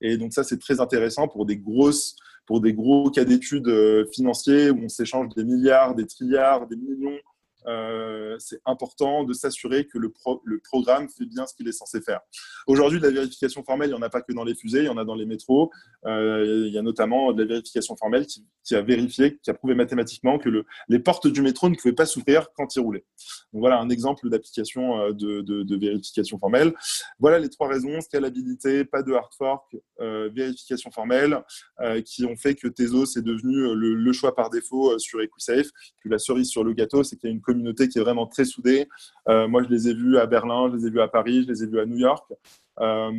Et 0.00 0.16
donc, 0.16 0.32
ça, 0.32 0.44
c'est 0.44 0.58
très 0.58 0.80
intéressant 0.80 1.28
pour 1.28 1.46
des 1.46 1.56
grosses 1.56 2.16
pour 2.46 2.60
des 2.60 2.74
gros 2.74 3.10
cas 3.10 3.24
d'études 3.24 3.70
financiers 4.12 4.70
où 4.70 4.78
on 4.84 4.88
s'échange 4.88 5.28
des 5.34 5.44
milliards, 5.44 5.94
des 5.94 6.06
trilliards, 6.06 6.66
des 6.66 6.76
millions 6.76 7.18
euh, 7.66 8.36
c'est 8.38 8.60
important 8.66 9.24
de 9.24 9.32
s'assurer 9.32 9.86
que 9.86 9.98
le, 9.98 10.12
programme 10.62 11.08
fait 11.08 11.26
bien 11.26 11.46
ce 11.46 11.54
qu'il 11.54 11.68
est 11.68 11.72
censé 11.72 12.00
faire. 12.00 12.20
Aujourd'hui, 12.66 13.00
de 13.00 13.06
la 13.06 13.12
vérification 13.12 13.62
formelle, 13.64 13.88
il 13.88 13.92
n'y 13.92 13.98
en 13.98 14.02
a 14.02 14.10
pas 14.10 14.22
que 14.22 14.32
dans 14.32 14.44
les 14.44 14.54
fusées, 14.54 14.80
il 14.80 14.86
y 14.86 14.88
en 14.88 14.96
a 14.96 15.04
dans 15.04 15.14
les 15.14 15.26
métros. 15.26 15.70
Euh, 16.06 16.64
il 16.66 16.72
y 16.72 16.78
a 16.78 16.82
notamment 16.82 17.32
de 17.32 17.42
la 17.42 17.48
vérification 17.48 17.96
formelle 17.96 18.26
qui, 18.26 18.74
a 18.74 18.82
vérifié, 18.82 19.38
qui 19.42 19.50
a 19.50 19.54
prouvé 19.54 19.74
mathématiquement 19.74 20.38
que 20.38 20.48
le, 20.48 20.64
les 20.88 20.98
portes 20.98 21.26
du 21.26 21.42
métro 21.42 21.68
ne 21.68 21.76
pouvaient 21.76 21.94
pas 21.94 22.06
s'ouvrir 22.06 22.48
quand 22.56 22.76
il 22.76 22.80
roulait. 22.80 23.04
Voilà 23.52 23.78
un 23.78 23.88
exemple 23.88 24.28
d'application 24.28 24.98
euh, 25.00 25.12
de, 25.12 25.40
de, 25.42 25.76
vérification 25.76 26.38
formelle. 26.38 26.74
Voilà 27.18 27.38
les 27.38 27.48
trois 27.48 27.68
raisons 27.68 28.00
scalabilité, 28.00 28.84
pas 28.84 29.02
de 29.02 29.12
hard 29.12 29.32
fork, 29.36 29.76
vérification 29.98 30.90
formelle, 30.90 31.42
qui 32.04 32.24
ont 32.24 32.36
fait 32.36 32.54
que 32.54 32.68
Tezos 32.68 33.16
est 33.16 33.22
devenu 33.22 33.74
le, 33.74 33.94
le 33.94 34.12
choix 34.12 34.34
par 34.34 34.50
défaut 34.50 34.98
sur 34.98 35.20
EquiSafe. 35.20 35.68
Puis 35.98 36.10
la 36.10 36.18
cerise 36.18 36.48
sur 36.48 36.64
le 36.64 36.72
gâteau, 36.72 37.02
c'est 37.02 37.16
qu'il 37.16 37.28
y 37.28 37.32
a 37.32 37.34
une 37.34 37.40
communauté 37.40 37.53
qui 37.62 37.98
est 37.98 38.00
vraiment 38.00 38.26
très 38.26 38.44
soudée. 38.44 38.88
Euh, 39.28 39.48
moi, 39.48 39.62
je 39.62 39.68
les 39.68 39.88
ai 39.88 39.94
vus 39.94 40.18
à 40.18 40.26
Berlin, 40.26 40.68
je 40.70 40.76
les 40.76 40.86
ai 40.86 40.90
vus 40.90 41.00
à 41.00 41.08
Paris, 41.08 41.44
je 41.44 41.52
les 41.52 41.62
ai 41.62 41.66
vus 41.66 41.80
à 41.80 41.86
New 41.86 41.98
York. 41.98 42.32
Euh, 42.80 43.10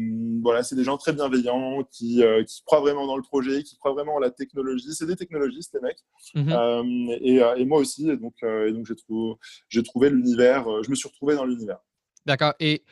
voilà, 0.41 0.63
c'est 0.63 0.75
des 0.75 0.83
gens 0.83 0.97
très 0.97 1.13
bienveillants 1.13 1.83
qui, 1.91 2.23
euh, 2.23 2.43
qui, 2.43 2.61
croient 2.65 2.81
vraiment 2.81 3.07
dans 3.07 3.15
le 3.15 3.23
projet, 3.23 3.63
qui 3.63 3.77
croient 3.77 3.93
vraiment 3.93 4.15
en 4.15 4.19
la 4.19 4.31
technologie. 4.31 4.93
C'est 4.93 5.05
des 5.05 5.15
technologistes, 5.15 5.73
les 5.73 5.81
mecs. 5.81 6.03
Mhm. 6.33 7.09
et, 7.21 7.41
et, 7.57 7.65
moi 7.65 7.79
aussi. 7.79 8.09
Et 8.09 8.17
donc, 8.17 8.35
et 8.43 8.71
donc 8.71 8.85
j'ai 8.85 8.95
trouvé, 8.95 9.35
j'ai 9.69 9.83
trouvé 9.83 10.09
l'univers. 10.09 10.65
je 10.83 10.89
me 10.89 10.95
suis 10.95 11.07
retrouvé 11.07 11.35
dans 11.35 11.45
l'univers. 11.45 11.77
D'accord. 12.25 12.53
Et 12.59 12.83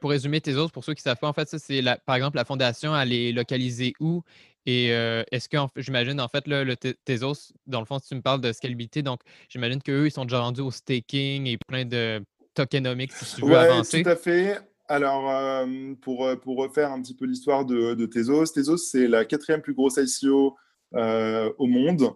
pour 0.00 0.10
résumer 0.10 0.40
tes 0.40 0.54
autres, 0.54 0.72
pour 0.72 0.84
ceux 0.84 0.94
qui 0.94 1.00
ne 1.00 1.10
savent 1.10 1.18
pas, 1.18 1.28
en 1.28 1.32
fait, 1.32 1.48
ça, 1.48 1.58
c'est 1.58 1.82
par 2.06 2.14
exemple 2.14 2.36
la 2.36 2.44
fondation, 2.44 2.96
elle 2.96 3.12
est 3.12 3.32
localisée 3.32 3.94
où? 4.00 4.22
Et 4.66 4.88
est-ce 5.30 5.48
que, 5.48 5.56
j'imagine, 5.76 6.20
en 6.20 6.28
fait, 6.28 6.44
le 6.46 6.74
Tezos, 7.04 7.52
dans 7.66 7.80
le 7.80 7.86
fond, 7.86 7.98
si 7.98 8.08
tu 8.08 8.14
me 8.14 8.22
parles 8.22 8.40
de 8.40 8.52
scalabilité, 8.52 9.02
donc 9.02 9.20
j'imagine 9.48 9.82
qu'eux, 9.82 10.06
ils 10.06 10.10
sont 10.10 10.24
déjà 10.24 10.40
rendus 10.40 10.60
au 10.60 10.70
staking 10.70 11.46
et 11.46 11.58
plein 11.66 11.84
de 11.84 12.22
tokenomics, 12.54 13.12
si 13.12 13.36
tu 13.36 13.46
veux 13.46 13.56
avancer. 13.56 14.02
tout 14.02 14.08
à 14.08 14.16
fait. 14.16 14.58
Alors, 14.88 15.66
pour, 16.02 16.28
pour 16.40 16.58
refaire 16.58 16.92
un 16.92 17.00
petit 17.00 17.14
peu 17.14 17.24
l'histoire 17.24 17.64
de, 17.64 17.94
de, 17.94 18.06
Tezos, 18.06 18.46
Tezos, 18.46 18.76
c'est 18.76 19.08
la 19.08 19.24
quatrième 19.24 19.62
plus 19.62 19.74
grosse 19.74 19.96
ICO 19.96 20.56
au 20.92 21.66
monde. 21.66 22.12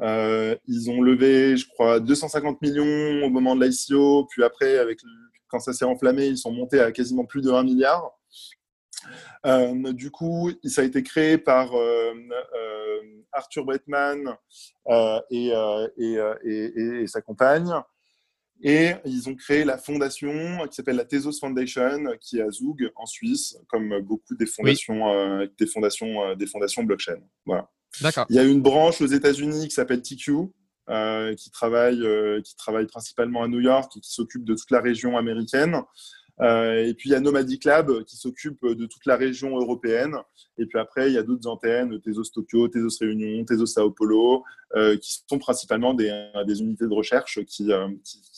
ils 0.00 0.90
ont 0.90 1.00
levé, 1.00 1.56
je 1.56 1.66
crois, 1.68 2.00
250 2.00 2.62
millions 2.62 3.26
au 3.26 3.30
moment 3.30 3.56
de 3.56 3.64
l'ICO, 3.64 4.26
puis 4.30 4.44
après, 4.44 4.78
avec, 4.78 5.00
quand 5.48 5.58
ça 5.58 5.72
s'est 5.72 5.84
enflammé, 5.84 6.26
ils 6.26 6.38
sont 6.38 6.52
montés 6.52 6.80
à 6.80 6.92
quasiment 6.92 7.24
plus 7.24 7.42
de 7.42 7.50
1 7.50 7.64
milliard. 7.64 8.12
Euh, 9.46 9.92
du 9.92 10.10
coup, 10.10 10.50
ça 10.64 10.82
a 10.82 10.84
été 10.84 11.02
créé 11.02 11.38
par 11.38 11.74
euh, 11.74 12.12
euh, 12.14 13.00
Arthur 13.32 13.64
Bretman 13.64 14.36
et, 15.30 15.52
et, 15.98 17.06
sa 17.06 17.20
compagne. 17.20 17.72
Et 18.60 18.92
ils 19.04 19.28
ont 19.28 19.36
créé 19.36 19.64
la 19.64 19.78
fondation 19.78 20.66
qui 20.66 20.74
s'appelle 20.74 20.96
la 20.96 21.04
Tezos 21.04 21.38
Foundation, 21.38 22.16
qui 22.20 22.38
est 22.38 22.42
à 22.42 22.50
Zug, 22.50 22.90
en 22.96 23.06
Suisse, 23.06 23.56
comme 23.68 24.00
beaucoup 24.00 24.34
des 24.34 24.46
fondations, 24.46 25.46
des 25.56 25.66
fondations, 25.66 26.34
des 26.34 26.46
fondations 26.46 26.82
blockchain. 26.82 27.20
Voilà. 27.46 27.70
Il 28.28 28.36
y 28.36 28.38
a 28.38 28.44
une 28.44 28.60
branche 28.60 29.00
aux 29.00 29.06
États-Unis 29.06 29.68
qui 29.68 29.74
s'appelle 29.74 30.02
TQ, 30.02 30.32
qui, 31.36 31.50
travaille, 31.52 32.02
qui 32.42 32.56
travaille 32.56 32.86
principalement 32.86 33.44
à 33.44 33.48
New 33.48 33.60
York 33.60 33.92
et 33.96 34.00
qui 34.00 34.10
s'occupe 34.10 34.44
de 34.44 34.54
toute 34.54 34.72
la 34.72 34.80
région 34.80 35.16
américaine. 35.16 35.80
Euh, 36.40 36.84
et 36.84 36.94
puis 36.94 37.10
il 37.10 37.12
y 37.12 37.14
a 37.16 37.20
Nomadic 37.20 37.64
Lab 37.64 38.04
qui 38.04 38.16
s'occupe 38.16 38.64
de 38.64 38.86
toute 38.86 39.06
la 39.06 39.16
région 39.16 39.56
européenne. 39.56 40.16
Et 40.58 40.66
puis 40.66 40.78
après, 40.78 41.10
il 41.10 41.14
y 41.14 41.18
a 41.18 41.22
d'autres 41.22 41.48
antennes, 41.48 42.00
Tezos 42.00 42.30
Tokyo, 42.34 42.68
Tezos 42.68 42.98
Réunion, 43.00 43.44
Tezos 43.44 43.66
Sao 43.66 43.90
Paulo, 43.90 44.44
euh, 44.76 44.96
qui 44.96 45.22
sont 45.28 45.38
principalement 45.38 45.94
des, 45.94 46.10
unités 46.60 46.86
de 46.86 46.94
recherche 46.94 47.44
qui, 47.44 47.72
euh, 47.72 47.88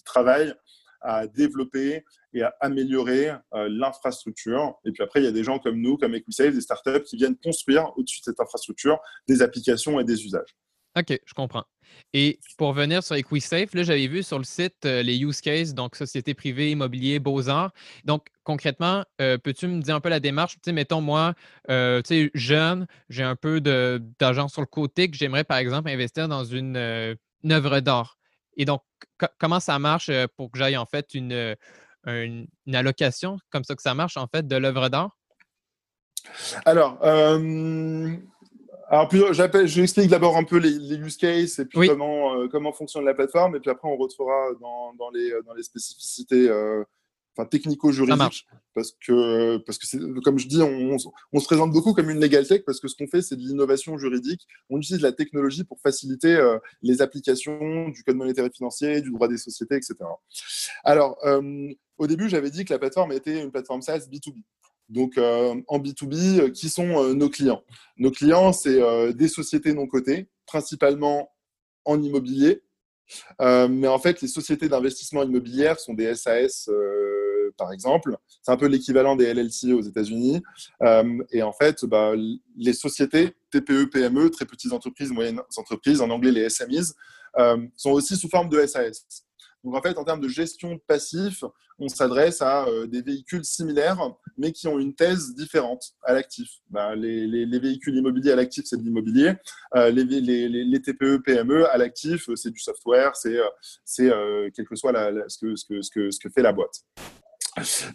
travaillent 0.05 0.55
à 1.03 1.27
développer 1.27 2.05
et 2.33 2.43
à 2.43 2.55
améliorer 2.61 3.33
l'infrastructure. 3.53 4.79
Et 4.85 4.93
puis 4.93 5.03
après, 5.03 5.21
il 5.21 5.25
y 5.25 5.29
a 5.29 5.33
des 5.33 5.45
gens 5.45 5.59
comme 5.59 5.81
nous, 5.81 5.97
comme 5.97 6.15
EquiSafe, 6.15 6.55
des 6.55 6.61
startups 6.61 7.03
qui 7.05 7.17
viennent 7.17 7.37
construire 7.37 7.91
au-dessus 7.97 8.21
de 8.21 8.25
cette 8.25 8.41
infrastructure 8.41 8.99
des 9.27 9.41
applications 9.41 9.99
et 9.99 10.05
des 10.05 10.25
usages. 10.25 10.55
OK, 10.97 11.21
je 11.25 11.35
comprends. 11.35 11.65
Et 12.13 12.41
pour 12.59 12.73
venir 12.73 13.03
sur 13.03 13.15
EquiSafe, 13.15 13.75
là, 13.75 13.83
j'avais 13.83 14.09
vu 14.09 14.23
sur 14.23 14.39
le 14.39 14.45
site 14.45 14.85
euh, 14.85 15.03
les 15.03 15.19
use 15.19 15.41
cases, 15.41 15.75
donc 15.75 15.95
société 15.95 16.35
privée, 16.35 16.71
immobilier, 16.71 17.21
beaux-arts. 17.21 17.73
Donc, 18.05 18.27
concrètement, 18.43 19.05
euh, 19.21 19.39
peux-tu 19.39 19.69
me 19.69 19.81
dire 19.81 19.95
un 19.95 20.01
peu 20.01 20.09
la 20.09 20.21
démarche? 20.21 20.55
Tu 20.55 20.61
sais, 20.65 20.73
mettons, 20.73 21.01
moi, 21.01 21.35
euh, 21.71 22.03
tu 22.03 22.09
sais, 22.09 22.31
jeune, 22.35 22.87
j'ai 23.09 23.23
un 23.23 23.37
peu 23.37 23.61
d'argent 23.61 24.49
sur 24.49 24.63
le 24.63 24.67
côté 24.67 25.11
que 25.11 25.17
j'aimerais, 25.17 25.45
par 25.45 25.59
exemple, 25.59 25.89
investir 25.89 26.27
dans 26.27 26.45
une, 26.45 26.77
œuvre 26.77 27.81
d'art. 27.81 28.19
Et 28.57 28.65
donc, 28.65 28.83
comment 29.39 29.61
ça 29.61 29.79
marche 29.79 30.11
pour 30.37 30.51
que 30.51 30.59
j'aille, 30.59 30.77
en 30.77 30.87
fait, 30.87 31.15
une, 31.15 31.57
une, 32.07 32.47
allocation, 32.75 33.39
comme 33.51 33.65
ça 33.65 33.77
que 33.77 33.83
ça 33.83 33.95
marche, 33.95 34.17
en 34.17 34.27
fait, 34.27 34.47
de 34.47 34.57
l'œuvre 34.57 34.89
d'art? 34.89 35.17
Alors, 36.65 36.99
alors, 38.91 39.09
je 39.13 39.81
explique 39.83 40.11
d'abord 40.11 40.37
un 40.37 40.43
peu 40.43 40.59
les, 40.59 40.95
use 40.97 41.17
cases 41.17 41.61
et 41.61 41.65
puis 41.65 41.87
comment, 41.87 42.35
euh, 42.35 42.49
comment 42.49 42.73
fonctionne 42.73 43.05
la 43.05 43.15
plateforme, 43.15 43.55
et 43.55 43.61
puis 43.61 43.71
après, 43.71 43.87
on 43.89 43.97
retrouvera 43.97 44.49
dans, 44.61 44.95
dans, 44.95 45.11
les, 45.11 45.33
dans 45.47 45.55
les 45.55 45.63
spécificités 45.63 46.49
euh, 46.49 46.83
enfin, 47.37 47.47
technico-juridiques. 47.47 48.49
Parce 48.75 48.91
que, 49.07 49.59
parce 49.59 49.79
que 49.79 50.21
comme 50.21 50.41
je 50.41 50.49
dis, 50.49 50.61
on, 50.61 50.97
on, 51.33 51.39
se 51.39 51.45
présente 51.45 51.71
beaucoup 51.71 51.95
comme 51.95 52.11
une 52.11 52.21
legal 52.21 52.45
tech 52.45 52.63
parce 52.67 52.81
que 52.81 52.89
ce 52.89 52.97
qu'on 52.97 53.07
fait, 53.07 53.23
c'est 53.23 53.37
de 53.37 53.43
l'innovation 53.43 53.97
juridique. 53.97 54.45
On 54.71 54.79
utilise 54.79 55.03
la 55.03 55.13
technologie 55.13 55.63
pour 55.63 55.81
faciliter 55.81 56.35
euh, 56.35 56.59
les 56.83 57.01
applications 57.01 57.91
du 57.91 58.03
code 58.03 58.17
monétaire 58.17 58.45
et 58.45 58.51
financier, 58.51 59.03
du 59.03 59.13
droit 59.13 59.29
des 59.29 59.39
sociétés, 59.39 59.77
etc. 59.77 59.95
Alors, 60.83 61.17
au 61.97 62.07
début, 62.09 62.29
j'avais 62.29 62.51
dit 62.51 62.65
que 62.65 62.73
la 62.73 62.81
plateforme 62.81 63.13
était 63.13 63.41
une 63.41 63.53
plateforme 63.53 63.83
SaaS 63.83 64.09
B2B 64.11 64.43
donc 64.91 65.17
euh, 65.17 65.55
en 65.69 65.79
B2B, 65.79 66.41
euh, 66.41 66.51
qui 66.51 66.69
sont 66.69 67.03
euh, 67.03 67.15
nos 67.15 67.31
clients. 67.31 67.63
Nos 67.97 68.11
clients, 68.11 68.53
c'est 68.53 68.81
des 69.15 69.29
sociétés 69.29 69.73
non 69.73 69.87
cotées, 69.87 70.29
principalement 70.47 71.31
en 71.85 72.03
immobilier. 72.03 72.63
mais 73.39 73.89
en 73.89 73.99
fait, 73.99 74.23
les 74.23 74.29
sociétés 74.29 74.69
d'investissement 74.69 75.23
immobilière 75.23 75.79
sont 75.79 75.95
des 75.95 76.15
SAS, 76.15 76.71
par 77.59 77.73
exemple. 77.73 78.17
C'est 78.43 78.53
un 78.53 78.57
peu 78.57 78.67
l'équivalent 78.67 79.17
des 79.17 79.33
LLC 79.35 79.73
aux 79.75 79.83
États-Unis. 79.83 80.41
et 81.31 81.43
en 81.43 81.53
fait, 81.53 81.85
bah, 81.85 82.15
les 82.57 82.73
sociétés 82.73 83.37
TPE, 83.51 83.91
PME, 83.91 84.31
très 84.31 84.47
petites 84.47 84.73
entreprises, 84.73 85.11
moyennes 85.11 85.43
entreprises, 85.59 86.01
en 86.01 86.09
anglais 86.09 86.33
les 86.33 86.49
SMEs, 86.49 86.95
sont 87.77 87.91
aussi 87.91 88.17
sous 88.17 88.31
forme 88.31 88.49
de 88.49 88.65
SAS. 88.67 89.05
Donc 89.65 89.77
en 89.77 89.83
fait, 89.83 89.99
en 89.99 90.05
termes 90.05 90.21
de 90.21 90.29
gestion 90.29 90.75
de 90.75 90.81
passif, 90.87 91.45
on 91.79 91.89
s'adresse 91.89 92.41
à 92.43 92.67
euh, 92.67 92.87
des 92.87 93.03
véhicules 93.03 93.45
similaires, 93.45 93.99
mais 94.39 94.53
qui 94.53 94.69
ont 94.69 94.79
une 94.79 94.95
thèse 94.95 95.35
différente 95.35 95.95
à 96.03 96.13
l'actif. 96.15 96.49
Bah, 96.69 96.95
les, 96.95 97.59
véhicules 97.59 97.97
immobiliers 97.97 98.33
à 98.33 98.37
l'actif, 98.37 98.65
c'est 98.67 98.77
de 98.77 98.83
l'immobilier. 98.83 99.35
Euh, 99.77 99.91
les, 99.91 100.83
TPE, 100.83 101.19
PME 101.25 101.67
à 101.71 101.77
l'actif, 101.77 102.29
c'est 102.35 102.51
du 102.51 102.61
software, 102.61 103.17
c'est 103.17 104.11
euh, 104.11 104.51
quelque 104.55 104.77
soit 104.77 104.93
ce, 105.29 105.39
que, 105.39 105.57
ce, 105.57 105.65
que, 105.65 105.83
ce, 105.83 105.91
que, 105.91 106.11
ce 106.11 106.19
que 106.19 106.29
fait 106.31 106.43
la 106.43 106.53
boîte. 106.53 106.83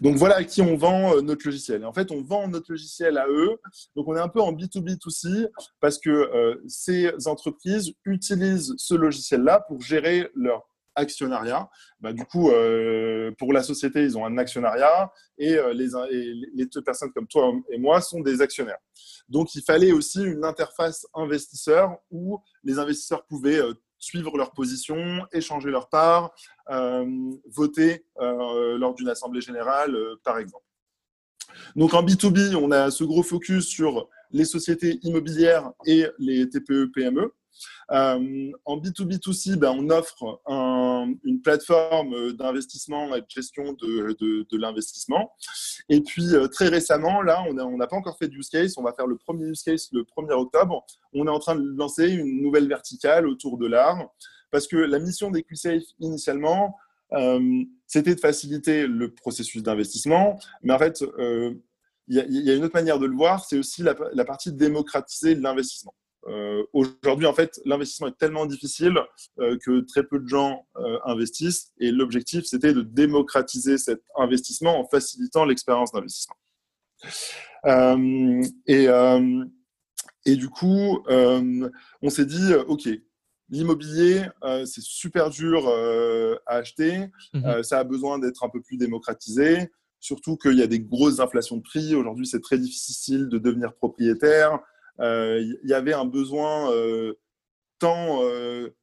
Donc 0.02 0.18
voilà 0.18 0.36
à 0.36 0.44
qui 0.44 0.62
on 0.62 0.76
vend 0.76 1.22
notre 1.22 1.46
logiciel. 1.46 1.82
Et 1.82 1.86
en 1.86 1.94
fait, 1.94 2.12
on 2.12 2.22
vend 2.22 2.48
notre 2.48 2.72
logiciel 2.72 3.18
à 3.18 3.28
eux. 3.28 3.58
Donc 3.96 4.08
on 4.08 4.16
est 4.16 4.20
un 4.20 4.28
peu 4.28 4.42
en 4.42 4.52
B2B2C 4.52 5.48
parce 5.80 5.98
que 5.98 6.60
ces 6.68 7.10
entreprises 7.26 7.94
utilisent 8.04 8.74
ce 8.78 8.96
logiciel-là 8.96 9.64
pour 9.68 9.82
gérer 9.82 10.30
leur 10.36 10.68
actionnariat. 10.96 11.70
Bah, 12.00 12.14
du 12.14 12.26
coup, 12.26 12.50
euh, 12.52 13.32
pour 13.38 13.54
la 13.54 13.64
société, 13.64 14.04
ils 14.04 14.18
ont 14.18 14.26
un 14.26 14.38
actionnariat 14.38 15.12
et, 15.38 15.56
euh, 15.58 15.74
les, 15.74 16.66
deux 16.66 16.82
personnes 16.82 17.12
comme 17.12 17.28
toi 17.28 17.52
et 17.70 17.78
moi 17.78 18.02
sont 18.02 18.22
des 18.22 18.42
actionnaires. 18.42 18.80
Donc, 19.30 19.56
il 19.56 19.62
fallait 19.62 19.92
aussi 19.92 20.24
une 20.24 20.44
interface 20.44 21.06
investisseur 21.14 21.98
où 22.12 22.40
les 22.64 22.80
investisseurs 22.80 23.26
pouvaient 23.26 23.62
euh, 23.62 23.74
suivre 23.98 24.38
leur 24.38 24.52
position, 24.52 25.26
échanger 25.32 25.72
leur 25.72 25.90
part, 25.90 26.36
voter 27.50 28.06
lors 28.20 28.94
d'une 28.94 29.10
assemblée 29.10 29.42
générale, 29.42 29.98
par 30.24 30.38
exemple. 30.38 30.66
Donc 31.76 31.94
en 31.94 32.04
B2B, 32.04 32.56
on 32.56 32.72
a 32.72 32.92
ce 32.92 33.04
gros 33.04 33.24
focus 33.24 33.66
sur 33.66 34.10
les 34.32 34.46
sociétés 34.46 35.00
immobilières 35.04 35.72
et 35.86 36.06
les 36.20 36.48
TPE-PME. 36.50 37.32
Euh, 37.92 38.52
en 38.66 38.78
B2B2C, 38.78 39.56
ben, 39.58 39.72
on 39.78 39.90
offre 39.90 40.42
une 41.24 41.42
plateforme 41.42 42.34
d'investissement 42.34 43.16
et 43.16 43.22
de 43.22 43.26
gestion 43.30 43.74
de, 43.74 44.58
l'investissement. 44.58 45.34
Et 45.90 46.02
puis, 46.02 46.34
euh, 46.34 46.48
très 46.48 46.68
récemment, 46.68 47.22
là, 47.22 47.44
on 47.48 47.78
n'a 47.78 47.88
pas 47.88 47.96
encore 47.96 48.18
fait 48.18 48.28
de 48.28 48.36
use 48.36 48.50
case. 48.50 48.76
On 48.78 48.84
va 48.84 48.94
faire 48.94 49.08
le 49.08 49.18
premier 49.18 49.46
use 49.46 49.62
case 49.62 49.90
le 49.92 50.04
1er 50.04 50.34
octobre. 50.34 50.86
On 51.14 51.28
est 51.28 51.32
en 51.32 51.40
train 51.40 51.56
de 51.56 51.76
lancer 51.78 52.10
une 52.10 52.42
nouvelle 52.42 52.68
verticale 52.68 53.28
autour 53.28 53.58
de 53.58 53.68
l'art. 53.68 54.10
Parce 54.52 54.68
que 54.68 54.78
la 54.78 55.00
mission 55.00 55.32
d'EquiSafe, 55.32 55.84
initialement, 56.00 56.76
euh, 57.14 57.64
c'était 57.88 58.16
de 58.16 58.20
faciliter 58.20 58.88
le 58.88 59.14
processus 59.14 59.62
d'investissement. 59.62 60.40
Mais 60.64 60.74
en 60.74 60.80
fait, 60.80 61.04
il 62.08 62.16
y, 62.16 62.52
a 62.52 62.54
une 62.54 62.64
autre 62.64 62.76
manière 62.76 63.00
de 63.00 63.08
le 63.08 63.16
voir, 63.16 63.44
c'est 63.44 63.58
aussi 63.58 63.82
la, 63.82 63.96
la 64.14 64.26
partie 64.26 64.52
démocratiser 64.52 65.36
l'investissement. 65.36 65.94
Aujourd'hui, 66.74 67.26
en 67.28 67.34
fait, 67.34 67.60
l'investissement 67.66 68.08
est 68.08 68.18
tellement 68.18 68.46
difficile 68.46 69.00
que 69.38 69.82
très 69.82 70.04
peu 70.04 70.20
de 70.20 70.28
gens 70.28 70.68
investissent. 71.06 71.72
Et 71.80 71.92
l'objectif, 71.92 72.46
c'était 72.46 72.74
de 72.74 72.82
démocratiser 72.82 73.78
cet 73.78 74.02
investissement 74.18 74.80
en 74.80 74.88
facilitant 74.88 75.46
l'expérience 75.46 75.92
d'investissement. 75.92 76.36
et, 78.68 78.88
et 80.26 80.36
du 80.36 80.50
coup, 80.50 81.04
on 81.08 82.10
s'est 82.10 82.26
dit, 82.26 82.54
OK, 82.68 82.90
L'immobilier, 83.50 84.24
c'est 84.66 84.82
super 84.82 85.30
dur 85.30 85.70
à 86.48 86.56
acheter. 86.56 87.06
Mmh 87.34 87.64
ça 87.64 87.80
a 87.80 87.84
besoin 87.84 88.18
d'être 88.20 88.44
un 88.44 88.50
peu 88.50 88.62
plus 88.62 88.78
démocratisé. 88.78 89.70
Surtout 90.00 90.36
qu'il 90.38 90.58
y 90.58 90.64
a 90.64 90.68
des 90.68 90.80
grosses 90.80 91.20
inflations 91.20 91.58
de 91.58 91.62
prix. 91.62 91.96
Aujourd'hui, 91.96 92.26
c'est 92.26 92.42
très 92.42 92.58
difficile 92.58 93.28
de 93.28 93.38
devenir 93.38 93.74
propriétaire. 93.76 94.60
Il 95.00 95.60
y 95.64 95.74
avait 95.74 95.94
un 95.94 96.06
besoin 96.06 96.72
tant 97.80 98.22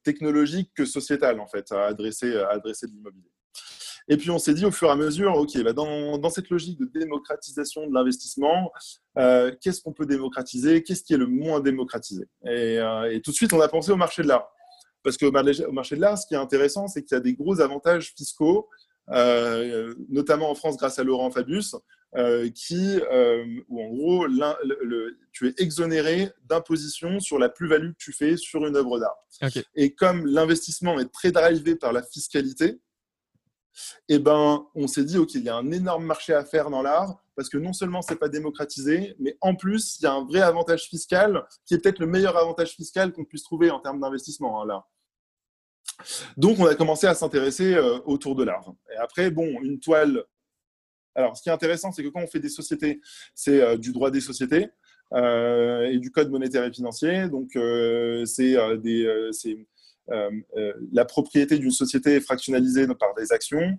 technologique 0.03 0.71
que 0.75 0.85
sociétal, 0.85 1.39
en 1.39 1.47
fait, 1.47 1.71
à 1.71 1.85
adresser, 1.85 2.35
adresser 2.35 2.87
de 2.87 2.91
l'immobilier. 2.91 3.33
Et 4.07 4.17
puis 4.17 4.29
on 4.29 4.37
s'est 4.37 4.53
dit 4.53 4.65
au 4.65 4.71
fur 4.71 4.89
et 4.89 4.91
à 4.91 4.95
mesure, 4.95 5.35
OK, 5.35 5.61
bah, 5.63 5.73
dans, 5.73 6.29
cette 6.29 6.49
logique 6.49 6.79
de 6.79 6.85
démocratisation 6.85 7.87
de 7.87 7.93
l'investissement, 7.93 8.71
euh, 9.17 9.51
qu'est-ce 9.61 9.81
qu'on 9.81 9.93
peut 9.93 10.05
démocratiser? 10.05 10.83
Qu'est-ce 10.83 11.03
qui 11.03 11.13
est 11.13 11.17
le 11.17 11.27
moins 11.27 11.59
démocratisé? 11.59 12.25
Euh, 12.45 13.09
et, 13.11 13.21
tout 13.21 13.31
de 13.31 13.35
suite, 13.35 13.53
on 13.53 13.61
a 13.61 13.67
pensé 13.67 13.91
au 13.91 13.95
marché 13.95 14.23
de 14.23 14.27
l'art. 14.27 14.49
Parce 15.03 15.17
qu'au 15.17 15.31
marché 15.31 15.95
de 15.95 16.01
l'art, 16.01 16.17
ce 16.17 16.25
qui 16.27 16.33
est 16.33 16.37
intéressant, 16.37 16.87
c'est 16.87 17.03
qu'il 17.03 17.15
y 17.15 17.17
a 17.17 17.21
des 17.21 17.33
gros 17.33 17.59
avantages 17.61 18.13
fiscaux, 18.17 18.69
euh, 19.09 19.93
notamment 20.09 20.49
en 20.49 20.55
France 20.55 20.77
grâce 20.77 20.97
à 20.97 21.03
Laurent 21.03 21.29
Fabius, 21.29 21.75
qui, 22.53 22.99
où 23.69 23.81
en 23.81 23.89
gros, 23.89 24.27
tu 25.31 25.47
es 25.47 25.53
exonéré 25.57 26.29
d'imposition 26.45 27.19
sur 27.19 27.39
la 27.39 27.49
plus-value 27.49 27.91
que 27.91 27.97
tu 27.97 28.13
fais 28.13 28.37
sur 28.37 28.65
une 28.65 28.75
œuvre 28.75 28.99
d'art. 28.99 29.17
Et 29.75 29.93
comme 29.93 30.25
l'investissement 30.25 30.99
est 30.99 31.11
très 31.11 31.31
drivé 31.31 31.75
par 31.75 31.93
la 31.93 32.03
fiscalité, 32.03 32.79
eh 34.07 34.19
ben, 34.19 34.67
on 34.75 34.87
s'est 34.87 35.03
dit, 35.03 35.17
OK, 35.17 35.33
il 35.35 35.43
y 35.43 35.49
a 35.49 35.55
un 35.55 35.71
énorme 35.71 36.05
marché 36.05 36.33
à 36.33 36.45
faire 36.45 36.69
dans 36.69 36.81
l'art, 36.81 37.23
parce 37.35 37.49
que 37.49 37.57
non 37.57 37.73
seulement 37.73 38.01
c'est 38.01 38.17
pas 38.17 38.29
démocratisé, 38.29 39.15
mais 39.19 39.35
en 39.41 39.55
plus, 39.55 39.97
il 39.99 40.03
y 40.03 40.05
a 40.05 40.13
un 40.13 40.25
vrai 40.25 40.41
avantage 40.41 40.83
fiscal, 40.83 41.43
qui 41.65 41.73
est 41.73 41.79
peut-être 41.79 41.99
le 41.99 42.07
meilleur 42.07 42.37
avantage 42.37 42.75
fiscal 42.75 43.11
qu'on 43.11 43.25
puisse 43.25 43.43
trouver 43.43 43.71
en 43.71 43.79
termes 43.79 43.99
d'investissement 43.99 44.61
hein, 44.61 44.67
là. 44.67 44.85
Donc, 46.37 46.59
on 46.59 46.65
a 46.65 46.75
commencé 46.75 47.07
à 47.07 47.13
s'intéresser 47.13 47.75
euh, 47.75 47.99
autour 48.05 48.35
de 48.35 48.43
l'art. 48.43 48.73
Et 48.91 48.97
après, 48.97 49.29
bon, 49.31 49.47
une 49.61 49.79
toile. 49.79 50.23
Alors, 51.15 51.37
ce 51.37 51.43
qui 51.43 51.49
est 51.49 51.53
intéressant, 51.53 51.91
c'est 51.91 52.03
que 52.03 52.09
quand 52.09 52.21
on 52.21 52.27
fait 52.27 52.39
des 52.39 52.49
sociétés, 52.49 53.01
c'est 53.35 53.61
euh, 53.61 53.77
du 53.77 53.91
droit 53.91 54.11
des 54.11 54.21
sociétés 54.21 54.69
euh, 55.13 55.89
et 55.91 55.99
du 55.99 56.11
code 56.11 56.31
monétaire 56.31 56.63
et 56.63 56.73
financier. 56.73 57.29
Donc, 57.29 57.51
c'est 58.25 58.57
euh, 58.57 59.31
euh, 60.57 60.73
la 60.91 61.05
propriété 61.05 61.57
d'une 61.59 61.71
société 61.71 62.15
est 62.15 62.19
fractionnalisée 62.19 62.87
par 62.99 63.13
des 63.15 63.31
actions. 63.31 63.77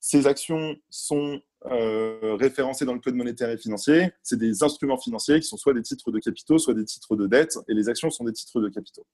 Ces 0.00 0.26
actions 0.26 0.76
sont 0.90 1.40
référencées 1.62 2.84
dans 2.84 2.94
le 2.94 3.00
code 3.00 3.14
monétaire 3.14 3.50
et 3.50 3.58
financier. 3.58 4.10
C'est 4.22 4.38
des 4.38 4.62
instruments 4.62 4.98
financiers 4.98 5.40
qui 5.40 5.48
sont 5.48 5.56
soit 5.56 5.74
des 5.74 5.82
titres 5.82 6.10
de 6.10 6.18
capitaux, 6.18 6.58
soit 6.58 6.74
des 6.74 6.84
titres 6.84 7.16
de 7.16 7.26
dette, 7.26 7.58
et 7.68 7.74
les 7.74 7.88
actions 7.88 8.10
sont 8.10 8.24
des 8.24 8.32
titres 8.32 8.60
de 8.60 8.68
capitaux. 8.68 9.06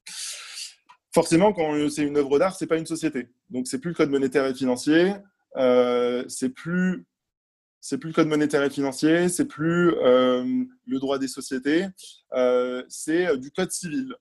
Forcément, 1.12 1.53
quand 1.53 1.89
c'est 1.91 2.03
une 2.03 2.16
œuvre 2.16 2.39
d'art, 2.39 2.57
c'est 2.57 2.66
pas 2.66 2.77
une 2.77 2.87
société. 2.87 3.29
Donc, 3.51 3.66
c'est 3.66 3.79
plus 3.79 3.91
le 3.91 3.95
code 3.97 4.11
monétaire 4.11 4.47
et 4.47 4.55
financier, 4.55 5.14
c'est 5.57 6.51
plus 6.55 7.07
c'est 7.82 7.96
plus 7.96 8.09
le 8.09 8.14
code 8.14 8.28
monétaire 8.28 8.62
et 8.62 8.70
financier, 8.70 9.28
c'est 9.28 9.46
plus 9.46 9.90
le 9.92 10.98
droit 10.98 11.18
des 11.18 11.28
sociétés, 11.28 11.86
c'est 12.88 13.36
du 13.38 13.51
code 13.51 13.70
civil. 13.70 14.14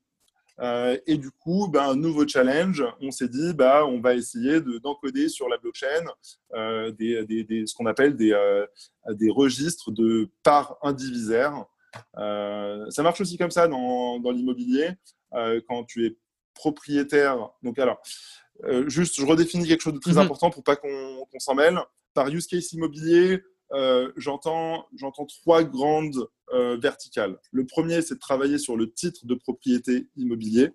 Euh, 0.61 0.97
et 1.07 1.17
du 1.17 1.31
coup, 1.31 1.67
ben, 1.69 1.89
un 1.89 1.95
nouveau 1.95 2.27
challenge, 2.27 2.83
on 3.01 3.11
s'est 3.11 3.29
dit, 3.29 3.53
bah, 3.53 3.85
on 3.85 4.01
va 4.01 4.13
essayer 4.15 4.59
d'encoder 4.61 5.29
sur 5.29 5.47
la 5.47 5.57
blockchain 5.57 6.05
euh, 6.53 6.91
des, 6.91 7.25
des, 7.25 7.65
ce 7.65 7.73
qu'on 7.73 7.85
appelle 7.85 8.15
des, 8.15 8.33
euh, 8.33 8.65
des 9.11 9.29
registres 9.29 9.91
de 9.91 10.29
parts 10.43 10.77
indivisaires. 10.81 11.65
ça 12.15 13.03
marche 13.03 13.21
aussi 13.21 13.37
comme 13.37 13.51
ça 13.51 13.67
dans, 13.67 14.19
dans 14.19 14.31
l'immobilier, 14.31 14.91
quand 15.67 15.85
tu 15.85 16.05
es 16.05 16.17
propriétaire. 16.53 17.49
Donc 17.63 17.79
alors, 17.79 18.01
juste, 18.87 19.19
je 19.19 19.25
redéfinis 19.25 19.67
quelque 19.67 19.81
chose 19.81 19.93
de 19.93 19.99
très 19.99 20.13
mhm. 20.13 20.19
important 20.19 20.49
pour 20.49 20.63
pas 20.63 20.75
qu'on 20.75 21.39
s'en 21.39 21.55
mêle. 21.55 21.79
Par 22.13 22.27
use 22.27 22.47
case 22.47 22.73
immobilier, 22.73 23.41
euh, 23.71 24.11
j'entends 24.17 24.87
trois 25.27 25.63
grandes 25.63 26.27
euh, 26.53 26.77
verticales. 26.77 27.37
Le 27.51 27.65
premier, 27.65 28.01
c'est 28.01 28.15
de 28.15 28.19
travailler 28.19 28.57
sur 28.57 28.75
le 28.75 28.91
titre 28.91 29.25
de 29.25 29.35
propriété 29.35 30.07
immobilier. 30.15 30.69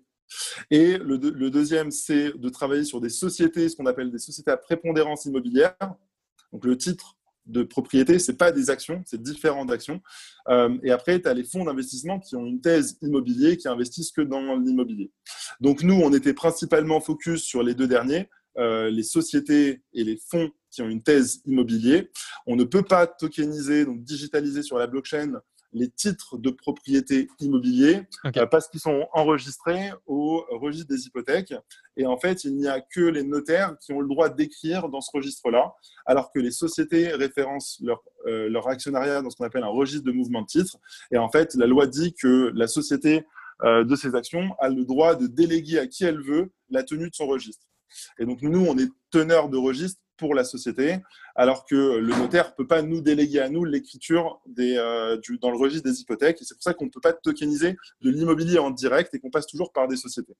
Et 0.71 0.97
le, 0.97 1.17
deuxième, 1.49 1.91
c'est 1.91 2.31
de 2.37 2.49
travailler 2.49 2.83
sur 2.83 2.99
des 2.99 3.09
sociétés, 3.09 3.69
ce 3.69 3.75
qu'on 3.75 3.85
appelle 3.85 4.11
des 4.11 4.17
sociétés 4.17 4.51
à 4.51 4.57
prépondérance 4.57 5.25
immobilière. 5.25 5.75
Donc 6.51 6.65
le 6.65 6.77
titre 6.77 7.15
de 7.45 7.63
propriété, 7.63 8.19
ce 8.19 8.31
n'est 8.31 8.37
pas 8.37 8.51
des 8.51 8.69
actions, 8.69 9.03
c'est 9.05 9.21
différentes 9.21 9.71
actions. 9.71 10.01
Euh, 10.49 10.77
et 10.83 10.91
après, 10.91 11.21
tu 11.21 11.27
as 11.27 11.33
les 11.33 11.43
fonds 11.43 11.65
d'investissement 11.65 12.19
qui 12.19 12.35
ont 12.35 12.45
une 12.45 12.61
thèse 12.61 12.97
immobilier, 13.01 13.57
qui 13.57 13.67
investissent 13.67 14.11
que 14.11 14.21
dans 14.21 14.55
l'immobilier. 14.55 15.11
Donc 15.61 15.83
nous, 15.83 15.95
on 15.95 16.13
était 16.13 16.33
principalement 16.33 17.01
focus 17.01 17.43
sur 17.43 17.63
les 17.63 17.75
deux 17.75 17.87
derniers, 17.87 18.29
les 18.57 19.03
sociétés 19.03 19.81
et 19.93 20.05
les 20.05 20.17
fonds 20.29 20.49
qui 20.71 20.81
ont 20.81 20.87
une 20.89 21.03
thèse 21.03 21.41
immobilier. 21.45 22.09
On 22.47 22.55
ne 22.55 22.63
peut 22.63 22.83
pas 22.83 23.05
tokeniser, 23.05 23.85
donc 23.85 24.03
digitaliser 24.03 24.63
sur 24.63 24.77
la 24.77 24.87
blockchain 24.87 25.41
les 25.75 25.89
titres 25.89 26.37
de 26.37 26.49
propriété 26.49 27.27
immobilier 27.39 28.03
euh, 28.25 28.45
parce 28.47 28.69
qu'ils 28.69 28.79
sont 28.79 29.07
enregistrés 29.13 29.91
au 30.07 30.45
registre 30.49 30.87
des 30.87 31.05
hypothèques. 31.05 31.53
Et 31.97 32.05
en 32.05 32.17
fait, 32.17 32.45
il 32.45 32.55
n'y 32.55 32.67
a 32.67 32.79
que 32.79 33.01
les 33.01 33.23
notaires 33.23 33.77
qui 33.79 33.91
ont 33.91 33.99
le 33.99 34.07
droit 34.07 34.29
d'écrire 34.29 34.87
dans 34.89 35.01
ce 35.01 35.11
registre-là, 35.13 35.75
alors 36.05 36.31
que 36.31 36.39
les 36.39 36.51
sociétés 36.51 37.09
référencent 37.09 37.79
leur, 37.83 38.01
euh, 38.25 38.49
leur 38.49 38.67
actionnariat 38.69 39.21
dans 39.21 39.29
ce 39.29 39.35
qu'on 39.35 39.45
appelle 39.45 39.63
un 39.63 39.67
registre 39.67 40.05
de 40.05 40.13
mouvement 40.13 40.41
de 40.41 40.47
titres. 40.47 40.77
Et 41.11 41.17
en 41.17 41.29
fait, 41.29 41.53
la 41.55 41.67
loi 41.67 41.87
dit 41.87 42.13
que 42.13 42.51
la 42.55 42.67
société 42.67 43.25
euh, 43.63 43.83
de 43.83 43.95
ces 43.95 44.15
actions 44.15 44.55
a 44.59 44.69
le 44.69 44.85
droit 44.85 45.15
de 45.15 45.27
déléguer 45.27 45.79
à 45.79 45.87
qui 45.87 46.05
elle 46.05 46.21
veut 46.21 46.51
la 46.69 46.83
tenue 46.83 47.09
de 47.09 47.15
son 47.15 47.27
registre. 47.27 47.65
Et 48.17 48.25
donc, 48.25 48.41
nous, 48.41 48.65
on 48.65 48.77
est 48.77 48.89
teneur 49.11 49.49
de 49.49 49.57
registre 49.57 50.01
pour 50.17 50.35
la 50.35 50.43
société, 50.43 50.99
alors 51.35 51.65
que 51.65 51.75
le 51.75 52.15
notaire 52.15 52.49
ne 52.49 52.55
peut 52.55 52.67
pas 52.67 52.81
nous 52.81 53.01
déléguer 53.01 53.39
à 53.39 53.49
nous 53.49 53.65
l'écriture 53.65 54.41
euh, 54.59 55.17
dans 55.41 55.51
le 55.51 55.57
registre 55.57 55.89
des 55.89 56.01
hypothèques. 56.01 56.39
C'est 56.41 56.55
pour 56.55 56.63
ça 56.63 56.73
qu'on 56.73 56.85
ne 56.85 56.89
peut 56.89 57.01
pas 57.01 57.13
tokeniser 57.13 57.75
de 58.01 58.09
l'immobilier 58.09 58.59
en 58.59 58.71
direct 58.71 59.13
et 59.13 59.19
qu'on 59.19 59.29
passe 59.29 59.47
toujours 59.47 59.71
par 59.73 59.87
des 59.87 59.97
sociétés. 59.97 60.35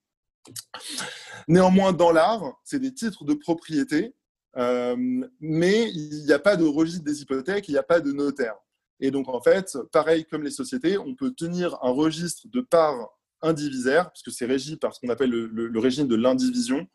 Néanmoins, 1.48 1.92
dans 1.92 2.12
l'art, 2.12 2.60
c'est 2.64 2.80
des 2.80 2.94
titres 2.94 3.26
de 3.26 3.34
propriété, 3.34 4.14
euh, 4.58 4.96
mais 5.40 5.90
il 5.92 6.24
n'y 6.26 6.34
a 6.34 6.40
pas 6.40 6.56
de 6.56 6.64
registre 6.64 7.04
des 7.04 7.22
hypothèques, 7.22 7.68
il 7.68 7.72
n'y 7.72 7.78
a 7.78 7.84
pas 7.84 8.00
de 8.00 8.12
notaire. 8.12 8.56
Et 9.00 9.12
donc, 9.12 9.28
en 9.28 9.42
fait, 9.42 9.78
pareil 9.92 10.26
comme 10.26 10.44
les 10.44 10.52
sociétés, 10.52 10.98
on 10.98 11.16
peut 11.16 11.32
tenir 11.32 11.78
un 11.82 11.92
registre 11.92 12.48
de 12.48 12.62
parts 12.62 13.10
indivisaires, 13.42 14.12
puisque 14.12 14.32
c'est 14.32 14.46
régi 14.46 14.78
par 14.78 14.94
ce 14.94 15.02
qu'on 15.02 15.10
appelle 15.10 15.30
le 15.30 15.80
régime 15.80 16.08
de 16.08 16.16
l'indivision. 16.16 16.88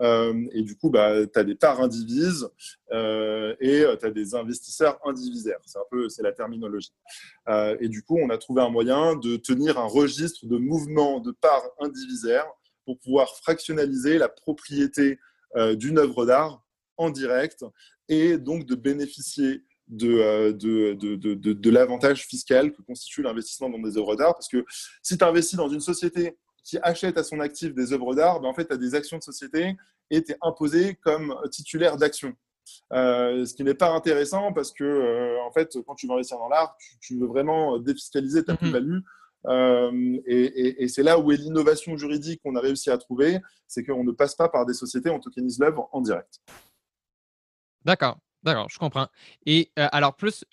Euh, 0.00 0.46
et 0.52 0.62
du 0.62 0.76
coup, 0.76 0.90
bah, 0.90 1.26
tu 1.26 1.38
as 1.38 1.44
des 1.44 1.54
parts 1.54 1.80
indivises 1.80 2.48
euh, 2.92 3.54
et 3.60 3.82
euh, 3.82 3.96
tu 3.96 4.06
as 4.06 4.10
des 4.10 4.34
investisseurs 4.34 4.98
indivisaires. 5.04 5.58
C'est 5.64 5.78
un 5.78 5.86
peu 5.90 6.08
c'est 6.08 6.22
la 6.22 6.32
terminologie. 6.32 6.92
et 7.80 7.88
du 7.88 8.02
coup, 8.02 8.18
on 8.18 8.30
a 8.30 8.38
trouvé 8.38 8.62
un 8.62 8.70
moyen 8.70 9.16
de 9.16 9.36
tenir 9.36 9.78
un 9.78 9.86
registre 9.86 10.46
de 10.46 10.56
mouvements 10.56 11.20
de 11.20 11.32
parts 11.32 11.68
indivisaires 11.80 12.46
pour 12.84 12.98
pouvoir 12.98 13.36
fractionnaliser 13.36 14.18
la 14.18 14.28
propriété 14.28 15.18
d'une 15.74 15.98
œuvre 15.98 16.26
d'art 16.26 16.62
en 16.96 17.10
direct 17.10 17.64
et 18.08 18.38
donc 18.38 18.66
de 18.66 18.74
bénéficier 18.74 19.64
de, 19.88 20.52
de, 20.52 20.94
de, 20.94 21.34
de 21.34 21.70
l'avantage 21.70 22.26
fiscal 22.26 22.72
que 22.72 22.82
constitue 22.82 23.22
l'investissement 23.22 23.70
dans 23.70 23.78
des 23.78 23.96
œuvres 23.96 24.16
d'art. 24.16 24.34
Parce 24.34 24.48
que 24.48 24.64
si 25.02 25.16
tu 25.16 25.24
investis 25.24 25.56
dans 25.56 25.68
une 25.68 25.80
société 25.80 26.36
qui 26.68 26.78
achète 26.82 27.16
à 27.16 27.24
son 27.24 27.40
actif 27.40 27.74
des 27.74 27.94
œuvres 27.94 28.14
d'art, 28.14 28.40
ben 28.40 28.48
en 28.48 28.52
fait, 28.52 28.66
tu 28.66 28.74
as 28.74 28.76
des 28.76 28.94
actions 28.94 29.16
de 29.16 29.22
société 29.22 29.74
et 30.10 30.22
tu 30.22 30.32
es 30.32 30.36
imposé 30.42 30.96
comme 30.96 31.34
titulaire 31.50 31.96
d'actions. 31.96 32.34
Euh, 32.92 33.46
ce 33.46 33.54
qui 33.54 33.64
n'est 33.64 33.72
pas 33.72 33.90
intéressant 33.90 34.52
parce 34.52 34.72
que, 34.72 34.84
euh, 34.84 35.42
en 35.42 35.50
fait, 35.50 35.78
quand 35.86 35.94
tu 35.94 36.06
veux 36.06 36.12
investir 36.12 36.36
dans 36.36 36.50
l'art, 36.50 36.76
tu, 37.00 37.18
veux 37.18 37.26
vraiment 37.26 37.78
défiscaliser 37.78 38.44
ta 38.44 38.52
mhm. 38.52 38.58
plus-value. 38.58 38.98
Euh, 39.46 40.18
et, 40.26 40.84
et 40.84 40.88
c'est 40.88 41.02
là 41.02 41.18
où 41.18 41.32
est 41.32 41.38
l'innovation 41.38 41.96
juridique 41.96 42.42
qu'on 42.42 42.54
a 42.54 42.60
réussi 42.60 42.90
à 42.90 42.98
trouver, 42.98 43.38
c'est 43.66 43.82
qu'on 43.82 44.04
ne 44.04 44.12
passe 44.12 44.34
pas 44.34 44.50
par 44.50 44.66
des 44.66 44.74
sociétés, 44.74 45.08
on 45.08 45.20
tokenise 45.20 45.58
l'œuvre 45.58 45.88
en 45.92 46.02
direct. 46.02 46.40
D'accord. 47.82 48.18
D'accord, 48.44 48.68
je 48.70 48.78
comprends. 48.78 49.08
Et 49.46 49.70
alors, 49.76 50.14
plus 50.14 50.44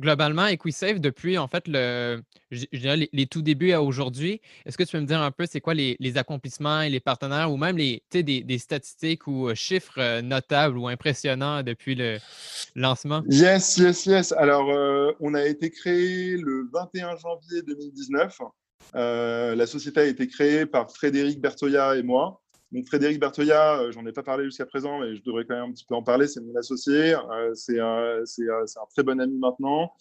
globalement, 0.00 0.46
EquiSafe, 0.46 1.00
depuis 1.00 1.38
en 1.38 1.48
fait 1.48 1.64
le, 1.66 2.22
les, 2.50 3.26
tout 3.26 3.42
débuts 3.42 3.72
à 3.72 3.82
aujourd'hui, 3.82 4.40
est-ce 4.64 4.78
que 4.78 4.84
tu 4.84 4.92
peux 4.92 5.00
me 5.00 5.06
dire 5.06 5.20
un 5.20 5.30
peu 5.30 5.46
c'est 5.46 5.60
quoi 5.60 5.74
les, 5.74 5.96
accomplissements 6.16 6.82
et 6.82 6.90
les 6.90 7.00
partenaires 7.00 7.50
ou 7.50 7.56
même 7.56 7.76
les, 7.76 8.02
des, 8.12 8.22
des 8.22 8.58
statistiques 8.58 9.26
ou 9.26 9.52
chiffres 9.54 10.20
notables 10.20 10.78
ou 10.78 10.86
impressionnants 10.86 11.62
depuis 11.62 11.94
le 11.94 12.18
lancement? 12.76 13.22
Yes, 13.28 13.76
yes, 13.78 14.06
yes. 14.06 14.32
Alors, 14.32 14.68
on 15.20 15.34
a 15.34 15.44
été 15.44 15.70
créé 15.70 16.36
le 16.36 16.68
21 16.72 17.16
janvier 17.16 17.62
2019. 17.62 18.38
la 18.94 19.66
société 19.66 20.00
a 20.00 20.04
été 20.04 20.28
créée 20.28 20.66
par 20.66 20.92
Frédéric 20.92 21.40
Bertoya 21.40 21.96
et 21.96 22.02
moi. 22.02 22.43
Donc 22.74 22.86
Frédéric 22.88 23.20
Bertoya, 23.20 23.78
euh, 23.78 23.92
j'en 23.92 24.04
ai 24.04 24.10
pas 24.10 24.24
parlé 24.24 24.44
jusqu'à 24.46 24.66
présent, 24.66 24.98
mais 24.98 25.14
je 25.14 25.22
devrais 25.22 25.44
quand 25.44 25.54
même 25.54 25.70
un 25.70 25.72
petit 25.72 25.84
peu 25.84 25.94
en 25.94 26.02
parler. 26.02 26.26
C'est 26.26 26.40
mon 26.40 26.56
associé, 26.56 27.14
euh, 27.14 27.54
c'est 27.54 27.78
un, 27.78 28.24
très 28.92 29.04
bon 29.04 29.20
ami 29.20 29.38
maintenant. 29.38 29.92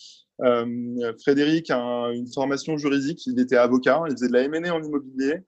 Euh, 0.41 1.13
Frédéric 1.21 1.69
a 1.69 2.09
une 2.11 2.25
formation 2.33 2.75
juridique, 2.75 3.27
il 3.27 3.39
était 3.39 3.57
avocat, 3.57 4.01
il 4.07 4.13
faisait 4.13 4.27
de 4.27 4.33
la 4.33 4.41
M&A 4.41 4.73
en 4.73 4.81
immobilier, 4.81 5.41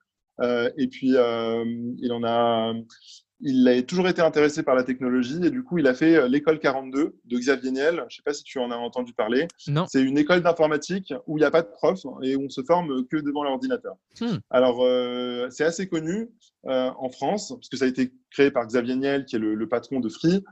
et 0.78 0.86
puis 0.86 1.16
il 1.16 2.12
en 2.12 2.22
a, 2.22 2.72
il 3.40 3.68
a 3.68 3.82
toujours 3.82 4.08
été 4.08 4.22
intéressé 4.22 4.62
par 4.62 4.74
la 4.74 4.82
technologie 4.82 5.44
et 5.44 5.50
du 5.50 5.62
coup, 5.62 5.78
il 5.78 5.86
a 5.86 5.94
fait 5.94 6.16
euh, 6.16 6.28
l'école 6.28 6.58
42 6.58 7.16
de 7.24 7.38
Xavier 7.38 7.70
Niel. 7.70 7.96
Je 7.96 8.00
ne 8.00 8.10
sais 8.10 8.22
pas 8.24 8.32
si 8.32 8.44
tu 8.44 8.58
en 8.58 8.70
as 8.70 8.76
entendu 8.76 9.12
parler. 9.12 9.46
C'est 9.88 10.02
une 10.02 10.16
école 10.16 10.42
d'informatique 10.42 11.12
où 11.26 11.36
il 11.36 11.40
n'y 11.40 11.46
a 11.46 11.50
pas 11.50 11.62
de 11.62 11.68
prof 11.68 12.00
et 12.22 12.36
où 12.36 12.44
on 12.44 12.48
se 12.48 12.62
forme 12.62 13.06
que 13.06 13.16
devant 13.18 13.44
l'ordinateur. 13.44 13.96
Hmm. 14.20 14.36
Alors, 14.50 14.82
euh, 14.82 15.48
c'est 15.50 15.64
assez 15.64 15.86
connu 15.88 16.30
euh, 16.66 16.90
en 16.98 17.10
France 17.10 17.50
parce 17.50 17.68
que 17.68 17.76
ça 17.76 17.84
a 17.84 17.88
été 17.88 18.12
créé 18.30 18.50
par 18.50 18.66
Xavier 18.66 18.96
Niel, 18.96 19.26
qui 19.26 19.36
est 19.36 19.38
le, 19.38 19.68
patron 19.68 20.00
de 20.00 20.08
Free. 20.08 20.42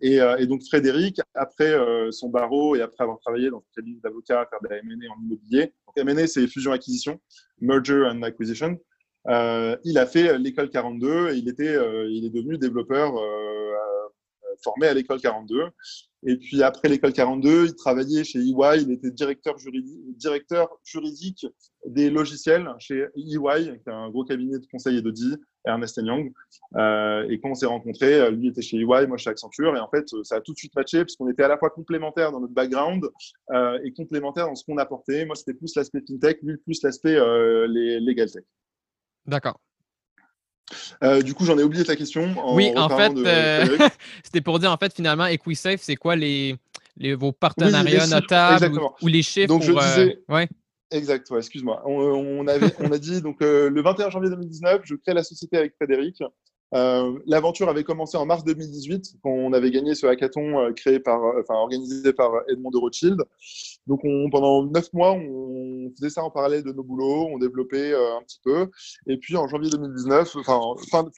et, 0.00 0.46
donc, 0.46 0.62
Frédéric, 0.64 1.20
après 1.34 1.74
son 2.10 2.28
barreau 2.28 2.76
et 2.76 2.82
après 2.82 3.02
avoir 3.02 3.18
travaillé 3.18 3.50
dans 3.50 3.58
une 3.58 3.74
cabinet 3.74 4.00
d'avocat, 4.02 4.46
faire 4.48 4.60
de 4.62 4.68
la 4.68 4.78
M&A 4.78 5.12
en 5.12 5.22
immobilier. 5.24 5.72
M&A, 5.96 6.26
c'est 6.26 6.46
fusion-acquisition, 6.46 7.20
merger 7.60 8.04
and 8.06 8.22
acquisition. 8.22 8.78
Euh, 9.26 9.76
il 9.84 9.98
a 9.98 10.06
fait 10.06 10.38
l'école 10.38 10.70
42 10.70 11.30
et 11.30 11.36
il, 11.36 11.48
était, 11.48 11.76
euh, 11.76 12.08
il 12.10 12.24
est 12.24 12.30
devenu 12.30 12.56
développeur 12.56 13.16
euh, 13.16 13.74
formé 14.62 14.86
à 14.86 14.94
l'école 14.94 15.20
42. 15.20 15.64
Et 16.26 16.36
puis 16.36 16.62
après 16.64 16.88
l'école 16.88 17.12
42, 17.12 17.66
il 17.66 17.74
travaillait 17.76 18.24
chez 18.24 18.40
EY, 18.40 18.82
il 18.82 18.90
était 18.90 19.10
directeur 19.12 19.56
juridique, 20.84 21.46
des 21.86 22.10
logiciels 22.10 22.68
chez 22.80 23.06
EY, 23.16 23.78
qui 23.84 23.88
est 23.88 23.92
un 23.92 24.10
gros 24.10 24.24
cabinet 24.24 24.58
de 24.58 24.66
conseil 24.66 24.98
et 24.98 25.02
d'audit, 25.02 25.38
Ernest 25.64 26.00
Young. 26.02 26.32
et 26.74 27.40
quand 27.40 27.50
on 27.50 27.54
s'est 27.54 27.66
rencontrés, 27.66 28.32
lui 28.32 28.48
était 28.48 28.62
chez 28.62 28.78
EY, 28.78 29.06
moi 29.06 29.16
chez 29.16 29.30
Accenture, 29.30 29.76
et 29.76 29.78
en 29.78 29.88
fait, 29.88 30.08
ça 30.24 30.36
a 30.36 30.40
tout 30.40 30.54
de 30.54 30.58
suite 30.58 30.74
matché, 30.74 31.04
puisqu'on 31.04 31.28
était 31.28 31.44
à 31.44 31.48
la 31.48 31.56
fois 31.56 31.70
complémentaires 31.70 32.32
dans 32.32 32.40
notre 32.40 32.54
background 32.54 33.08
et 33.84 33.92
complémentaires 33.92 34.46
dans 34.46 34.56
ce 34.56 34.64
qu'on 34.64 34.78
apportait. 34.78 35.24
Moi, 35.24 35.36
c'était 35.36 35.54
plus 35.54 35.72
l'aspect 35.76 36.02
fintech, 36.04 36.40
lui 36.42 36.56
plus 36.56 36.82
l'aspect 36.82 37.14
legal 37.14 38.28
tech. 38.28 38.42
D'accord. 39.28 39.60
Euh, 41.04 41.22
du 41.22 41.34
coup, 41.34 41.44
j'en 41.44 41.58
ai 41.58 41.62
oublié 41.62 41.84
ta 41.84 41.96
question. 41.96 42.34
oui, 42.54 42.72
en 42.76 42.88
fait, 42.88 43.12
euh, 43.16 43.88
c'était 44.24 44.40
pour 44.40 44.58
dire, 44.58 44.72
en 44.72 44.76
fait, 44.76 44.92
finalement, 44.92 45.26
EquiSafe, 45.26 45.80
c'est 45.82 45.96
quoi 45.96 46.16
les, 46.16 46.56
les, 46.96 47.14
vos 47.14 47.32
partenariats 47.32 48.06
notables 48.06 48.80
ou, 49.02 49.06
les 49.06 49.22
chiffres 49.22 49.48
Donc, 49.48 49.62
je 49.62 49.72
euh, 49.72 49.80
disais... 49.80 50.18
ouais. 50.28 50.48
Exact, 50.90 51.30
excuse-moi. 51.36 51.82
On, 51.84 52.46
avait, 52.48 52.74
on 52.80 52.90
a 52.90 52.98
dit, 52.98 53.20
donc, 53.20 53.36
le 53.40 53.80
21 53.80 54.10
janvier 54.10 54.30
2019, 54.30 54.82
je 54.84 54.94
crée 54.94 55.12
la 55.12 55.22
société 55.22 55.58
avec 55.58 55.74
Frédéric. 55.76 56.22
Euh, 56.74 57.18
l'aventure 57.26 57.68
avait 57.68 57.84
commencé 57.84 58.16
en 58.16 58.26
mars 58.26 58.44
2018, 58.44 59.16
quand 59.22 59.30
on 59.30 59.52
avait 59.52 59.70
gagné 59.70 59.94
ce 59.94 60.06
hackathon 60.06 60.58
euh, 60.58 60.72
créé 60.72 61.00
par, 61.00 61.20
enfin, 61.40 61.54
organisé 61.54 62.12
par 62.12 62.30
Edmond 62.48 62.70
de 62.70 62.78
Rothschild. 62.78 63.22
Donc, 63.88 64.00
on, 64.04 64.30
pendant 64.30 64.64
neuf 64.64 64.92
mois, 64.92 65.12
on 65.12 65.90
faisait 65.96 66.10
ça 66.10 66.22
en 66.22 66.30
parallèle 66.30 66.62
de 66.62 66.72
nos 66.72 66.84
boulots, 66.84 67.26
on 67.32 67.38
développait 67.38 67.94
un 67.94 68.22
petit 68.22 68.40
peu. 68.44 68.70
Et 69.06 69.16
puis, 69.16 69.36
en 69.36 69.48
janvier 69.48 69.70
2019, 69.70 70.36
enfin, 70.36 70.60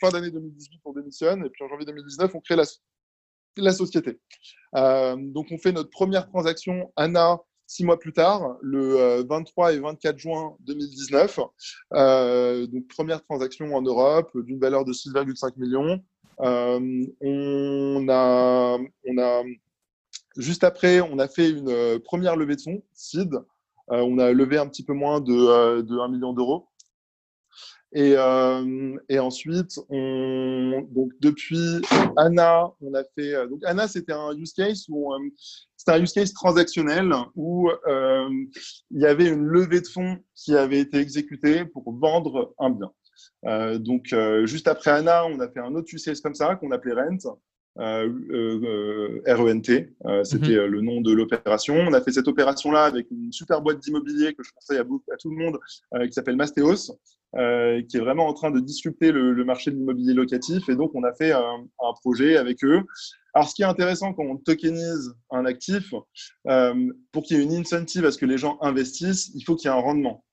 fin, 0.01 0.11
d'année 0.11 0.31
2018, 0.31 0.81
on 0.85 0.93
démissionne. 0.93 1.45
Et 1.45 1.51
puis, 1.51 1.64
en 1.64 1.68
janvier 1.68 1.87
2019, 1.87 2.35
on 2.35 2.41
crée 2.41 2.57
la, 2.57 3.73
société. 3.73 4.18
donc, 4.73 5.49
on 5.51 5.59
fait 5.59 5.73
notre 5.73 5.91
première 5.91 6.29
transaction, 6.29 6.91
ANA, 6.97 7.41
six 7.71 7.85
mois 7.85 8.01
plus 8.01 8.12
tard, 8.12 8.57
le 8.62 9.25
23 9.29 9.71
euh, 9.71 9.77
et 9.77 9.79
24 9.79 10.18
juin 10.18 10.57
2019. 10.66 11.39
Euh, 11.93 12.66
donc, 12.66 12.89
première 12.89 13.23
transaction 13.23 13.77
en 13.77 13.83
Europe 13.83 14.31
d'une 14.43 14.59
valeur 14.59 14.85
de 14.85 14.93
6,5 14.93 15.53
millions. 15.57 16.01
Euh, 16.41 17.07
on 17.21 18.09
a, 18.09 18.79
juste 20.37 20.64
après, 20.64 21.01
on 21.01 21.18
a 21.18 21.28
fait 21.28 21.51
une 21.51 21.99
première 22.01 22.37
levée 22.37 22.57
de 22.57 22.61
fonds, 22.61 22.83
SID. 22.93 23.35
on 23.89 24.18
a 24.18 24.33
levé 24.33 24.59
un 24.59 24.66
petit 24.66 24.85
peu 24.85 24.93
moins 24.93 25.20
de, 25.20 25.81
de 25.83 25.99
1 25.99 26.09
million 26.09 26.33
d'euros. 26.33 26.66
Et, 27.93 28.16
ensuite, 29.18 29.81
on, 29.89 30.87
donc 30.91 31.12
depuis 31.20 31.81
Anna, 32.16 32.70
on 32.81 32.95
a 32.95 33.03
fait. 33.16 33.49
Donc 33.49 33.61
Anna, 33.64 33.89
c'était 33.89 34.12
un 34.12 34.33
use 34.37 34.53
case 34.53 34.87
où 34.89 35.12
c'était 35.81 35.93
un 35.93 36.03
use 36.03 36.12
case 36.12 36.35
transactionnel 36.35 37.11
où 37.35 37.70
euh, 37.89 38.28
il 38.91 39.01
y 39.01 39.07
avait 39.07 39.28
une 39.28 39.47
levée 39.47 39.81
de 39.81 39.87
fonds 39.87 40.18
qui 40.35 40.55
avait 40.55 40.78
été 40.78 40.99
exécutée 40.99 41.64
pour 41.64 41.91
vendre 41.99 42.55
un 42.59 42.68
bien. 42.68 42.91
Euh, 43.47 43.78
donc, 43.78 44.12
euh, 44.12 44.45
juste 44.45 44.68
après 44.68 44.91
Anna, 44.91 45.24
on 45.24 45.41
a 45.41 45.49
fait 45.49 45.61
un 45.61 45.74
autre 45.74 45.89
use 45.91 46.05
case 46.05 46.20
comme 46.20 46.35
ça 46.35 46.57
qu'on 46.57 46.70
appelait 46.70 46.93
Rent. 46.93 47.41
RENT, 47.77 49.62
c'était 50.25 50.57
mhm. 50.57 50.66
le 50.66 50.81
nom 50.81 51.01
de 51.01 51.12
l'opération. 51.12 51.75
On 51.75 51.93
a 51.93 52.01
fait 52.01 52.12
cette 52.12 52.29
opération-là 52.29 52.85
avec 52.85 53.11
une 53.11 53.33
super 53.33 53.62
boîte 53.62 53.79
d'immobilier 53.81 54.35
que 54.35 54.43
je 54.43 54.51
conseille 54.53 54.79
à, 54.79 54.83
à, 54.83 55.16
tout 55.16 55.31
le 55.31 55.37
monde, 55.37 55.59
qui 56.05 56.12
s'appelle 56.12 56.37
Mastéos, 56.37 56.99
qui 57.33 57.39
est 57.39 58.01
vraiment 58.01 58.27
en 58.27 58.35
train 58.35 58.51
de 58.51 58.61
disrupter 58.61 59.12
le, 59.12 59.45
marché 59.45 59.71
de 59.71 59.77
l'immobilier 59.77 60.14
locatif. 60.14 60.68
Et 60.68 60.77
donc, 60.77 60.91
on 60.95 61.05
a 61.05 61.12
fait 61.14 61.33
un, 61.33 61.64
un 61.81 61.93
projet 62.03 62.37
avec 62.37 62.64
eux 62.64 62.83
alors, 63.35 63.49
ce 63.49 63.55
qui 63.55 63.62
est 63.62 63.66
intéressant 63.66 64.12
quand 64.12 64.25
on 64.25 64.37
tokenise 64.37 65.14
un 65.31 65.45
actif, 65.47 65.95
euh, 66.49 66.93
pour 67.12 67.23
qu'il 67.23 67.37
y 67.37 67.41
ait 67.41 67.45
une 67.45 67.55
incentive 67.55 68.05
à 68.05 68.12
ce 68.12 68.18
que 68.18 68.27
les 68.27 68.39
gens 68.39 68.59
investissent, 68.61 69.31
il 69.35 69.43
faut 69.43 69.57
qu'il 69.57 69.71
y 69.71 69.73
ait 69.73 69.77
un 69.77 69.81
rendement. 69.81 70.25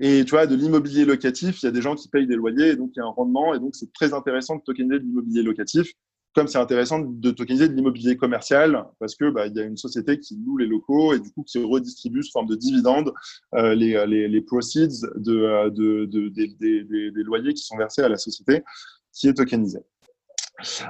Et 0.00 0.24
tu 0.24 0.30
vois, 0.30 0.46
de 0.46 0.56
l'immobilier 0.56 1.04
locatif, 1.04 1.62
il 1.62 1.66
y 1.66 1.68
a 1.68 1.72
des 1.72 1.82
gens 1.82 1.94
qui 1.94 2.08
payent 2.08 2.26
des 2.26 2.34
loyers, 2.34 2.70
et 2.70 2.76
donc 2.76 2.90
il 2.96 2.98
y 2.98 3.02
a 3.02 3.06
un 3.06 3.10
rendement, 3.10 3.54
et 3.54 3.60
donc 3.60 3.76
c'est 3.76 3.92
très 3.92 4.12
intéressant 4.12 4.56
de 4.56 4.62
tokeniser 4.62 4.98
de 4.98 5.04
l'immobilier 5.04 5.42
locatif, 5.42 5.92
comme 6.34 6.48
c'est 6.48 6.58
intéressant 6.58 6.98
de 7.00 7.30
tokeniser 7.30 7.68
de 7.68 7.74
l'immobilier 7.74 8.16
commercial, 8.16 8.84
parce 8.98 9.14
que 9.14 9.30
bah, 9.30 9.46
il 9.46 9.54
y 9.54 9.60
a 9.60 9.64
une 9.64 9.76
société 9.76 10.18
qui 10.18 10.36
loue 10.44 10.56
les 10.56 10.66
locaux 10.66 11.14
et 11.14 11.20
du 11.20 11.30
coup 11.30 11.44
qui 11.44 11.62
redistribue 11.62 12.22
sous 12.22 12.32
forme 12.32 12.48
de 12.48 12.56
dividendes 12.56 13.12
euh, 13.54 13.74
les, 13.74 14.04
les, 14.06 14.28
les, 14.28 14.40
proceeds 14.40 15.06
de, 15.16 15.68
de, 15.70 16.04
de, 16.06 16.28
des 16.28 17.22
loyers 17.22 17.54
qui 17.54 17.62
sont 17.62 17.76
versés 17.76 18.02
à 18.02 18.08
la 18.08 18.16
société 18.18 18.62
qui 19.12 19.28
est 19.28 19.34
tokenisée. 19.34 19.84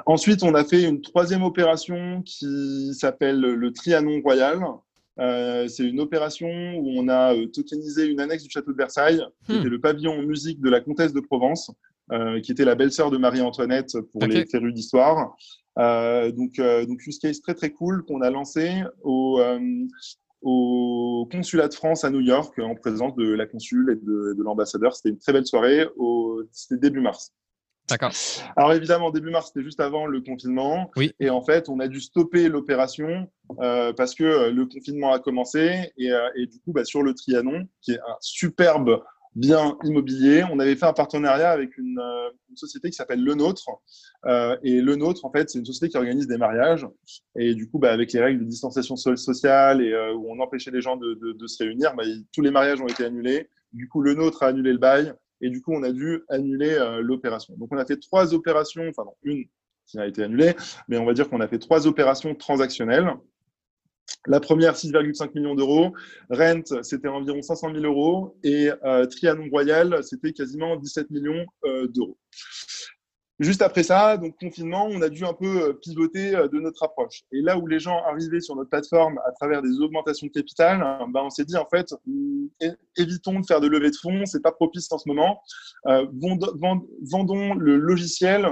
Ensuite, 0.07 0.43
on 0.43 0.55
a 0.55 0.65
fait 0.65 0.83
une 0.83 1.01
troisième 1.01 1.43
opération 1.43 2.23
qui 2.23 2.93
s'appelle 2.95 3.41
le 3.41 3.73
Trianon 3.73 4.21
Royal. 4.23 4.61
Euh, 5.21 5.69
c'est 5.69 5.85
une 5.85 6.01
opération 6.01 6.49
où 6.49 6.93
on 6.97 7.09
a 7.09 7.35
euh, 7.35 7.47
tokenisé 7.47 8.07
une 8.07 8.21
annexe 8.21 8.43
du 8.43 8.51
château 8.51 8.73
de 8.73 8.77
Versailles, 8.77 9.23
qui 9.47 9.53
hmm. 9.53 9.61
était 9.61 9.69
le 9.69 9.81
pavillon 9.81 10.13
en 10.13 10.23
musique 10.23 10.61
de 10.61 10.69
la 10.69 10.81
comtesse 10.81 11.13
de 11.13 11.21
Provence, 11.21 11.71
euh, 11.71 11.75
qui 12.43 12.53
était 12.53 12.65
la 12.65 12.75
belle-sœur 12.75 13.11
de 13.11 13.17
Marie-Antoinette 13.17 13.99
pour 14.13 14.23
les 14.27 14.47
férus 14.47 14.75
d'histoire. 14.75 15.37
donc, 15.77 16.61
donc, 16.87 17.07
use 17.07 17.19
case 17.19 17.41
très 17.41 17.55
très 17.55 17.71
cool 17.71 18.05
qu'on 18.05 18.21
a 18.21 18.31
lancé 18.31 18.83
au, 19.03 19.41
au 20.43 21.29
consulat 21.31 21.69
de 21.69 21.75
France 21.75 22.05
à 22.05 22.11
New 22.11 22.21
York 22.21 22.59
en 22.59 22.75
présence 22.75 23.15
de 23.17 23.33
la 23.33 23.47
consul 23.47 23.91
et 23.91 23.97
de, 23.97 24.35
de 24.37 24.43
l'ambassadeur. 24.43 24.95
C'était 24.95 25.11
une 25.11 25.19
très 25.19 25.33
belle 25.33 25.47
soirée. 25.47 25.87
C'était 26.53 26.81
début 26.81 27.01
mars. 27.01 27.33
D'accord. 27.89 28.13
Alors 28.57 28.73
évidemment, 28.73 29.11
début 29.11 29.31
mars, 29.31 29.51
c'était 29.53 29.65
juste 29.65 29.81
avant 29.81 30.07
le 30.07 30.21
confinement. 30.23 30.91
Oui. 30.97 31.13
Et 31.21 31.29
en 31.29 31.43
fait, 31.43 31.69
on 31.69 31.81
a 31.81 31.89
dû 31.89 32.01
stopper 32.01 32.49
l'opération 32.49 33.29
euh, 33.61 33.93
parce 33.93 34.15
que 34.15 34.25
euh, 34.25 34.51
le 34.51 34.65
confinement 34.67 35.13
a 35.13 35.19
commencé. 35.19 35.93
Et, 35.99 36.11
euh, 36.11 36.29
et 36.37 36.47
du 36.47 36.59
coup, 36.61 36.73
bah, 36.73 36.85
sur 36.85 37.03
le 37.03 37.15
Trianon, 37.15 37.67
qui 37.83 37.93
est 37.93 37.99
un 37.99 38.17
superbe 38.21 39.03
bien 39.35 39.77
immobilier, 39.85 40.45
on 40.51 40.59
avait 40.59 40.77
fait 40.77 40.87
un 40.87 40.93
partenariat 40.93 41.51
avec 41.51 41.77
une, 41.79 42.01
une 42.51 42.57
société 42.57 42.91
qui 42.91 42.97
s'appelle 42.97 43.23
Le 43.23 43.35
Nôtre. 43.35 43.69
et 44.63 44.81
Le 44.81 44.97
Nôtre, 44.97 45.25
en 45.25 45.31
fait, 45.33 45.51
c'est 45.51 45.59
une 45.59 45.65
société 45.65 45.91
qui 45.91 45.97
organise 45.97 46.27
des 46.27 46.39
mariages. 46.39 46.87
Et 47.37 47.55
du 47.55 47.69
coup, 47.69 47.79
bah, 47.79 47.93
avec 47.93 48.13
les 48.13 48.21
règles 48.21 48.41
de 48.41 48.49
distanciation 48.49 48.97
sociale 48.97 49.83
et 49.83 49.95
où 50.15 50.31
on 50.31 50.41
empêchait 50.41 50.71
les 50.71 50.81
gens 50.81 50.97
de, 50.97 51.15
de, 51.15 51.33
de 51.33 51.47
se 51.47 51.63
réunir, 51.63 51.95
bah, 51.97 52.05
tous 52.33 52.43
les 52.43 52.51
mariages 52.51 52.81
ont 52.81 52.87
été 52.87 53.05
annulés. 53.05 53.49
Du 53.73 53.89
coup, 53.89 54.01
Le 54.01 54.15
Nôtre 54.15 54.43
a 54.43 54.49
annulé 54.49 54.73
le 54.73 54.79
bail. 54.79 55.15
Et 55.41 55.51
du 55.51 55.61
coup, 55.61 55.75
on 55.75 55.83
a 55.83 55.93
dû 55.93 56.23
annuler 56.29 56.73
euh, 56.73 57.01
l'opération. 57.03 57.55
Donc, 57.59 57.69
on 57.73 57.77
a 57.77 57.85
fait 57.85 57.99
trois 57.99 58.33
opérations, 58.33 58.89
enfin, 58.89 59.05
non, 59.05 59.15
une 59.25 59.45
qui 59.87 59.99
a 59.99 60.07
été 60.07 60.23
annulée, 60.23 60.55
mais 60.89 60.97
on 60.97 61.05
va 61.05 61.13
dire 61.13 61.29
qu'on 61.29 61.41
a 61.41 61.49
fait 61.49 61.59
trois 61.59 61.87
opérations 61.87 62.35
transactionnelles. 62.35 63.13
La 64.27 64.41
première, 64.41 64.75
6,5 64.75 65.35
millions 65.35 65.55
d'euros. 65.55 65.93
Rent, 66.31 66.83
c'était 66.83 67.09
environ 67.09 67.43
500 67.43 67.73
000 67.75 67.85
euros. 67.85 68.37
Et 68.43 68.71
euh, 68.85 69.07
Trianon 69.07 69.49
Royal, 69.51 70.03
c'était 70.03 70.33
quasiment 70.33 70.77
17 70.77 71.11
millions 71.11 71.45
euh, 71.65 71.87
d'euros. 71.89 72.17
Juste 73.41 73.63
après 73.63 73.83
ça, 73.83 74.17
donc 74.17 74.39
confinement, 74.39 74.87
on 74.89 75.03
a 75.03 75.09
dû 75.09 75.25
un 75.25 75.35
peu 75.35 75.63
euh, 75.63 75.73
pivoter 75.73 76.31
de 76.31 76.61
notre 76.61 76.85
approche. 76.85 77.25
Et 77.33 77.43
là 77.43 77.59
où 77.59 77.67
les 77.67 77.81
gens 77.81 78.01
arrivaient 78.05 78.41
sur 78.41 78.55
notre 78.55 78.71
plateforme 78.71 79.19
à 79.27 79.33
travers 79.33 79.61
des 79.61 79.81
augmentations 79.81 80.29
de 80.29 80.33
capital, 80.33 80.79
ben 81.13 81.23
on 81.25 81.31
s'est 81.31 81.45
dit 81.45 81.57
en 81.57 81.67
fait, 81.67 81.93
évitons 82.97 83.41
de 83.41 83.45
faire 83.45 83.61
de 83.61 83.67
levée 83.67 83.91
de 83.91 83.97
fonds, 83.97 84.25
c'est 84.25 84.41
pas 84.41 84.53
propice 84.53 84.91
en 84.93 84.99
ce 84.99 85.09
moment. 85.09 85.43
Vendons 85.85 87.55
le 87.55 87.77
logiciel 87.77 88.47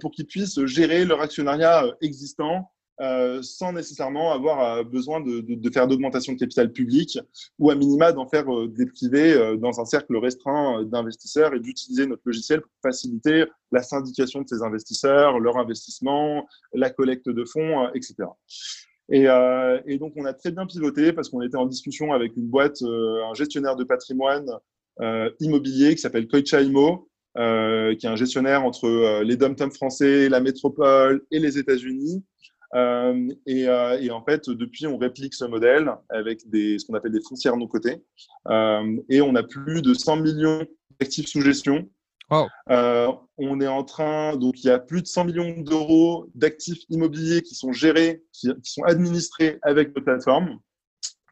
pour 0.00 0.10
qu'ils 0.10 0.26
puissent 0.26 0.64
gérer 0.66 1.04
leur 1.04 1.20
actionnariat 1.20 1.86
existant 2.00 2.68
euh, 3.00 3.42
sans 3.42 3.72
nécessairement 3.72 4.32
avoir 4.32 4.84
besoin 4.84 5.20
de, 5.20 5.40
de, 5.40 5.70
faire 5.70 5.86
d'augmentation 5.86 6.32
de 6.32 6.38
capital 6.38 6.72
public 6.72 7.18
ou 7.58 7.70
à 7.70 7.74
minima 7.74 8.12
d'en 8.12 8.26
faire 8.26 8.46
des 8.68 8.86
privés 8.86 9.56
dans 9.58 9.80
un 9.80 9.84
cercle 9.84 10.16
restreint 10.16 10.82
d'investisseurs 10.84 11.54
et 11.54 11.60
d'utiliser 11.60 12.06
notre 12.06 12.22
logiciel 12.24 12.60
pour 12.60 12.70
faciliter 12.82 13.44
la 13.72 13.82
syndication 13.82 14.42
de 14.42 14.48
ces 14.48 14.62
investisseurs, 14.62 15.38
leur 15.38 15.58
investissement, 15.58 16.46
la 16.72 16.90
collecte 16.90 17.28
de 17.28 17.44
fonds, 17.44 17.88
etc. 17.94 18.16
Et, 19.10 19.26
et, 19.86 19.98
donc, 19.98 20.12
on 20.16 20.24
a 20.24 20.32
très 20.32 20.50
bien 20.50 20.66
pivoté 20.66 21.12
parce 21.12 21.28
qu'on 21.28 21.42
était 21.42 21.56
en 21.56 21.66
discussion 21.66 22.12
avec 22.12 22.36
une 22.36 22.48
boîte, 22.48 22.82
un 22.82 23.34
gestionnaire 23.34 23.76
de 23.76 23.84
patrimoine 23.84 24.50
immobilier 25.40 25.94
qui 25.94 26.00
s'appelle 26.00 26.26
Koicha 26.26 26.60
Imo, 26.60 27.08
euh, 27.38 27.94
qui 27.94 28.06
est 28.06 28.08
un 28.08 28.16
gestionnaire 28.16 28.64
entre 28.64 28.86
euh, 28.86 29.22
les 29.22 29.36
dom 29.36 29.54
français, 29.70 30.28
la 30.28 30.40
métropole 30.40 31.22
et 31.30 31.38
les 31.38 31.56
États-Unis. 31.56 32.24
Euh, 32.74 33.28
et, 33.46 33.62
et, 33.62 34.10
en 34.10 34.22
fait, 34.24 34.50
depuis, 34.50 34.86
on 34.86 34.98
réplique 34.98 35.34
ce 35.34 35.44
modèle 35.44 35.90
avec 36.10 36.48
des, 36.48 36.78
ce 36.78 36.86
qu'on 36.86 36.94
appelle 36.94 37.12
des 37.12 37.22
foncières 37.22 37.56
non 37.56 37.66
cotées. 37.66 38.02
et 39.08 39.20
on 39.20 39.34
a 39.34 39.42
plus 39.42 39.82
de 39.82 39.94
100 39.94 40.16
millions 40.18 40.66
d'actifs 41.00 41.28
sous 41.28 41.40
gestion. 41.40 41.88
on 43.38 43.60
est 43.60 43.68
en 43.68 43.84
train, 43.84 44.36
donc 44.36 44.62
il 44.62 44.66
y 44.66 44.70
a 44.70 44.78
plus 44.78 45.02
de 45.02 45.06
100 45.06 45.24
millions 45.24 45.60
d'euros 45.60 46.28
d'actifs 46.34 46.82
immobiliers 46.90 47.42
qui 47.42 47.54
sont 47.54 47.72
gérés, 47.72 48.22
qui, 48.32 48.48
qui, 48.62 48.72
sont 48.72 48.82
administrés 48.82 49.58
avec 49.62 49.88
notre 49.94 50.04
plateforme. 50.04 50.58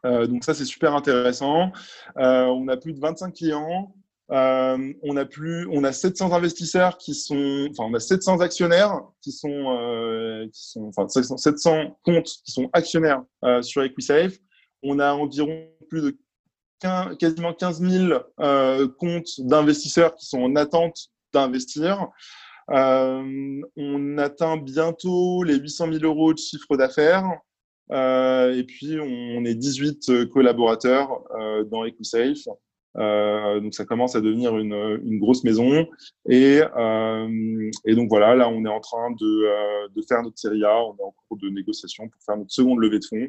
donc 0.04 0.44
ça, 0.44 0.54
c'est 0.54 0.64
super 0.64 0.94
intéressant. 0.94 1.70
on 2.16 2.68
a 2.68 2.76
plus 2.76 2.94
de 2.94 3.00
25 3.00 3.34
clients. 3.34 3.94
Euh, 4.32 4.92
on 5.02 5.16
a 5.16 5.24
plus, 5.24 5.68
on 5.70 5.84
a 5.84 5.92
700 5.92 6.32
investisseurs 6.32 6.98
qui 6.98 7.14
sont, 7.14 7.68
enfin, 7.70 7.84
on 7.84 7.94
a 7.94 8.00
700 8.00 8.40
actionnaires 8.40 9.02
qui 9.22 9.30
sont, 9.30 9.76
euh, 9.78 10.46
qui 10.52 10.70
sont 10.70 10.90
enfin, 10.96 11.06
700 11.08 11.96
comptes 12.02 12.26
qui 12.44 12.50
sont 12.50 12.68
actionnaires 12.72 13.22
euh, 13.44 13.62
sur 13.62 13.84
EquiSafe. 13.84 14.36
On 14.82 14.98
a 14.98 15.12
environ 15.12 15.68
plus 15.88 16.02
de 16.02 16.18
15, 16.80 17.16
quasiment 17.18 17.54
15 17.54 17.80
000 17.80 18.20
euh, 18.40 18.88
comptes 18.98 19.40
d'investisseurs 19.40 20.14
qui 20.16 20.26
sont 20.26 20.40
en 20.40 20.56
attente 20.56 21.08
d'investir. 21.32 22.08
On 22.68 24.18
atteint 24.18 24.56
bientôt 24.56 25.44
les 25.44 25.54
800 25.54 25.92
000 25.92 26.04
euros 26.04 26.34
de 26.34 26.38
chiffre 26.38 26.76
d'affaires. 26.76 27.30
et 27.92 28.64
puis, 28.66 28.98
on 29.00 29.44
est 29.44 29.54
18 29.54 30.28
collaborateurs 30.30 31.22
dans 31.70 31.84
EquiSafe. 31.84 32.48
Euh, 32.98 33.60
donc 33.60 33.74
ça 33.74 33.84
commence 33.84 34.16
à 34.16 34.20
devenir 34.20 34.56
une, 34.56 35.00
une 35.04 35.18
grosse 35.18 35.44
maison. 35.44 35.86
Et, 36.28 36.60
euh, 36.76 37.70
et, 37.84 37.94
donc 37.94 38.08
voilà, 38.08 38.34
là 38.34 38.48
on 38.48 38.64
est 38.64 38.68
en 38.68 38.80
train 38.80 39.10
de, 39.10 39.44
euh, 39.44 39.88
de, 39.94 40.02
faire 40.02 40.22
notre 40.22 40.38
série 40.38 40.64
A, 40.64 40.76
on 40.82 40.96
est 40.96 41.02
en 41.02 41.14
cours 41.28 41.38
de 41.38 41.48
négociation 41.48 42.08
pour 42.08 42.22
faire 42.22 42.36
notre 42.36 42.52
seconde 42.52 42.80
levée 42.80 42.98
de 42.98 43.04
fonds, 43.04 43.28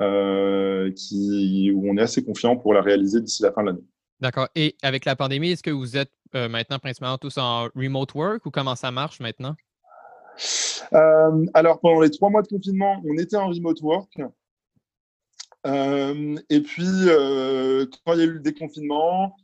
euh, 0.00 0.90
qui, 0.92 1.72
où 1.74 1.90
on 1.90 1.96
est 1.96 2.02
assez 2.02 2.24
confiant 2.24 2.56
pour 2.56 2.74
la 2.74 2.82
réaliser 2.82 3.20
d'ici 3.20 3.42
la 3.42 3.52
fin 3.52 3.62
de 3.62 3.68
l'année. 3.68 3.84
D'accord. 4.20 4.48
Et 4.54 4.76
avec 4.82 5.04
la 5.04 5.16
pandémie, 5.16 5.52
est-ce 5.52 5.62
que 5.62 5.70
vous 5.70 5.96
êtes 5.96 6.12
maintenant 6.34 6.78
principalement 6.78 7.18
tous 7.18 7.38
en 7.38 7.68
remote 7.74 8.14
work 8.14 8.46
ou 8.46 8.50
comment 8.50 8.76
ça 8.76 8.90
marche 8.90 9.18
maintenant? 9.18 9.56
Alors, 10.92 11.80
pendant 11.80 12.00
les 12.00 12.10
trois 12.10 12.30
mois 12.30 12.42
de 12.42 12.48
confinement, 12.48 13.02
on 13.04 13.16
était 13.16 13.36
en 13.36 13.48
remote 13.48 13.80
work. 13.80 14.20
Euh, 15.66 16.36
et 16.48 16.60
puis, 16.60 16.86
euh, 16.86 17.86
quand 18.04 18.14
il 18.14 18.18
y 18.18 18.22
a 18.22 18.26
eu 18.26 18.32
le 18.32 18.40
déconfinement, 18.40 19.36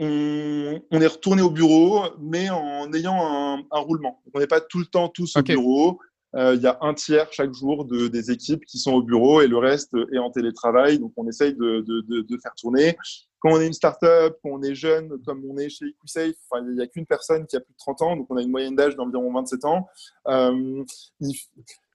on, 0.00 1.00
est 1.00 1.06
retourné 1.06 1.42
au 1.42 1.50
bureau, 1.50 2.02
mais 2.20 2.50
en 2.50 2.92
ayant 2.92 3.66
un, 3.70 3.80
roulement. 3.80 4.22
On 4.32 4.38
n'est 4.38 4.46
pas 4.46 4.60
tout 4.60 4.78
le 4.78 4.86
temps 4.86 5.08
tous 5.08 5.36
au 5.36 5.42
bureau. 5.42 5.98
Euh, 6.36 6.54
il 6.54 6.60
y 6.60 6.66
a 6.66 6.78
un 6.82 6.92
tiers 6.94 7.32
chaque 7.32 7.52
jour 7.54 7.84
de, 7.86 8.06
des 8.06 8.30
équipes 8.30 8.64
qui 8.66 8.78
sont 8.78 8.92
au 8.92 9.02
bureau 9.02 9.40
et 9.40 9.48
le 9.48 9.56
reste 9.56 9.94
est 10.12 10.18
en 10.18 10.30
télétravail. 10.30 10.98
Donc, 10.98 11.12
on 11.16 11.26
essaye 11.26 11.54
de, 11.54 11.84
de, 11.86 12.20
de 12.20 12.38
faire 12.38 12.54
tourner. 12.54 12.96
Quand 13.40 13.52
on 13.52 13.60
est 13.60 13.66
une 13.66 13.72
startup, 13.72 14.36
quand 14.42 14.50
on 14.50 14.62
est 14.62 14.74
jeune, 14.74 15.10
comme 15.24 15.44
on 15.48 15.56
est 15.56 15.68
chez 15.68 15.86
EquiSafe, 15.86 16.34
il 16.56 16.74
n'y 16.74 16.82
a 16.82 16.86
qu'une 16.86 17.06
personne 17.06 17.46
qui 17.46 17.56
a 17.56 17.60
plus 17.60 17.72
de 17.72 17.78
30 17.78 18.02
ans, 18.02 18.16
donc 18.16 18.26
on 18.30 18.36
a 18.36 18.42
une 18.42 18.50
moyenne 18.50 18.74
d'âge 18.74 18.96
d'environ 18.96 19.32
27 19.32 19.64
ans. 19.64 19.86
Euh, 20.26 20.84
il, 21.20 21.34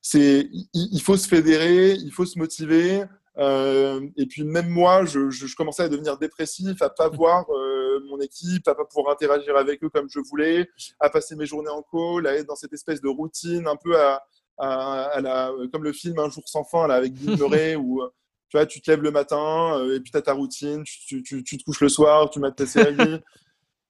c'est 0.04 0.50
il, 0.74 1.02
faut 1.02 1.16
se 1.18 1.28
fédérer, 1.28 1.94
il 1.94 2.12
faut 2.12 2.26
se 2.26 2.38
motiver. 2.38 3.06
Euh, 3.40 4.06
et 4.16 4.28
puis 4.28 4.44
même 4.44 4.70
moi, 4.70 5.06
je, 5.06 5.32
je, 5.32 5.56
commençais 5.56 5.84
à 5.84 5.90
devenir 5.90 6.18
dépressif, 6.20 6.82
à 6.82 6.90
pas 6.90 7.10
voir 7.10 7.50
euh, 7.50 8.00
mon 8.10 8.20
équipe, 8.20 8.68
à 8.68 8.76
pas 8.76 8.86
pouvoir 8.86 9.14
interagir 9.14 9.56
avec 9.56 9.84
eux 9.84 9.90
comme 9.90 10.10
je 10.10 10.20
voulais, 10.20 10.70
à 11.00 11.10
passer 11.10 11.36
mes 11.36 11.46
journées 11.46 11.72
en 11.72 11.82
call, 11.82 12.28
à 12.28 12.36
être 12.36 12.48
dans 12.48 12.56
cette 12.56 12.74
espèce 12.74 13.02
de 13.02 13.08
routine 13.08 13.66
un 13.66 13.78
peu 13.78 13.98
à, 13.98 14.22
à, 14.58 15.22
la, 15.22 15.52
comme 15.72 15.84
le 15.84 15.94
film 15.94 16.20
Un 16.20 16.30
jour 16.30 16.44
sans 16.46 16.64
fin 16.66 16.86
là 16.86 16.96
avec 16.96 17.14
Bill 17.14 17.36
Murray 17.40 17.76
où 17.76 18.02
tu 18.50 18.58
vois, 18.58 18.68
tu 18.68 18.82
te 18.82 18.92
lèves 18.92 19.02
le 19.02 19.10
matin 19.10 19.80
euh, 19.80 19.96
et 19.96 20.00
puis 20.00 20.12
tu 20.12 20.18
as 20.18 20.22
ta 20.22 20.34
routine, 20.34 20.84
tu, 20.84 21.24
tu, 21.24 21.44
tu, 21.44 21.58
te 21.58 21.64
couches 21.64 21.82
le 21.82 21.90
soir, 21.90 22.30
tu 22.30 22.40
mates 22.40 22.58
ta 22.58 22.68
série. 22.68 23.20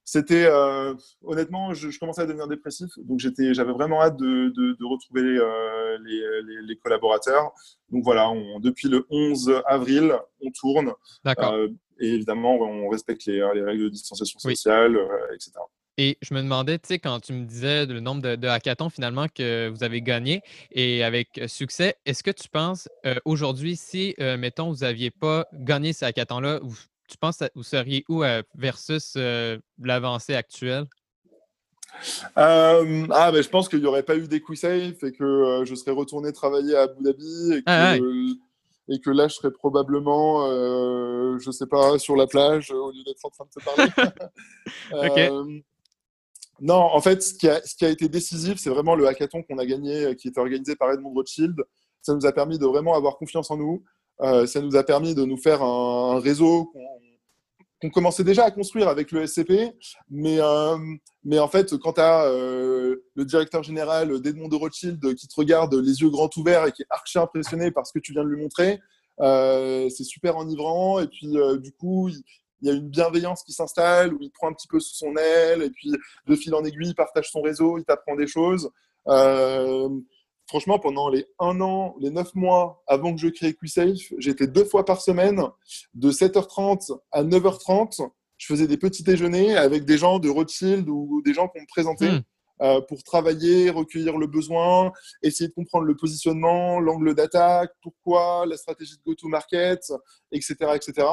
C'était 0.06 0.46
euh, 0.46 0.94
honnêtement, 1.24 1.74
je, 1.74 1.98
commençais 1.98 2.22
à 2.22 2.26
devenir 2.26 2.48
dépressif, 2.48 2.90
donc 2.98 3.20
j'étais, 3.20 3.54
j'avais 3.54 3.72
vraiment 3.72 4.02
hâte 4.02 4.18
de, 4.18 4.50
de, 4.50 4.86
retrouver 4.86 5.22
euh, 5.22 5.98
les, 6.04 6.62
les, 6.68 6.76
collaborateurs. 6.76 7.52
Donc 7.90 8.04
voilà, 8.04 8.30
on, 8.30 8.60
depuis 8.60 8.90
le 8.90 9.06
11 9.10 9.62
avril, 9.66 10.14
on 10.42 10.52
tourne. 10.52 10.94
D'accord. 11.24 11.54
Euh, 11.54 11.68
et 12.00 12.16
évidemment, 12.16 12.56
on 12.56 12.90
respecte 12.90 13.26
les, 13.26 13.38
les 13.54 13.64
règles 13.64 13.84
de 13.84 13.90
distanciation 13.90 14.40
sociale, 14.40 14.98
etc. 15.34 15.52
Et 15.98 16.18
je 16.22 16.34
me 16.34 16.42
demandais, 16.42 16.80
tu 16.80 16.88
sais, 16.88 17.00
quand 17.00 17.20
tu 17.20 17.34
me 17.34 17.46
disais 17.46 17.86
le 17.86 18.00
nombre 18.00 18.24
de, 18.24 18.36
de, 18.36 18.48
hackathons 18.48 18.90
finalement 18.90 19.28
que 19.28 19.70
vous 19.70 19.84
avez 19.84 20.02
gagné 20.02 20.42
et 20.72 21.04
avec 21.04 21.40
succès, 21.48 21.96
est-ce 22.06 22.24
que 22.24 22.32
tu 22.32 22.50
penses 22.50 22.90
aujourd'hui, 23.26 23.76
si, 23.78 24.16
mettons, 24.18 24.72
vous 24.72 24.80
n'aviez 24.80 25.12
pas 25.12 25.46
gagné 25.54 25.94
ces 25.94 26.06
hackathons-là, 26.06 26.60
tu 27.08 27.18
penses 27.18 27.38
que 27.38 27.46
vous 27.56 27.64
seriez 27.64 28.04
où 28.10 28.24
euh, 28.24 28.44
versus 28.56 29.14
euh, 29.18 29.58
l'avancée 29.80 30.36
actuelle? 30.36 30.86
Euh, 32.38 33.08
ah, 33.12 33.32
ben, 33.32 33.42
je 33.44 33.50
pense 33.50 33.70
qu'il 33.70 33.80
n'y 33.80 33.86
aurait 33.86 34.04
pas 34.04 34.16
eu 34.16 34.28
d'EquiSafe 34.28 35.04
et 35.04 35.12
que 35.12 35.62
je 35.64 35.76
serais 35.76 35.92
retourné 35.92 36.32
travailler 36.32 36.76
à 36.76 36.84
Abu 36.84 37.04
Dhabi 37.04 37.54
et 37.54 37.60
que, 37.60 37.64
ah, 37.68 37.98
et 38.90 39.00
que 39.00 39.12
là, 39.12 39.28
je 39.28 39.36
serais 39.36 39.52
probablement, 39.52 40.48
je 41.38 41.48
ne 41.48 41.52
sais 41.52 41.68
pas, 41.68 42.00
sur 42.00 42.16
la 42.16 42.26
plage 42.26 42.72
au 42.72 42.90
lieu 42.92 43.04
d'être 43.04 43.24
en 43.24 43.30
train 43.30 43.46
de 43.46 43.52
te 43.52 43.60
parler. 43.64 43.92
non, 46.62 46.76
en 46.76 47.00
fait, 47.00 47.22
ce 47.22 47.36
qui 47.36 47.48
a, 47.48 47.62
ce 47.64 47.76
qui 47.76 47.86
a 47.86 47.90
été 47.90 48.10
décisif, 48.10 48.58
c'est 48.58 48.72
vraiment 48.72 48.96
le 48.96 49.08
hackathon 49.08 49.44
qu'on 49.44 49.60
a 49.60 49.66
gagné, 49.66 50.16
qui 50.16 50.30
était 50.30 50.40
organisé 50.40 50.76
par 50.76 50.92
Edmond 50.92 51.14
Rothschild. 51.14 51.64
Ça 52.02 52.16
nous 52.16 52.26
a 52.26 52.32
permis 52.32 52.58
de 52.58 52.66
vraiment 52.66 52.96
avoir 52.96 53.18
confiance 53.18 53.52
en 53.52 53.58
nous. 53.58 53.84
Ça 54.20 54.62
nous 54.62 54.76
a 54.76 54.84
permis 54.84 55.16
de 55.16 55.24
nous 55.24 55.38
faire 55.38 55.62
un, 55.62 56.20
réseau 56.20 56.72
qu'on 57.84 57.90
commençait 57.90 58.24
déjà 58.24 58.46
à 58.46 58.52
construire 58.52 58.88
avec 58.88 59.12
le 59.12 59.28
SCP, 59.28 59.74
mais, 60.10 60.38
euh, 60.40 60.78
mais 61.26 61.38
en 61.40 61.50
fait, 61.50 61.78
quand 61.78 61.94
tu 61.94 62.02
as 62.02 62.26
euh, 62.28 63.04
le 63.16 63.26
directeur 63.26 63.62
général 63.62 64.22
d'Edmond 64.22 64.48
de 64.48 64.56
Rothschild 64.56 65.16
qui 65.16 65.28
te 65.28 65.36
regarde 65.36 65.76
les 65.76 66.00
yeux 66.02 66.10
grands 66.10 66.30
ouverts 66.38 66.66
et 66.66 66.72
qui 66.72 66.84
est 66.84 66.88
archi 66.90 67.20
impressionné 67.20 67.72
par 67.72 67.86
ce 67.86 67.92
que 67.92 68.00
tu 68.00 68.14
viens 68.14 68.24
de 68.24 68.30
lui 68.30 68.42
montrer, 68.42 68.80
euh, 69.20 69.90
c'est 69.90 70.06
super 70.06 70.38
enivrant. 70.38 71.02
Et 71.02 71.08
puis, 71.08 71.36
du 71.60 71.74
coup, 71.74 72.08
il, 72.08 72.24
y 72.62 72.70
a 72.70 72.74
une 72.74 72.88
bienveillance 72.88 73.44
qui 73.44 73.52
s'installe, 73.52 74.14
où 74.14 74.20
il 74.22 74.32
prend 74.32 74.48
un 74.48 74.54
petit 74.54 74.70
peu 74.70 74.80
sous 74.80 74.96
son 74.96 75.18
aile, 75.18 75.64
et 75.64 75.70
puis 75.70 75.92
de 76.28 76.36
fil 76.36 76.56
en 76.56 76.64
aiguille, 76.64 76.88
il 76.88 76.96
partage 76.96 77.30
son 77.30 77.42
réseau, 77.42 77.78
il 77.78 77.84
t'apprend 77.84 78.16
des 78.16 78.28
choses 78.28 78.70
franchement, 80.48 80.80
pendant 80.80 81.10
les 81.10 81.26
un 81.40 81.62
an, 81.62 81.96
les 82.00 82.10
neuf 82.10 82.34
mois 82.36 82.84
avant 82.88 83.14
que 83.14 83.20
je 83.20 83.28
crée 83.28 83.54
QSafe, 83.54 84.14
j'étais 84.18 84.48
deux 84.48 84.66
fois 84.66 84.86
par 84.86 85.02
semaine, 85.02 85.44
de 85.94 86.12
7h30 86.12 86.98
à 87.12 87.24
9h30. 87.24 88.10
Je 88.38 88.46
faisais 88.48 88.68
des 88.68 88.78
petits 88.78 89.04
déjeuners 89.04 89.56
avec 89.56 89.86
des 89.86 89.98
gens 89.98 90.20
de 90.20 90.30
Rothschild 90.30 90.90
ou 90.90 91.22
des 91.24 91.34
gens 91.34 91.48
qu'on 91.48 91.62
me 91.62 91.68
présentait 91.68 92.12
hmm. 92.12 92.22
euh, 92.62 92.82
pour 92.82 93.04
travailler, 93.04 93.70
recueillir 93.70 94.18
le 94.18 94.28
besoin, 94.28 94.92
essayer 95.22 95.48
de 95.48 95.54
comprendre 95.54 95.86
le 95.86 95.96
positionnement, 95.96 96.80
l'angle 96.80 97.16
d'attaque, 97.16 97.72
pourquoi, 97.82 98.46
la 98.46 98.58
stratégie 98.58 98.98
de 98.98 99.02
go-to-market, 99.06 99.94
etc., 100.32 100.56
etc. 100.76 101.08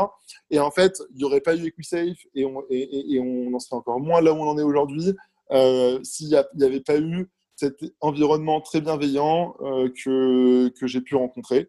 Et 0.51 0.59
en 0.59 0.71
fait, 0.71 1.01
il 1.11 1.19
n'y 1.19 1.25
aurait 1.25 1.41
pas 1.41 1.55
eu 1.55 1.67
EquiSafe 1.67 2.19
et 2.35 2.45
on, 2.45 2.65
et, 2.69 3.21
on 3.21 3.55
en 3.55 3.59
serait 3.61 3.77
encore 3.77 4.01
moins 4.01 4.21
là 4.21 4.33
où 4.33 4.37
on 4.37 4.49
en 4.49 4.59
est 4.59 4.63
aujourd'hui 4.63 5.15
euh, 5.53 5.99
s'il 6.05 6.29
n'y 6.29 6.65
avait 6.65 6.81
pas 6.81 6.99
eu 6.99 7.29
cet 7.61 7.85
environnement 8.01 8.61
très 8.63 8.81
bienveillant 8.81 9.55
euh, 9.61 9.91
que, 10.03 10.69
que 10.71 10.87
j'ai 10.87 11.03
pu 11.03 11.15
rencontrer. 11.15 11.69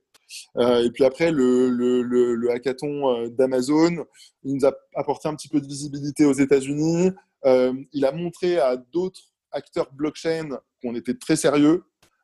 Euh, 0.55 0.85
et 0.85 0.91
puis 0.91 1.03
après, 1.03 1.31
le, 1.31 1.69
le, 1.69 2.01
le, 2.01 2.51
hackathon 2.51 3.09
euh, 3.09 3.27
d'Amazon, 3.27 4.05
il 4.43 4.55
nous 4.55 4.65
a 4.65 4.73
apporté 4.95 5.27
un 5.27 5.35
petit 5.35 5.49
peu 5.49 5.59
de 5.59 5.67
visibilité 5.67 6.23
aux 6.25 6.33
États-Unis. 6.33 7.11
il 7.43 8.05
a 8.05 8.11
montré 8.13 8.57
à 8.57 8.77
d'autres 8.77 9.21
acteurs 9.51 9.91
blockchain 9.91 10.59
qu'on 10.81 10.95
était 10.95 11.15
très 11.15 11.35
sérieux. 11.35 11.83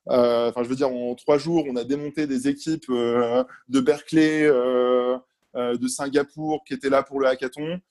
Enfin, 0.09 0.63
je 0.63 0.70
veux 0.70 0.76
dire, 0.78 0.89
en 0.89 1.15
trois 1.15 1.38
jours, 1.38 1.65
on 1.68 1.76
a 1.76 1.84
démonté 1.84 2.28
des 2.28 2.47
équipes 2.47 2.89
de 2.89 3.80
Berkeley, 3.82 4.47
de 4.47 5.88
Singapour 5.88 6.63
qui 6.65 6.76
étaient 6.76 6.89
là 6.89 7.03
pour 7.03 7.20
le 7.20 7.28
hackathon. 7.28 7.82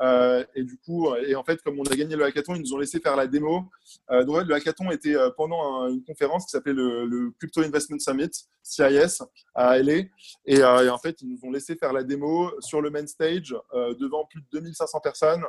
Euh, 0.00 0.44
et 0.54 0.62
du 0.62 0.76
coup, 0.78 1.14
et 1.16 1.34
en 1.34 1.44
fait, 1.44 1.62
comme 1.62 1.78
on 1.78 1.84
a 1.84 1.96
gagné 1.96 2.16
le 2.16 2.24
hackathon, 2.24 2.54
ils 2.54 2.62
nous 2.62 2.74
ont 2.74 2.78
laissé 2.78 3.00
faire 3.00 3.16
la 3.16 3.26
démo. 3.26 3.64
Euh, 4.10 4.24
donc, 4.24 4.44
le 4.44 4.54
hackathon 4.54 4.90
était 4.90 5.16
euh, 5.16 5.30
pendant 5.36 5.88
une 5.88 6.04
conférence 6.04 6.44
qui 6.44 6.50
s'appelait 6.50 6.74
le, 6.74 7.32
Crypto 7.38 7.62
Investment 7.62 7.98
Summit, 7.98 8.30
CIS, 8.62 9.22
à 9.54 9.78
LA. 9.78 10.02
Et, 10.44 10.62
en 10.62 10.98
fait, 10.98 11.22
ils 11.22 11.28
nous 11.28 11.38
ont 11.44 11.50
laissé 11.50 11.76
faire 11.76 11.92
la 11.92 12.02
démo 12.02 12.50
sur 12.60 12.80
le 12.80 12.90
main 12.90 13.06
stage 13.06 13.54
devant 13.98 14.24
plus 14.26 14.40
de 14.40 14.46
2500 14.52 15.00
personnes. 15.00 15.44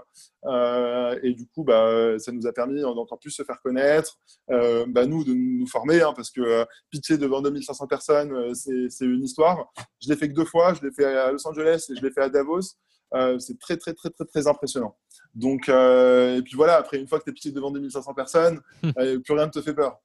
et 1.23 1.33
du 1.33 1.47
coup, 1.47 1.63
bah, 1.63 2.17
ça 2.19 2.31
nous 2.31 2.45
a 2.47 2.53
permis 2.53 2.81
d'encore 2.81 3.19
plus 3.19 3.31
se 3.31 3.43
faire 3.43 3.61
connaître, 3.61 4.19
bah, 4.47 5.05
nous, 5.05 5.23
de 5.23 5.33
nous 5.33 5.67
former, 5.67 6.01
hein, 6.01 6.13
parce 6.15 6.31
que 6.31 6.65
pitcher 6.89 7.17
devant 7.17 7.41
2500 7.41 7.87
personnes, 7.87 8.53
c'est 8.53 9.05
une 9.05 9.23
histoire. 9.23 9.71
Je 10.01 10.09
l'ai 10.09 10.15
fait 10.15 10.29
que 10.29 10.33
deux 10.33 10.45
fois. 10.45 10.73
Je 10.73 10.85
l'ai 10.85 10.91
fait 10.91 11.05
à 11.05 11.31
Los 11.31 11.45
Angeles 11.47 11.87
et 11.89 11.95
je 11.95 12.01
l'ai 12.01 12.11
fait 12.11 12.21
à 12.21 12.29
Davos. 12.29 12.75
Euh, 13.13 13.39
c'est 13.39 13.59
très, 13.59 13.77
très, 13.77 13.93
très, 13.93 14.09
très, 14.09 14.25
très 14.25 14.47
impressionnant. 14.47 14.95
Donc, 15.33 15.69
euh, 15.69 16.37
et 16.37 16.41
puis 16.41 16.55
voilà, 16.55 16.77
après, 16.77 16.97
une 16.99 17.07
fois 17.07 17.19
que 17.19 17.25
tu 17.25 17.29
es 17.29 17.33
pitché 17.33 17.51
devant 17.51 17.71
2500 17.71 18.13
personnes, 18.13 18.61
euh, 18.97 19.19
plus 19.19 19.33
rien 19.33 19.45
ne 19.45 19.51
te 19.51 19.61
fait 19.61 19.73
peur. 19.73 19.99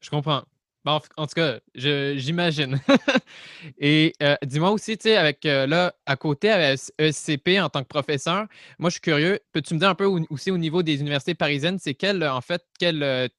Je 0.00 0.10
comprends. 0.10 0.42
en 0.84 1.00
tout 1.00 1.34
cas, 1.34 1.58
j'imagine. 1.74 2.80
et 3.78 4.12
dis-moi 4.44 4.70
aussi, 4.70 4.96
tu 4.96 5.08
sais, 5.08 5.16
avec 5.16 5.44
là, 5.44 5.94
à 6.04 6.16
côté, 6.16 6.50
avec 6.50 6.80
ESCP 6.98 7.60
en 7.60 7.68
tant 7.68 7.82
que 7.82 7.88
professeur, 7.88 8.46
moi, 8.78 8.90
je 8.90 8.94
suis 8.94 9.00
curieux. 9.00 9.40
Peux-tu 9.52 9.74
me 9.74 9.80
dire 9.80 9.88
un 9.88 9.94
peu 9.94 10.06
aussi 10.30 10.50
au 10.50 10.58
niveau 10.58 10.82
des 10.82 11.00
universités 11.00 11.34
parisiennes, 11.34 11.78
c'est 11.80 11.94
quelle, 11.94 12.22
en 12.24 12.40
fait, 12.40 12.62
quelle 12.78 13.30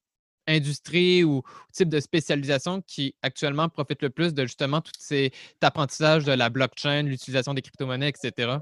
industrie 0.47 1.23
ou 1.23 1.43
type 1.71 1.89
de 1.89 1.99
spécialisation 1.99 2.81
qui 2.81 3.15
actuellement 3.21 3.69
profite 3.69 4.01
le 4.01 4.09
plus 4.09 4.33
de 4.33 4.43
justement 4.43 4.81
tout 4.81 4.91
cet 4.97 5.33
apprentissage 5.61 6.23
de 6.23 6.31
la 6.31 6.49
blockchain, 6.49 7.03
l'utilisation 7.03 7.53
des 7.53 7.61
crypto-monnaies, 7.61 8.09
etc.? 8.09 8.57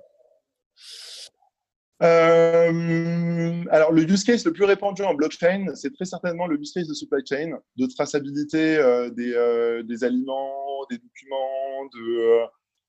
Euh, 2.04 3.64
alors, 3.72 3.92
le 3.94 4.04
use 4.04 4.24
case 4.24 4.46
le 4.46 4.52
plus 4.52 4.66
répandu 4.66 5.02
en 5.04 5.14
blockchain, 5.14 5.68
c'est 5.76 5.94
très 5.94 6.06
certainement 6.06 6.48
le 6.48 6.60
use 6.60 6.72
case 6.74 6.88
de 6.88 6.94
supply 6.94 7.22
chain, 7.28 7.58
de 7.78 7.86
traçabilité 7.86 8.78
euh, 8.78 9.10
des, 9.10 9.34
euh, 9.34 9.82
des, 9.84 10.04
aliments, 10.04 10.86
des 10.90 10.98
documents, 10.98 11.86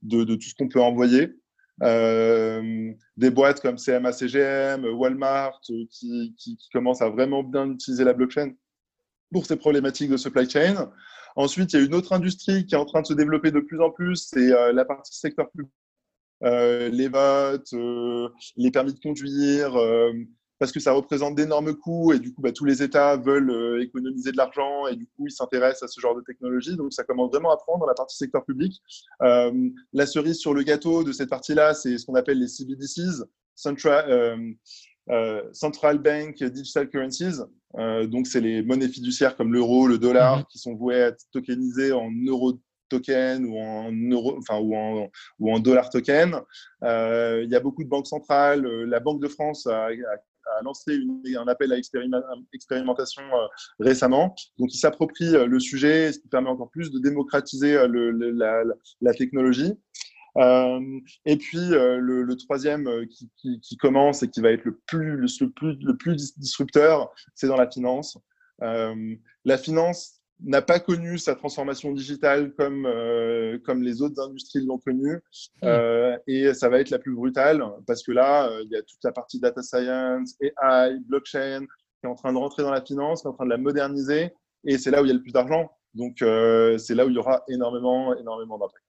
de, 0.02 0.34
tout 0.34 0.48
ce 0.48 0.54
qu'on 0.54 0.68
peut 0.68 0.80
envoyer. 0.80 1.34
des 1.80 3.30
boîtes 3.30 3.60
comme 3.60 3.76
CMA, 3.76 4.12
CGM, 4.12 4.84
Walmart, 4.86 5.60
qui, 5.90 6.58
commencent 6.72 7.02
à 7.02 7.08
vraiment 7.08 7.42
bien 7.44 7.70
utiliser 7.70 8.04
la 8.04 8.12
blockchain 8.12 8.52
pour 9.32 9.46
ces 9.46 9.56
problématiques 9.56 10.10
de 10.10 10.16
supply 10.16 10.48
chain. 10.50 10.90
Ensuite, 11.36 11.72
il 11.72 11.78
y 11.78 11.82
a 11.82 11.84
une 11.84 11.94
autre 11.94 12.12
industrie 12.12 12.66
qui 12.66 12.74
est 12.74 12.78
en 12.78 12.86
train 12.86 13.02
de 13.02 13.06
se 13.06 13.12
développer 13.12 13.50
de 13.50 13.60
plus 13.60 13.80
en 13.80 13.90
plus, 13.90 14.28
c'est 14.32 14.48
la 14.72 14.84
partie 14.84 15.16
secteur 15.16 15.48
public 15.50 15.70
les 16.42 17.08
votes, 17.08 17.72
euh, 17.72 18.28
les 18.56 18.70
permis 18.70 18.92
de 18.92 19.00
conduire, 19.00 19.76
euh, 19.76 20.12
parce 20.58 20.72
que 20.72 20.80
ça 20.80 20.92
représente 20.92 21.34
d'énormes 21.34 21.74
coûts 21.74 22.12
et 22.12 22.18
du 22.18 22.32
coup, 22.32 22.40
bah, 22.40 22.52
tous 22.52 22.64
les 22.64 22.82
États 22.82 23.16
veulent 23.16 23.82
économiser 23.82 24.32
de 24.32 24.36
l'argent 24.36 24.86
et 24.86 24.96
du 24.96 25.06
coup, 25.06 25.26
ils 25.26 25.32
s'intéressent 25.32 25.82
à 25.82 25.88
ce 25.88 26.00
genre 26.00 26.16
de 26.16 26.22
technologie. 26.22 26.76
Donc, 26.76 26.92
ça 26.92 27.04
commence 27.04 27.30
vraiment 27.30 27.50
à 27.50 27.56
prendre 27.56 27.80
dans 27.80 27.86
la 27.86 27.94
partie 27.94 28.16
secteur 28.16 28.44
public. 28.44 28.80
la 29.20 30.06
cerise 30.06 30.38
sur 30.38 30.54
le 30.54 30.62
gâteau 30.62 31.04
de 31.04 31.12
cette 31.12 31.28
partie-là, 31.28 31.74
c'est 31.74 31.98
ce 31.98 32.06
qu'on 32.06 32.14
appelle 32.14 32.38
les 32.38 32.48
CBDCs, 32.48 33.22
Central, 33.54 34.56
Central 35.52 35.98
Bank 35.98 36.42
Digital 36.42 36.88
Currencies. 36.88 37.42
donc, 38.06 38.26
c'est 38.26 38.40
les 38.40 38.62
monnaies 38.62 38.88
fiduciaires 38.88 39.36
comme 39.36 39.52
l'euro, 39.52 39.86
le 39.86 39.98
dollar, 39.98 40.40
mm-hmm. 40.40 40.46
qui 40.46 40.58
sont 40.58 40.74
vouées 40.74 41.02
à 41.02 41.06
être 41.08 41.22
tokenisées 41.32 41.92
en 41.92 42.10
euros 42.26 42.58
token 42.88 43.44
ou 43.46 43.58
en 43.58 43.92
euro, 44.10 44.36
enfin 44.38 44.58
ou 44.58 44.74
en 44.76 45.10
ou 45.38 45.52
en 45.52 45.58
dollar 45.58 45.90
token. 45.90 46.40
Euh, 46.82 47.42
il 47.44 47.50
y 47.50 47.56
a 47.56 47.60
beaucoup 47.60 47.84
de 47.84 47.88
banques 47.88 48.06
centrales. 48.06 48.66
Euh, 48.66 48.86
la 48.86 49.00
Banque 49.00 49.20
de 49.20 49.28
France 49.28 49.66
a, 49.66 49.88
lancé 50.62 50.98
un 51.36 51.48
appel 51.48 51.72
à 51.72 51.76
expérimentation 52.52 53.22
euh, 53.22 53.46
récemment. 53.80 54.34
Donc, 54.58 54.72
il 54.72 54.78
s'approprie 54.78 55.32
le 55.32 55.58
sujet, 55.58 56.12
ce 56.12 56.18
qui 56.18 56.28
permet 56.28 56.48
encore 56.48 56.70
plus 56.70 56.90
de 56.90 56.98
démocratiser 56.98 57.76
la, 59.02 59.12
technologie. 59.14 59.74
et 60.36 61.36
puis 61.36 61.68
le, 61.70 62.34
troisième 62.36 62.88
qui, 63.08 63.76
commence 63.76 64.22
et 64.22 64.30
qui 64.30 64.40
va 64.40 64.52
être 64.52 64.64
le 64.64 64.80
plus, 64.86 65.16
le 65.16 65.50
plus, 65.50 65.76
le 65.82 65.96
plus 65.96 66.36
disrupteur, 66.38 67.12
c'est 67.34 67.48
dans 67.48 67.56
la 67.56 67.68
finance. 67.68 68.16
la 68.60 69.58
finance, 69.58 70.20
n'a 70.40 70.62
pas 70.62 70.80
connu 70.80 71.18
sa 71.18 71.34
transformation 71.34 71.92
digitale 71.92 72.52
comme, 72.54 72.86
euh, 72.86 73.58
comme 73.64 73.82
les 73.82 74.02
autres 74.02 74.20
industries 74.20 74.64
l'ont 74.64 74.78
connue. 74.78 75.16
Hmm. 75.62 75.66
Euh, 75.66 76.18
et 76.26 76.52
ça 76.54 76.68
va 76.68 76.80
être 76.80 76.90
la 76.90 76.98
plus 76.98 77.14
brutale 77.14 77.64
parce 77.86 78.02
que 78.02 78.12
là, 78.12 78.48
euh, 78.48 78.62
il 78.64 78.70
y 78.70 78.76
a 78.76 78.82
toute 78.82 79.02
la 79.02 79.12
partie 79.12 79.40
data 79.40 79.62
science, 79.62 80.36
AI, 80.40 80.98
blockchain 81.06 81.60
qui 82.00 82.06
est 82.06 82.08
en 82.08 82.14
train 82.14 82.32
de 82.32 82.38
rentrer 82.38 82.62
dans 82.62 82.70
la 82.70 82.82
finance, 82.82 83.22
qui 83.22 83.28
est 83.28 83.30
en 83.30 83.34
train 83.34 83.46
de 83.46 83.50
la 83.50 83.56
moderniser. 83.56 84.32
Et 84.64 84.78
c'est 84.78 84.90
là 84.90 85.00
où 85.00 85.04
il 85.04 85.08
y 85.08 85.10
a 85.10 85.14
le 85.14 85.22
plus 85.22 85.32
d'argent. 85.32 85.70
Donc, 85.94 86.16
c'est 86.18 86.94
là 86.94 87.06
où 87.06 87.08
il 87.08 87.14
y 87.14 87.18
aura 87.18 87.42
énormément, 87.48 88.14
énormément 88.18 88.58
d'impact. 88.58 88.84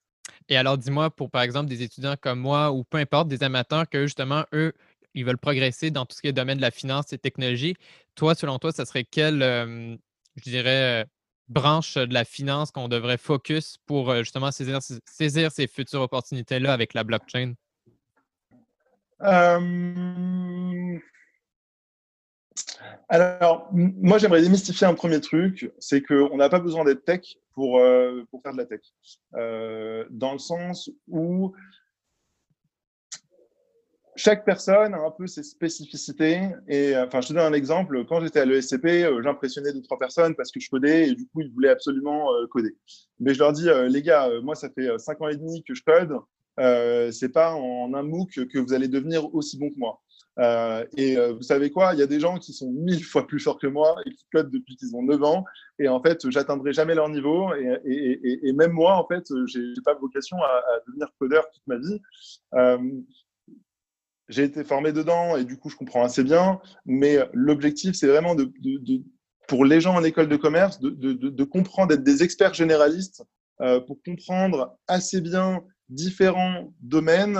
Et 0.49 0.57
alors, 0.57 0.77
dis-moi, 0.77 1.09
pour 1.09 1.31
par 1.31 1.41
exemple 1.41 1.69
des 1.69 1.83
étudiants 1.83 2.15
comme 2.19 2.39
moi 2.39 2.71
ou 2.73 2.83
peu 2.83 2.97
importe, 2.97 3.29
des 3.29 3.43
amateurs 3.43 3.87
que 3.87 4.03
justement, 4.03 4.43
eux, 4.51 4.73
ils 5.13 5.23
veulent 5.23 5.37
progresser 5.37 5.89
dans 5.89 6.05
tout 6.05 6.17
ce 6.17 6.21
qui 6.21 6.27
est 6.27 6.33
domaine 6.33 6.57
de 6.57 6.61
la 6.61 6.71
finance 6.71 7.13
et 7.13 7.17
technologie, 7.17 7.75
toi, 8.15 8.35
selon 8.35 8.59
toi, 8.59 8.73
ça 8.73 8.85
serait 8.85 9.05
quel, 9.05 9.39
je 10.35 10.41
dirais, 10.41 11.07
branche 11.49 11.95
de 11.95 12.13
la 12.13 12.25
finance 12.25 12.71
qu'on 12.71 12.87
devrait 12.87 13.17
focus 13.17 13.77
pour 13.85 14.13
justement 14.15 14.51
saisir, 14.51 14.79
saisir 15.05 15.51
ces 15.51 15.67
futures 15.67 16.01
opportunités-là 16.01 16.73
avec 16.73 16.93
la 16.93 17.03
blockchain? 17.03 17.53
Alors, 23.09 23.69
moi, 23.71 24.17
j'aimerais 24.17 24.41
démystifier 24.41 24.85
un 24.85 24.93
premier 24.93 25.21
truc, 25.21 25.71
c'est 25.79 26.01
qu'on 26.01 26.37
n'a 26.37 26.49
pas 26.49 26.59
besoin 26.59 26.83
d'être 26.83 27.05
tech 27.05 27.37
pour, 27.53 27.81
pour 28.29 28.41
faire 28.41 28.53
de 28.53 28.57
la 28.57 28.65
tech. 28.65 28.81
dans 30.11 30.33
le 30.33 30.39
sens 30.39 30.89
où 31.07 31.55
chaque 34.17 34.45
personne 34.45 34.95
a 34.95 34.97
un 34.97 35.11
peu 35.11 35.27
ses 35.27 35.43
spécificités. 35.43 36.41
Et 36.67 36.95
euh, 36.95 37.05
enfin, 37.05 37.21
je 37.21 37.29
te 37.29 37.33
donne 37.33 37.43
un 37.43 37.53
exemple. 37.53 38.03
Quand 38.05 38.19
j'étais 38.19 38.39
à 38.39 38.45
l'ESCP, 38.45 38.85
euh, 38.85 39.21
j'impressionnais 39.23 39.71
deux, 39.71 39.81
trois 39.83 39.99
personnes 39.99 40.35
parce 40.35 40.51
que 40.51 40.59
je 40.59 40.69
codais 40.69 41.09
et 41.09 41.15
du 41.15 41.27
coup, 41.27 41.41
ils 41.41 41.53
voulaient 41.53 41.69
absolument 41.69 42.33
euh, 42.33 42.47
coder. 42.47 42.75
Mais 43.19 43.33
je 43.33 43.39
leur 43.39 43.53
dis, 43.53 43.67
les 43.87 44.01
gars, 44.01 44.29
moi, 44.43 44.55
ça 44.55 44.69
fait 44.69 44.87
cinq 44.97 45.21
ans 45.21 45.27
et 45.27 45.37
demi 45.37 45.63
que 45.63 45.73
je 45.73 45.83
code. 45.83 46.17
C'est 47.13 47.31
pas 47.31 47.53
en 47.53 47.93
un 47.93 48.03
MOOC 48.03 48.47
que 48.47 48.59
vous 48.59 48.73
allez 48.73 48.87
devenir 48.87 49.33
aussi 49.33 49.57
bon 49.57 49.69
que 49.69 49.77
moi. 49.77 50.01
et 50.95 51.15
vous 51.31 51.41
savez 51.41 51.71
quoi? 51.71 51.93
Il 51.93 51.99
y 51.99 52.03
a 52.03 52.07
des 52.07 52.19
gens 52.19 52.37
qui 52.37 52.53
sont 52.53 52.71
mille 52.71 53.03
fois 53.03 53.25
plus 53.25 53.39
forts 53.39 53.57
que 53.57 53.65
moi 53.65 53.95
et 54.05 54.11
qui 54.11 54.25
codent 54.31 54.51
depuis 54.51 54.75
qu'ils 54.75 54.95
ont 54.95 55.01
9 55.01 55.23
ans. 55.23 55.45
Et 55.79 55.87
en 55.87 56.01
fait, 56.01 56.29
j'atteindrai 56.29 56.73
jamais 56.73 56.93
leur 56.93 57.09
niveau. 57.09 57.51
Et, 57.55 58.53
même 58.53 58.71
moi, 58.71 58.93
en 58.95 59.07
fait, 59.07 59.25
j'ai 59.47 59.73
pas 59.83 59.95
vocation 59.95 60.37
à, 60.37 60.61
devenir 60.87 61.07
codeur 61.19 61.49
toute 61.51 61.65
ma 61.65 61.77
vie 61.77 61.99
j'ai 64.29 64.43
été 64.43 64.63
formé 64.63 64.91
dedans 64.91 65.37
et 65.37 65.45
du 65.45 65.57
coup, 65.57 65.69
je 65.69 65.75
comprends 65.75 66.03
assez 66.03 66.23
bien. 66.23 66.59
Mais 66.85 67.17
l'objectif, 67.33 67.95
c'est 67.95 68.07
vraiment 68.07 68.35
de, 68.35 68.51
de, 68.61 69.03
pour 69.47 69.65
les 69.65 69.81
gens 69.81 69.95
en 69.95 70.03
école 70.03 70.27
de 70.27 70.35
commerce 70.35 70.79
de, 70.79 70.89
de 70.89 71.43
comprendre, 71.43 71.89
d'être 71.89 72.03
des 72.03 72.23
experts 72.23 72.53
généralistes 72.53 73.23
euh, 73.61 73.79
pour 73.79 73.97
comprendre 74.03 74.77
assez 74.87 75.21
bien 75.21 75.63
différents 75.89 76.73
domaines 76.81 77.39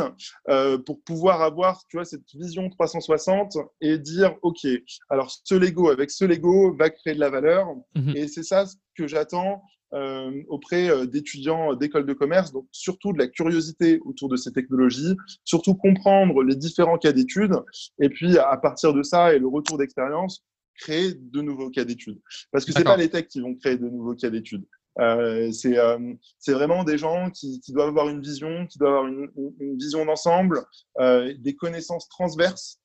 euh, 0.50 0.78
pour 0.78 1.04
pouvoir 1.04 1.42
avoir 1.42 1.84
tu 1.90 1.98
vois, 1.98 2.06
cette 2.06 2.24
vision 2.34 2.70
360 2.70 3.58
et 3.82 3.98
dire, 3.98 4.36
OK, 4.42 4.66
alors 5.10 5.30
ce 5.44 5.54
Lego 5.54 5.90
avec 5.90 6.10
ce 6.10 6.26
Lego 6.26 6.74
va 6.76 6.90
créer 6.90 7.14
de 7.14 7.20
la 7.20 7.30
valeur. 7.30 7.68
Mhm. 7.96 8.16
Et 8.16 8.28
c'est 8.28 8.44
ça 8.44 8.66
que 8.96 9.08
j'attends 9.08 9.62
euh, 9.94 10.44
auprès 10.50 10.90
euh, 10.90 11.06
d'étudiants 11.06 11.74
d'école 11.76 12.06
de 12.06 12.14
commerce, 12.14 12.52
donc 12.52 12.68
surtout 12.72 13.14
de 13.14 13.18
la 13.18 13.28
curiosité 13.28 14.00
autour 14.06 14.30
de 14.30 14.36
ces 14.36 14.52
technologies, 14.52 15.16
surtout 15.44 15.76
comprendre 15.76 16.44
les 16.44 16.56
différents 16.56 16.98
cas 16.98 17.14
d'études, 17.14 17.56
et 18.02 18.10
puis 18.10 18.38
à 18.38 18.58
partir 18.58 18.94
de 18.94 19.04
ça 19.04 19.34
et 19.34 19.40
le 19.40 19.48
retour 19.48 19.78
d'expérience, 19.78 20.44
créer 20.78 21.14
de 21.14 21.42
nouveaux 21.42 21.70
cas 21.70 21.86
d'études. 21.86 22.22
Parce 22.52 22.66
que 22.66 22.72
c'est 22.72 22.84
pas 22.84 22.98
les 22.98 23.10
techs 23.10 23.28
qui 23.28 23.42
vont 23.42 23.56
créer 23.56 23.78
de 23.78 23.90
nouveaux 23.90 24.16
cas 24.16 24.30
d'études. 24.30 24.66
Euh, 25.00 25.52
euh, 25.66 26.14
c'est 26.40 26.54
vraiment 26.54 26.84
des 26.84 26.98
gens 26.98 27.30
qui, 27.30 27.60
qui, 27.60 27.72
doivent 27.72 27.90
avoir 27.90 28.10
une 28.10 28.22
vision, 28.22 28.66
qui 28.66 28.80
doivent 28.80 28.94
avoir 28.94 29.08
une, 29.08 29.30
une 29.60 29.78
vision 29.78 30.06
d'ensemble, 30.06 30.64
euh, 31.00 31.34
des 31.38 31.56
connaissances 31.56 32.10
transverses. 32.10 32.80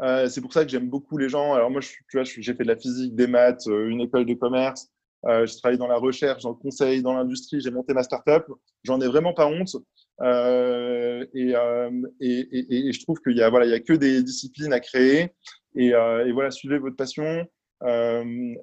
Euh, 0.00 0.28
c'est 0.28 0.40
pour 0.40 0.52
ça 0.52 0.64
que 0.64 0.70
j'aime 0.70 0.88
beaucoup 0.88 1.18
les 1.18 1.28
gens. 1.28 1.54
Alors 1.54 1.70
moi, 1.70 1.80
je, 1.80 1.88
tu 1.88 2.16
vois, 2.16 2.24
j'ai 2.24 2.54
fait 2.54 2.62
de 2.62 2.68
la 2.68 2.76
physique, 2.76 3.14
des 3.14 3.26
maths, 3.26 3.66
une 3.66 4.00
école 4.00 4.24
de 4.24 4.34
commerce. 4.34 4.88
Euh, 5.26 5.46
je 5.46 5.56
travaille 5.58 5.78
dans 5.78 5.88
la 5.88 5.96
recherche, 5.96 6.42
dans 6.42 6.50
le 6.50 6.56
conseil, 6.56 7.02
dans 7.02 7.12
l'industrie. 7.12 7.60
J'ai 7.60 7.70
monté 7.70 7.92
ma 7.92 8.02
startup. 8.02 8.44
J'en 8.84 9.00
ai 9.00 9.06
vraiment 9.06 9.34
pas 9.34 9.46
honte. 9.46 9.76
Euh, 10.20 11.24
et, 11.34 11.54
euh, 11.54 11.90
et, 12.20 12.92
je 12.92 13.02
trouve 13.02 13.18
qu'il 13.20 13.36
y 13.36 13.42
a 13.42 13.50
voilà, 13.50 13.72
a 13.74 13.80
que 13.80 13.92
des 13.94 14.22
disciplines 14.22 14.72
à 14.72 14.80
créer. 14.80 15.32
Et, 15.74 15.88
et 15.88 16.32
voilà, 16.32 16.50
suivez 16.50 16.78
votre 16.78 16.96
passion. 16.96 17.46
Vous 17.80 18.58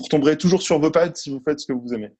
retomberez 0.00 0.36
toujours 0.36 0.62
sur 0.62 0.78
vos 0.78 0.90
pattes 0.90 1.16
si 1.16 1.30
vous 1.30 1.42
faites 1.44 1.60
ce 1.60 1.66
que 1.66 1.72
vous 1.72 1.92
aimez. 1.94 2.10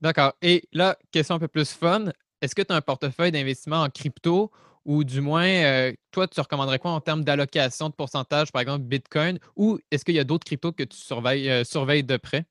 D'accord. 0.00 0.32
Et 0.42 0.64
là, 0.72 0.96
question 1.10 1.36
un 1.36 1.38
peu 1.38 1.48
plus 1.48 1.72
fun. 1.72 2.06
Est-ce 2.40 2.54
que 2.54 2.62
tu 2.62 2.72
as 2.72 2.76
un 2.76 2.80
portefeuille 2.80 3.30
d'investissement 3.30 3.82
en 3.82 3.88
crypto 3.88 4.50
ou 4.84 5.04
du 5.04 5.20
moins, 5.20 5.92
toi, 6.10 6.26
tu 6.26 6.40
recommanderais 6.40 6.78
quoi 6.78 6.90
en 6.90 7.00
termes 7.00 7.24
d'allocation 7.24 7.88
de 7.88 7.94
pourcentage, 7.94 8.52
par 8.52 8.62
exemple 8.62 8.84
Bitcoin, 8.84 9.38
ou 9.56 9.78
est-ce 9.90 10.04
qu'il 10.04 10.14
y 10.14 10.18
a 10.18 10.24
d'autres 10.24 10.44
cryptos 10.44 10.72
que 10.72 10.82
tu 10.82 10.96
surveilles, 10.96 11.64
surveilles 11.64 12.04
de 12.04 12.16
près? 12.16 12.46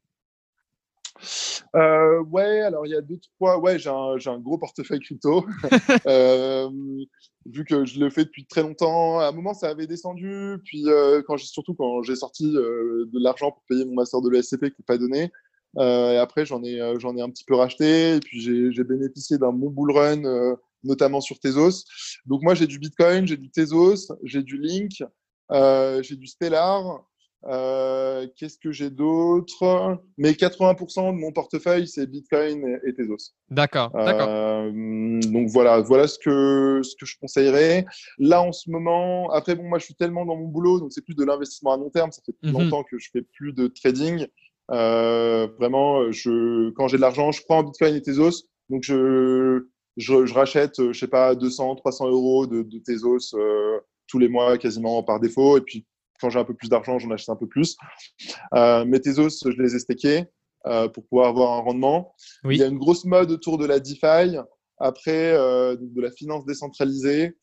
Euh, 1.75 2.21
ouais, 2.23 2.61
alors 2.61 2.85
il 2.85 2.91
y 2.91 2.95
a 2.95 3.01
deux, 3.01 3.19
trois. 3.37 3.59
Ouais, 3.59 3.77
j'ai 3.77 3.89
un, 3.89 4.15
un, 4.25 4.39
gros 4.39 4.57
portefeuille 4.57 4.99
crypto. 4.99 5.45
euh, 6.07 6.69
vu 7.45 7.65
que 7.65 7.85
je 7.85 7.99
le 7.99 8.09
fais 8.09 8.25
depuis 8.25 8.45
très 8.45 8.61
longtemps. 8.61 9.19
À 9.19 9.27
un 9.27 9.31
moment, 9.31 9.53
ça 9.53 9.69
avait 9.69 9.87
descendu. 9.87 10.57
Puis, 10.65 10.83
euh, 10.87 11.21
quand 11.25 11.37
surtout 11.37 11.73
quand 11.73 12.03
j'ai 12.03 12.15
sorti 12.15 12.45
euh, 12.55 13.05
de 13.11 13.19
l'argent 13.19 13.51
pour 13.51 13.63
payer 13.69 13.85
mon 13.85 13.95
master 13.95 14.21
de 14.21 14.29
l'ESCP 14.29 14.69
qui 14.69 14.81
n'est 14.81 14.85
pas 14.85 14.97
donné. 14.97 15.31
Euh, 15.77 16.13
et 16.13 16.17
après, 16.17 16.45
j'en 16.45 16.63
ai, 16.63 16.79
j'en 16.99 17.15
ai 17.15 17.21
un 17.21 17.29
petit 17.29 17.45
peu 17.45 17.55
racheté. 17.55 18.15
Et 18.15 18.19
puis, 18.19 18.41
j'ai 18.41 18.83
bénéficié 18.83 19.37
d'un 19.37 19.53
bon 19.53 19.69
bull 19.69 19.91
run, 19.91 20.23
notamment 20.83 21.21
sur 21.21 21.39
Tezos. 21.39 21.85
Donc, 22.25 22.41
moi, 22.43 22.55
j'ai 22.55 22.67
du 22.67 22.79
Bitcoin, 22.79 23.27
j'ai 23.27 23.37
du 23.37 23.49
Tezos, 23.49 24.13
j'ai 24.23 24.43
du 24.43 24.57
Link, 24.57 25.03
j'ai 25.51 26.15
du 26.15 26.27
Stellar. 26.27 27.03
Euh, 27.47 28.27
qu'est-ce 28.35 28.57
que 28.57 28.71
j'ai 28.71 28.89
d'autre? 28.89 29.97
Mais 30.17 30.31
80% 30.31 31.13
de 31.13 31.19
mon 31.19 31.31
portefeuille, 31.31 31.87
c'est 31.87 32.05
Bitcoin 32.05 32.79
et, 32.85 32.93
Tezos. 32.93 33.33
D'accord, 33.49 33.89
d'accord. 33.93 34.27
Euh, 34.29 35.19
donc 35.31 35.49
voilà, 35.49 35.81
voilà 35.81 36.07
ce 36.07 36.19
que, 36.19 36.81
ce 36.83 36.95
que 36.95 37.05
je 37.05 37.17
conseillerais. 37.19 37.85
Là, 38.19 38.43
en 38.43 38.51
ce 38.51 38.69
moment, 38.69 39.31
après, 39.31 39.55
bon, 39.55 39.63
moi, 39.63 39.79
je 39.79 39.85
suis 39.85 39.95
tellement 39.95 40.25
dans 40.25 40.35
mon 40.35 40.47
boulot, 40.47 40.79
donc 40.79 40.91
c'est 40.91 41.03
plus 41.03 41.15
de 41.15 41.23
l'investissement 41.23 41.73
à 41.73 41.77
long 41.77 41.89
terme. 41.89 42.11
Ça 42.11 42.21
fait 42.25 42.33
plus 42.33 42.51
mhm. 42.51 42.59
longtemps 42.59 42.83
que 42.83 42.99
je 42.99 43.09
fais 43.11 43.23
plus 43.23 43.53
de 43.53 43.67
trading. 43.67 44.27
Euh, 44.69 45.47
vraiment, 45.57 46.11
je, 46.11 46.69
quand 46.71 46.87
j'ai 46.87 46.97
de 46.97 47.01
l'argent, 47.01 47.31
je 47.31 47.41
prends 47.43 47.63
Bitcoin 47.63 47.95
et 47.95 48.01
Tezos. 48.01 48.43
Donc, 48.69 48.83
je, 48.83 49.65
je, 49.97 50.33
rachète, 50.33 50.91
je 50.91 50.97
sais 50.97 51.07
pas, 51.07 51.35
200, 51.35 51.75
300 51.75 52.09
euros 52.09 52.47
de, 52.47 52.63
de 52.63 52.79
Tezos 52.79 53.35
tous 54.07 54.19
les 54.19 54.27
mois, 54.27 54.57
quasiment 54.57 55.01
par 55.03 55.19
défaut. 55.19 55.57
Et 55.57 55.61
puis, 55.61 55.85
quand 56.19 56.29
j'ai 56.29 56.39
un 56.39 56.45
peu 56.45 56.53
plus 56.53 56.69
d'argent, 56.69 56.99
j'en 56.99 57.09
achète 57.11 57.29
un 57.29 57.35
peu 57.35 57.47
plus. 57.47 57.75
Euh, 58.53 58.85
mes 58.85 59.01
Tezos, 59.01 59.49
je 59.49 59.61
les 59.61 59.75
ai 59.75 59.79
stakés 59.79 60.25
euh, 60.67 60.87
pour 60.87 61.05
pouvoir 61.07 61.29
avoir 61.29 61.57
un 61.57 61.61
rendement. 61.61 62.13
Il 62.45 62.57
y 62.57 62.63
a 62.63 62.67
une 62.67 62.77
grosse 62.77 63.05
mode 63.05 63.31
autour 63.31 63.57
de 63.57 63.65
la 63.65 63.79
DeFi, 63.79 64.37
après 64.77 65.33
euh, 65.33 65.75
de 65.79 66.01
la 66.01 66.11
finance 66.11 66.45
décentralisée. 66.45 67.37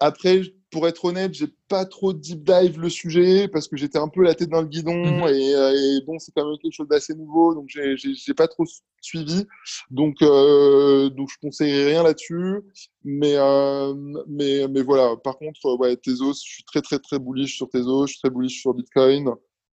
Après, 0.00 0.42
pour 0.70 0.88
être 0.88 1.04
honnête, 1.04 1.34
j'ai 1.34 1.48
pas 1.68 1.84
trop 1.84 2.12
deep 2.12 2.42
dive 2.42 2.80
le 2.80 2.88
sujet 2.88 3.48
parce 3.48 3.68
que 3.68 3.76
j'étais 3.76 3.98
un 3.98 4.08
peu 4.08 4.22
la 4.22 4.34
tête 4.34 4.48
dans 4.48 4.62
le 4.62 4.68
guidon 4.68 4.94
mhm. 4.94 5.22
euh, 5.24 5.98
et, 5.98 6.04
bon, 6.06 6.18
c'est 6.18 6.32
quand 6.34 6.46
même 6.46 6.58
quelque 6.58 6.72
chose 6.72 6.88
d'assez 6.88 7.14
nouveau, 7.14 7.54
donc 7.54 7.68
j'ai 7.68 8.34
pas 8.34 8.48
trop 8.48 8.64
suivi. 9.00 9.46
Donc, 9.90 10.22
euh, 10.22 11.10
donc 11.10 11.28
je 11.30 11.36
conseillerais 11.40 11.90
rien 11.92 12.02
là-dessus. 12.02 12.60
Mais, 13.04 13.34
euh, 13.36 13.94
mais, 14.26 14.66
mais 14.68 14.82
voilà. 14.82 15.16
Par 15.16 15.38
contre, 15.38 15.76
ouais, 15.78 15.96
Tezos, 15.96 16.34
je 16.34 16.52
suis 16.52 16.64
très 16.64 16.80
très 16.80 16.98
très 16.98 17.18
bullish 17.18 17.56
sur 17.56 17.68
Tezos, 17.68 18.06
je 18.06 18.12
suis 18.12 18.20
très 18.20 18.30
bullish 18.30 18.60
sur 18.60 18.72
Bitcoin. 18.72 19.30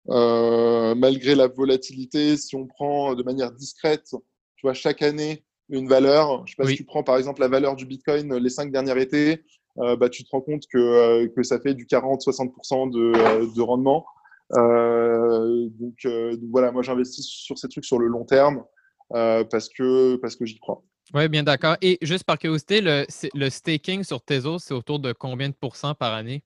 malgré 0.08 1.34
la 1.34 1.46
volatilité, 1.46 2.36
si 2.36 2.56
on 2.56 2.66
prend 2.66 3.14
de 3.14 3.22
manière 3.22 3.52
discrète, 3.52 4.08
tu 4.56 4.62
vois, 4.62 4.74
chaque 4.74 5.02
année 5.02 5.44
une 5.68 5.88
valeur. 5.88 6.46
Je 6.46 6.52
sais 6.52 6.56
pas 6.56 6.68
si 6.68 6.76
tu 6.76 6.84
prends 6.84 7.02
par 7.02 7.16
exemple 7.16 7.40
la 7.40 7.48
valeur 7.48 7.76
du 7.76 7.86
Bitcoin 7.86 8.34
les 8.36 8.50
cinq 8.50 8.72
derniers 8.72 9.00
étés. 9.00 9.44
Euh, 9.78 9.96
bah, 9.96 10.08
tu 10.08 10.24
te 10.24 10.30
rends 10.30 10.40
compte 10.40 10.62
que, 10.72 10.78
euh, 10.78 11.28
que 11.34 11.42
ça 11.42 11.60
fait 11.60 11.74
du 11.74 11.86
40-60% 11.86 12.90
de, 12.90 13.12
euh, 13.14 13.46
de, 13.54 13.62
rendement. 13.62 14.06
Donc, 14.50 15.96
donc, 16.02 16.50
voilà, 16.50 16.72
moi 16.72 16.82
j'investis 16.82 17.26
sur 17.26 17.58
ces 17.58 17.68
trucs 17.68 17.84
sur 17.84 17.98
le 17.98 18.06
long 18.06 18.24
terme 18.24 18.64
parce 19.10 19.68
que, 19.68 20.16
parce 20.16 20.36
que 20.36 20.46
j'y 20.46 20.58
crois. 20.58 20.82
Oui, 21.14 21.28
bien 21.28 21.42
d'accord. 21.42 21.76
Et 21.82 21.98
juste 22.02 22.24
par 22.24 22.38
curiosité, 22.38 22.80
le, 22.80 23.06
le 23.34 23.50
staking 23.50 24.02
sur 24.02 24.20
Tezos, 24.22 24.58
c'est 24.60 24.74
autour 24.74 24.98
de 24.98 25.12
combien 25.12 25.48
de 25.48 25.54
pourcents 25.54 25.94
par 25.94 26.14
année? 26.14 26.42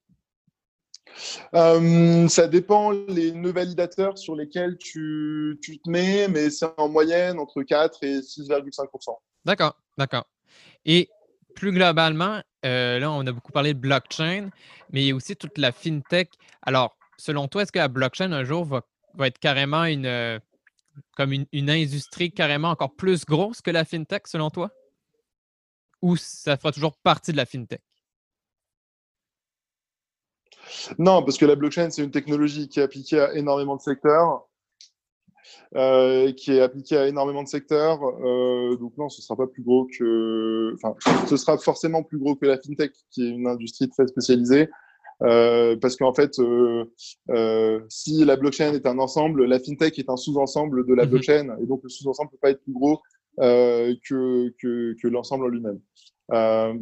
ça 1.53 2.47
dépend 2.47 2.93
les 2.93 3.33
nœuds 3.33 3.51
validateurs 3.51 4.17
sur 4.17 4.37
lesquels 4.37 4.79
tu, 4.79 5.59
tu 5.61 5.81
te 5.81 5.91
mets, 5.91 6.29
mais 6.29 6.51
c'est 6.51 6.67
en 6.77 6.89
moyenne 6.89 7.41
entre 7.41 7.63
4 7.63 8.05
et 8.05 8.21
6,5%. 8.21 9.17
D'accord, 9.45 9.77
d'accord. 9.99 10.25
Et 10.85 11.09
plus 11.61 11.73
globalement, 11.73 12.41
euh, 12.65 12.99
là, 12.99 13.13
on 13.13 13.21
a 13.27 13.33
beaucoup 13.33 13.53
parlé 13.53 13.75
de 13.75 13.79
blockchain, 13.79 14.49
mais 14.91 15.03
il 15.03 15.09
y 15.09 15.11
a 15.11 15.15
aussi 15.15 15.37
toute 15.37 15.59
la 15.59 15.73
fintech. 15.73 16.31
Alors, 16.63 16.97
selon 17.19 17.49
toi, 17.49 17.63
est-ce 17.63 17.71
que 17.71 17.79
la 17.79 17.89
blockchain 17.89 18.33
un 18.33 18.45
jour 18.45 18.65
va, 18.65 18.83
être 19.27 19.39
carrément 19.39 19.85
une, 19.85 20.07
euh, 20.07 20.39
comme 21.19 21.35
une, 21.35 21.71
industrie 21.71 22.33
carrément 22.33 22.71
encore 22.71 22.95
plus 22.97 23.27
grosse 23.27 23.61
que 23.61 23.71
la 23.71 23.85
fintech, 23.85 24.27
selon 24.27 24.49
toi? 24.49 24.71
Ou 26.01 26.17
ça 26.17 26.57
fera 26.57 26.73
toujours 26.73 26.97
partie 26.97 27.33
de 27.33 27.37
la 27.37 27.45
fintech? 27.45 27.83
Non, 30.99 31.23
parce 31.23 31.37
que 31.37 31.45
la 31.45 31.57
blockchain, 31.57 31.91
c'est 31.91 32.03
une 32.03 32.11
technologie 32.11 32.71
qui 32.71 32.81
est 32.81 32.85
appliquée 32.85 33.21
à 33.21 33.35
énormément 33.35 33.77
de 33.77 33.83
secteurs. 33.83 34.47
Euh, 35.77 36.33
qui 36.33 36.51
est 36.51 36.61
appliqué 36.61 36.97
à 36.97 37.07
énormément 37.07 37.45
de 37.45 37.49
secteurs. 37.49 38.01
Euh, 38.03 38.77
donc 38.77 38.97
non, 38.99 39.09
ce 39.09 39.23
sera 39.23 39.37
pas 39.37 39.47
plus 39.47 39.63
gros 39.63 39.87
que, 39.87 40.75
enfin, 40.75 40.97
ce 41.29 41.37
sera 41.37 41.59
forcément 41.59 42.03
plus 42.03 42.19
gros 42.19 42.35
que 42.35 42.45
la 42.45 42.59
fintech, 42.59 42.93
qui 43.11 43.25
est 43.25 43.31
une 43.31 43.47
industrie 43.47 43.89
très 43.89 44.09
spécialisée. 44.09 44.69
Euh, 45.23 45.77
parce 45.77 45.97
qu'en 45.97 46.13
fait, 46.13 46.41
si 47.89 48.25
la 48.25 48.37
blockchain 48.37 48.73
est 48.73 48.87
un 48.87 48.99
ensemble, 48.99 49.45
la 49.45 49.61
fintech 49.61 49.97
est 49.99 50.11
un 50.11 50.17
sous-ensemble 50.17 50.87
de 50.87 50.95
la 50.95 51.05
mhm. 51.05 51.11
blockchain, 51.11 51.57
et 51.63 51.67
donc 51.67 51.83
le 51.85 51.89
sous-ensemble 51.89 52.31
peut 52.31 52.39
pas 52.41 52.51
être 52.51 52.63
plus 52.63 52.73
gros 52.73 53.01
que, 53.39 54.49
que, 54.61 54.97
que 55.01 55.09
l'ensemble 55.09 55.45
en 55.45 55.49
lui-même. 55.49 55.79
Euh, 56.33 56.75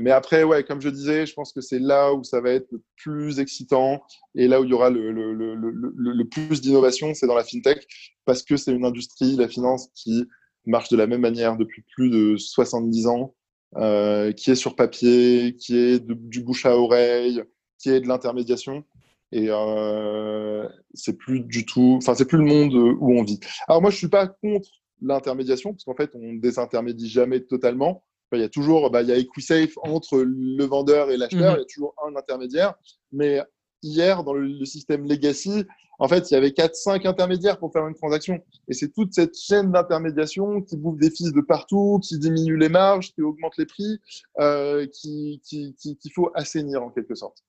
mais 0.00 0.10
après, 0.10 0.44
ouais, 0.44 0.62
comme 0.64 0.80
je 0.80 0.88
disais, 0.88 1.26
je 1.26 1.34
pense 1.34 1.52
que 1.52 1.60
c'est 1.60 1.78
là 1.78 2.12
où 2.12 2.22
ça 2.22 2.40
va 2.40 2.50
être 2.50 2.70
le 2.70 2.82
plus 2.96 3.40
excitant 3.40 4.02
et 4.34 4.46
là 4.46 4.60
où 4.60 4.64
il 4.64 4.70
y 4.70 4.74
aura 4.74 4.90
le, 4.90 6.22
plus 6.24 6.60
d'innovation, 6.60 7.12
c'est 7.14 7.26
dans 7.26 7.34
la 7.34 7.44
fintech 7.44 7.86
parce 8.24 8.42
que 8.42 8.56
c'est 8.56 8.72
une 8.72 8.84
industrie, 8.84 9.36
la 9.36 9.48
finance, 9.48 9.88
qui 9.94 10.24
marche 10.66 10.88
de 10.90 10.96
la 10.96 11.08
même 11.08 11.20
manière 11.20 11.56
depuis 11.56 11.82
plus 11.94 12.10
de 12.10 12.36
70 12.36 13.08
ans, 13.08 13.34
euh, 13.76 14.30
qui 14.32 14.52
est 14.52 14.56
sur 14.56 14.76
papier, 14.76 15.56
qui 15.58 15.76
est 15.76 16.04
du 16.06 16.40
bouche 16.40 16.66
à 16.66 16.76
oreille, 16.76 17.42
qui 17.78 17.90
est 17.90 18.00
de 18.00 18.06
l'intermédiation. 18.06 18.84
Et 19.32 19.46
euh, 19.48 20.68
c'est 20.94 21.16
plus 21.16 21.40
du 21.40 21.64
tout, 21.64 21.96
enfin, 22.00 22.14
c'est 22.14 22.26
plus 22.26 22.38
le 22.38 22.44
monde 22.44 22.74
où 22.74 23.18
on 23.18 23.24
vit. 23.24 23.40
Alors, 23.66 23.80
moi, 23.80 23.90
je 23.90 23.96
suis 23.96 24.08
pas 24.08 24.28
contre 24.28 24.68
l'intermédiation, 25.00 25.72
parce 25.72 25.84
qu'en 25.84 25.96
fait, 25.96 26.10
on 26.14 26.34
désintermédie 26.34 27.08
jamais 27.08 27.40
totalement 27.40 28.04
il 28.36 28.40
y 28.40 28.44
a 28.44 28.48
toujours, 28.48 28.90
bah, 28.90 29.02
il 29.02 29.08
y 29.08 29.12
a 29.12 29.16
EquiSafe 29.16 29.76
entre 29.82 30.18
le 30.18 30.64
vendeur 30.64 31.10
et 31.10 31.16
l'acheteur, 31.16 31.52
mhm. 31.52 31.58
il 31.58 31.60
y 31.60 31.62
a 31.62 31.66
toujours 31.66 31.94
un 32.06 32.16
intermédiaire. 32.16 32.74
Mais 33.12 33.40
hier, 33.82 34.24
dans 34.24 34.34
le, 34.34 34.64
système 34.64 35.06
Legacy, 35.06 35.64
en 35.98 36.08
fait, 36.08 36.30
il 36.30 36.34
y 36.34 36.36
avait 36.36 36.50
4-5 36.50 37.06
intermédiaires 37.06 37.58
pour 37.58 37.72
faire 37.72 37.86
une 37.86 37.94
transaction. 37.94 38.42
Et 38.68 38.74
c'est 38.74 38.88
toute 38.88 39.12
cette 39.12 39.38
chaîne 39.38 39.70
d'intermédiation 39.70 40.62
qui 40.62 40.76
bouffe 40.76 40.98
des 40.98 41.10
fils 41.10 41.32
de 41.32 41.40
partout, 41.40 42.00
qui 42.02 42.18
diminue 42.18 42.56
les 42.56 42.68
marges, 42.68 43.12
qui 43.12 43.22
augmente 43.22 43.56
les 43.56 43.66
prix, 43.66 44.00
euh, 44.40 44.86
qu'il 44.86 45.40
qui, 45.40 45.76
qui, 45.76 46.10
faut 46.10 46.30
assainir 46.34 46.82
en 46.82 46.90
quelque 46.90 47.14
sorte. 47.14 47.44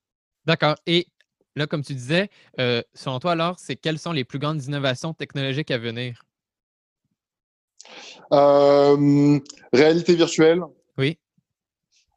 D'accord. 0.45 0.75
Et 0.86 1.07
là, 1.55 1.67
comme 1.67 1.84
tu 1.84 1.93
disais, 1.93 2.29
euh, 2.59 2.81
selon 2.93 3.19
toi, 3.19 3.31
alors, 3.31 3.59
c'est 3.59 3.75
quelles 3.75 3.99
sont 3.99 4.11
les 4.11 4.23
plus 4.23 4.39
grandes 4.39 4.63
innovations 4.63 5.13
technologiques 5.13 5.71
à 5.71 5.77
venir? 5.77 6.23
Euh, 8.34 9.39
réalité 9.71 10.15
virtuelle. 10.15 10.61
Oui. 10.97 11.17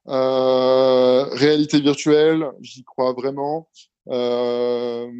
Euh, 0.08 1.24
réalité 1.32 1.80
virtuelle, 1.80 2.50
j'y 2.60 2.84
crois 2.84 3.12
vraiment. 3.12 3.68
Euh, 4.08 5.10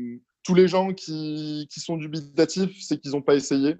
tous 0.42 0.55
les 0.55 0.68
gens 0.68 0.92
qui, 0.94 1.68
qui 1.70 1.80
sont 1.80 1.97
dubitatifs, 1.97 2.80
c'est 2.80 2.99
qu'ils 2.99 3.12
n'ont 3.12 3.22
pas 3.22 3.34
essayé. 3.34 3.76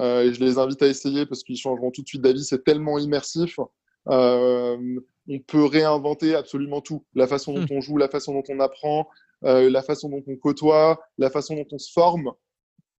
et 0.00 0.32
je 0.32 0.40
les 0.40 0.58
invite 0.58 0.82
à 0.82 0.86
essayer 0.88 1.26
parce 1.26 1.44
qu'ils 1.44 1.58
changeront 1.58 1.90
tout 1.90 2.02
de 2.02 2.08
suite 2.08 2.22
d'avis. 2.22 2.44
C'est 2.44 2.64
tellement 2.64 2.98
immersif. 2.98 3.58
on 4.06 5.38
peut 5.46 5.64
réinventer 5.64 6.34
absolument 6.34 6.80
tout. 6.80 7.04
La 7.14 7.26
façon 7.26 7.52
dont 7.52 7.60
hmm. 7.60 7.76
on 7.76 7.80
joue, 7.80 7.98
la 7.98 8.08
façon 8.08 8.32
dont 8.32 8.44
on 8.48 8.58
apprend, 8.58 9.08
la 9.42 9.82
façon 9.82 10.08
dont 10.08 10.24
on 10.26 10.36
côtoie, 10.36 11.00
la 11.18 11.30
façon 11.30 11.54
dont 11.54 11.68
on 11.70 11.78
se 11.78 11.92
forme 11.92 12.32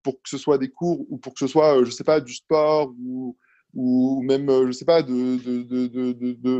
pour 0.03 0.21
que 0.21 0.29
ce 0.29 0.37
soit 0.37 0.57
des 0.57 0.69
cours 0.69 1.05
ou 1.09 1.17
pour 1.17 1.33
que 1.33 1.39
ce 1.39 1.47
soit, 1.47 1.77
euh, 1.79 1.85
je 1.85 1.91
sais 1.91 2.03
pas, 2.03 2.19
du 2.19 2.33
sport 2.33 2.93
ou, 2.99 3.37
ou 3.73 4.21
même, 4.23 4.49
euh, 4.49 4.67
je 4.67 4.71
sais 4.71 4.85
pas, 4.85 5.01
de, 5.01 5.37
de, 5.37 5.63
de, 5.63 5.87
de, 6.33 6.59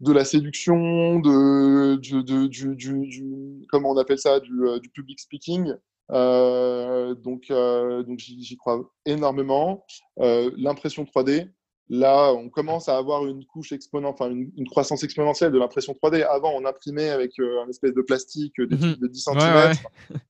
de 0.00 0.12
la 0.12 0.24
séduction, 0.24 1.20
de, 1.20 1.96
du, 1.96 2.24
du, 2.24 2.76
du, 2.76 3.66
comment 3.70 3.90
on 3.90 3.96
appelle 3.98 4.18
ça, 4.18 4.40
du, 4.40 4.52
euh, 4.66 4.80
public 4.92 5.20
speaking. 5.20 5.72
Donc, 6.08 7.48
donc 7.48 8.18
j'y 8.18 8.56
crois 8.56 8.90
énormément. 9.04 9.84
L'impression 10.18 11.04
3D, 11.04 11.50
Là, 11.88 12.32
on 12.32 12.48
commence 12.48 12.88
à 12.88 12.96
avoir 12.96 13.26
une 13.26 13.44
couche 13.44 13.70
exponentielle, 13.70 14.12
enfin 14.12 14.30
une, 14.30 14.68
croissance 14.68 15.04
exponentielle 15.04 15.52
de 15.52 15.58
l'impression 15.58 15.94
3D. 16.02 16.24
Avant, 16.24 16.52
on 16.54 16.64
imprimait 16.64 17.10
avec 17.10 17.38
euh, 17.38 17.62
un 17.64 17.68
espèce 17.68 17.94
de 17.94 18.02
plastique, 18.02 18.60
des 18.60 18.74
mhm. 18.74 18.80
trucs 18.80 19.00
de 19.00 19.06
10 19.06 19.24
cm. 19.24 19.72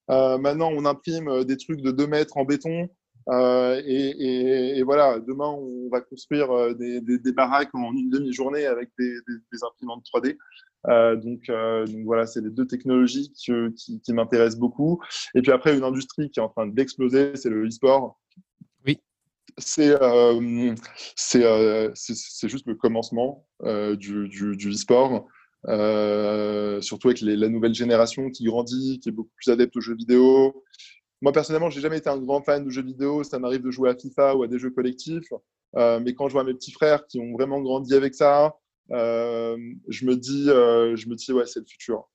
Euh, 0.08 0.38
maintenant, 0.38 0.70
on 0.72 0.84
imprime 0.84 1.28
euh, 1.28 1.44
des 1.44 1.56
trucs 1.56 1.80
de 1.80 1.90
2 1.90 2.06
mètres 2.06 2.36
en 2.36 2.44
béton. 2.44 2.88
Et, 3.28 4.82
voilà, 4.84 5.18
demain, 5.18 5.48
on 5.48 5.88
va 5.90 6.00
construire 6.00 6.76
des, 6.76 7.32
baraques 7.32 7.74
en 7.74 7.92
une 7.92 8.08
demi-journée 8.08 8.66
avec 8.66 8.90
des, 8.98 9.16
imprimantes 9.62 10.04
3D. 10.14 10.36
donc, 11.20 11.40
voilà, 12.04 12.26
c'est 12.26 12.40
les 12.40 12.50
deux 12.50 12.68
technologies 12.68 13.32
qui, 13.32 13.52
qui 14.04 14.12
m'intéressent 14.12 14.60
beaucoup. 14.60 15.00
Et 15.34 15.42
puis 15.42 15.50
après, 15.50 15.76
une 15.76 15.82
industrie 15.82 16.30
qui 16.30 16.38
est 16.38 16.42
en 16.42 16.50
train 16.50 16.68
d'exploser, 16.68 17.34
c'est 17.34 17.50
le 17.50 17.66
e-sport 17.66 18.16
c'est 19.58 19.90
euh, 20.02 20.74
euh, 21.36 21.94
juste 21.94 22.66
le 22.66 22.74
commencement 22.74 23.46
euh, 23.62 23.96
du, 23.96 24.28
du, 24.28 24.70
e-sport, 24.70 25.26
surtout 26.82 27.08
avec 27.08 27.20
la 27.22 27.48
nouvelle 27.48 27.74
génération 27.74 28.30
qui 28.30 28.44
grandit, 28.44 29.00
qui 29.00 29.08
est 29.08 29.12
beaucoup 29.12 29.32
plus 29.36 29.50
adepte 29.50 29.76
aux 29.76 29.80
jeux 29.80 29.96
vidéo. 29.96 30.64
Moi, 31.22 31.32
personnellement, 31.32 31.70
j'ai 31.70 31.80
jamais 31.80 31.98
été 31.98 32.10
un 32.10 32.18
grand 32.18 32.42
fan 32.42 32.64
de 32.64 32.70
jeux 32.70 32.82
vidéo. 32.82 33.24
Ça 33.24 33.38
m'arrive 33.38 33.62
de 33.62 33.70
jouer 33.70 33.88
à 33.88 33.96
FIFA 33.96 34.36
ou 34.36 34.42
à 34.42 34.48
des 34.48 34.58
jeux 34.58 34.70
collectifs. 34.70 35.32
mais 35.74 36.14
quand 36.14 36.28
je 36.28 36.34
vois 36.34 36.44
mes 36.44 36.54
petits 36.54 36.72
frères 36.72 37.06
qui 37.06 37.18
ont 37.18 37.32
vraiment 37.32 37.60
grandi 37.60 37.94
avec 37.94 38.14
ça, 38.14 38.54
je 38.90 40.04
me 40.04 40.16
dis, 40.16 40.44
je 40.46 41.08
me 41.08 41.14
dis, 41.14 41.32
ouais, 41.32 41.46
c'est 41.46 41.60
le 41.60 41.66
futur. 41.66 42.10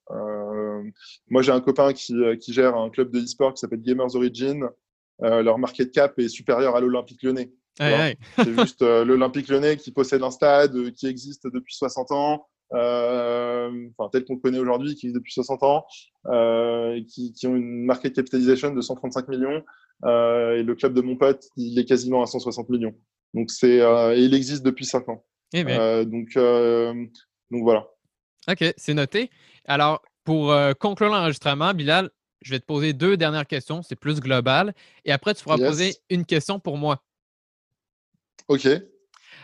moi, 1.28 1.42
j'ai 1.42 1.50
un 1.52 1.60
copain 1.60 1.92
qui, 1.92 2.14
qui, 2.40 2.52
gère 2.52 2.76
un 2.76 2.88
club 2.88 3.10
de 3.10 3.18
e-sport 3.18 3.54
qui 3.54 3.58
s'appelle 3.58 3.82
Gamers 3.82 4.14
Origin. 4.14 4.68
Euh, 5.22 5.42
leur 5.42 5.58
market 5.58 5.92
cap 5.92 6.18
est 6.18 6.28
supérieur 6.28 6.76
à 6.76 6.80
l'Olympique 6.80 7.22
lyonnais. 7.22 7.50
C'est 7.78 8.58
juste 8.58 8.82
euh, 8.82 9.04
l'Olympique 9.04 9.48
lyonnais 9.48 9.76
qui 9.76 9.92
possède 9.92 10.22
un 10.22 10.30
stade 10.30 10.74
euh, 10.76 10.90
qui 10.90 11.06
existe 11.06 11.46
depuis 11.46 11.74
60 11.74 12.10
ans, 12.10 12.46
enfin 12.72 14.08
tel 14.12 14.24
qu'on 14.24 14.34
le 14.34 14.40
connaît 14.40 14.58
aujourd'hui, 14.58 14.94
qui 14.94 15.06
existe 15.06 15.16
depuis 15.16 15.32
60 15.32 15.62
ans, 15.62 15.84
qui, 17.06 17.32
qui, 17.32 17.46
ont 17.46 17.54
une 17.54 17.84
market 17.84 18.14
capitalisation 18.14 18.74
de 18.74 18.80
135 18.80 19.28
millions. 19.28 19.62
et 20.04 20.62
le 20.62 20.74
club 20.74 20.94
de 20.94 21.02
mon 21.02 21.16
pote, 21.16 21.44
il 21.56 21.78
est 21.78 21.84
quasiment 21.84 22.22
à 22.22 22.26
160 22.26 22.68
millions. 22.68 22.94
Donc 23.34 23.50
c'est 23.50 23.76
et 23.76 24.18
il 24.18 24.34
existe 24.34 24.64
depuis 24.64 24.86
5 24.86 25.08
ans. 25.08 25.24
Eh 25.54 25.64
donc, 25.64 26.34
donc 26.34 27.62
voilà. 27.62 27.86
OK, 28.50 28.64
c'est 28.76 28.94
noté. 28.94 29.30
Alors, 29.66 30.02
pour 30.24 30.54
conclure 30.80 31.10
l'enregistrement, 31.10 31.74
Bilal, 31.74 32.10
je 32.42 32.50
vais 32.50 32.60
te 32.60 32.66
poser 32.66 32.92
deux 32.92 33.16
dernières 33.16 33.46
questions, 33.46 33.82
c'est 33.82 33.96
plus 33.96 34.20
global. 34.20 34.74
Et 35.04 35.12
après, 35.12 35.34
tu 35.34 35.42
pourras 35.42 35.58
poser 35.58 35.96
une 36.10 36.24
question 36.24 36.60
pour 36.60 36.76
moi. 36.76 37.02
OK. 38.48 38.68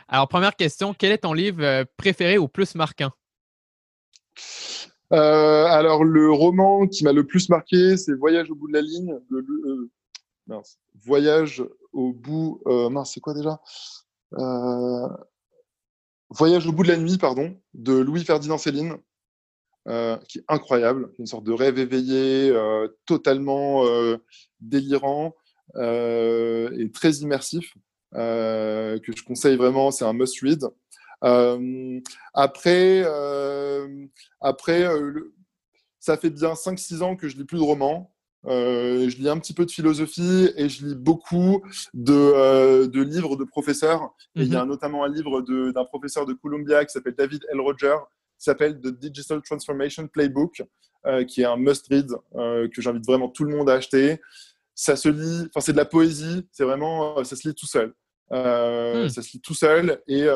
Alors, 0.08 0.28
première 0.28 0.56
question, 0.56 0.94
quel 0.94 1.12
est 1.12 1.18
ton 1.18 1.32
livre 1.32 1.62
euh, 1.62 1.84
préféré 1.96 2.38
ou 2.38 2.48
plus 2.48 2.74
marquant? 2.74 3.10
Euh, 5.12 5.64
alors, 5.64 6.04
le 6.04 6.32
roman 6.32 6.86
qui 6.86 7.04
m'a 7.04 7.12
le 7.12 7.26
plus 7.26 7.48
marqué, 7.48 7.96
c'est 7.96 8.14
Voyage 8.14 8.50
au 8.50 8.54
bout 8.54 8.68
de 8.68 8.74
la 8.74 8.82
ligne. 8.82 9.18
Euh, 9.32 10.62
Voyage 11.04 11.62
au 11.92 12.12
bout. 12.12 12.60
mince, 12.66 13.12
c'est 13.14 13.20
quoi 13.20 13.34
déjà? 13.34 13.60
Voyage 16.30 16.66
au 16.66 16.72
bout 16.72 16.82
de 16.82 16.88
la 16.88 16.96
nuit, 16.96 17.18
pardon, 17.18 17.58
de 17.74 17.92
Louis-Ferdinand 17.92 18.58
Céline. 18.58 18.96
Euh, 19.86 20.18
qui 20.28 20.38
est 20.38 20.44
incroyable, 20.48 21.10
une 21.18 21.26
sorte 21.26 21.44
de 21.44 21.52
rêve 21.52 21.78
éveillé, 21.78 22.50
euh, 22.50 22.88
totalement 23.06 23.86
euh, 23.86 24.18
délirant 24.60 25.34
et 25.76 26.90
très 26.92 27.12
immersif, 27.16 27.74
que 28.12 28.98
je 29.16 29.22
conseille 29.22 29.56
vraiment, 29.56 29.90
c'est 29.90 30.04
un 30.04 30.12
must-read. 30.12 30.64
après, 32.34 33.04
après 34.40 34.88
ça 36.00 36.16
fait 36.16 36.30
bien 36.30 36.52
5-6 36.52 37.02
ans 37.02 37.16
que 37.16 37.28
je 37.28 37.36
lis 37.36 37.44
plus 37.44 37.58
de 37.58 37.62
romans. 37.62 38.12
je 38.46 39.16
lis 39.16 39.28
un 39.28 39.38
petit 39.38 39.54
peu 39.54 39.66
de 39.66 39.70
philosophie 39.70 40.50
et 40.56 40.68
je 40.68 40.86
lis 40.86 40.94
beaucoup 40.96 41.62
de, 41.94 42.86
de 42.86 43.02
livres 43.02 43.36
de 43.36 43.44
professeurs. 43.44 44.14
il 44.34 44.48
y 44.48 44.56
a 44.56 44.64
mhm. 44.64 44.70
notamment 44.70 45.04
un 45.04 45.08
livre 45.08 45.42
d'un 45.42 45.84
professeur 45.84 46.26
de 46.26 46.32
Columbia 46.32 46.84
qui 46.84 46.92
s'appelle 46.92 47.14
David 47.14 47.44
L. 47.52 47.60
Roger, 47.60 47.96
s'appelle 48.38 48.80
The 48.80 48.88
Digital 48.88 49.42
Transformation 49.42 50.06
Playbook, 50.08 50.62
euh, 51.06 51.24
qui 51.24 51.42
est 51.42 51.44
un 51.44 51.56
must-read 51.56 52.10
euh, 52.34 52.68
que 52.68 52.82
j'invite 52.82 53.06
vraiment 53.06 53.28
tout 53.28 53.44
le 53.44 53.56
monde 53.56 53.70
à 53.70 53.74
acheter. 53.74 54.20
Ça 54.74 54.96
se 54.96 55.08
lit, 55.08 55.48
enfin 55.48 55.60
c'est 55.60 55.72
de 55.72 55.76
la 55.76 55.84
poésie, 55.84 56.46
c'est 56.52 56.64
vraiment, 56.64 57.18
euh, 57.18 57.24
ça 57.24 57.36
se 57.36 57.48
lit 57.48 57.54
tout 57.54 57.66
seul. 57.66 57.94
Hmm. 58.30 59.08
Ça 59.08 59.22
se 59.22 59.32
lit 59.32 59.40
tout 59.40 59.54
seul 59.54 60.02
et 60.06 60.26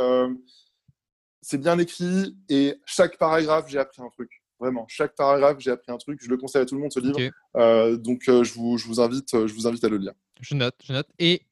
c'est 1.42 1.58
bien 1.58 1.78
écrit 1.78 2.34
et 2.48 2.76
chaque 2.86 3.18
paragraphe, 3.18 3.66
j'ai 3.68 3.78
appris 3.78 4.00
un 4.00 4.08
truc. 4.08 4.30
Vraiment, 4.58 4.86
chaque 4.88 5.14
paragraphe, 5.14 5.58
j'ai 5.58 5.72
appris 5.72 5.92
un 5.92 5.98
truc. 5.98 6.20
Je 6.22 6.30
le 6.30 6.38
conseille 6.38 6.62
à 6.62 6.64
tout 6.64 6.76
le 6.76 6.80
monde 6.80 6.92
ce 6.92 7.00
livre. 7.00 7.96
donc, 7.96 8.22
je, 8.24 8.54
vous, 8.54 8.78
je, 8.78 8.86
vous 8.86 9.00
invite, 9.00 9.28
je 9.32 9.52
vous 9.52 9.66
invite 9.66 9.84
à 9.84 9.88
le 9.88 9.98
lire. 9.98 10.14
Je 10.40 10.54
note, 10.54 10.76
je 10.82 10.92
note. 10.94 11.08
Et 11.18 11.42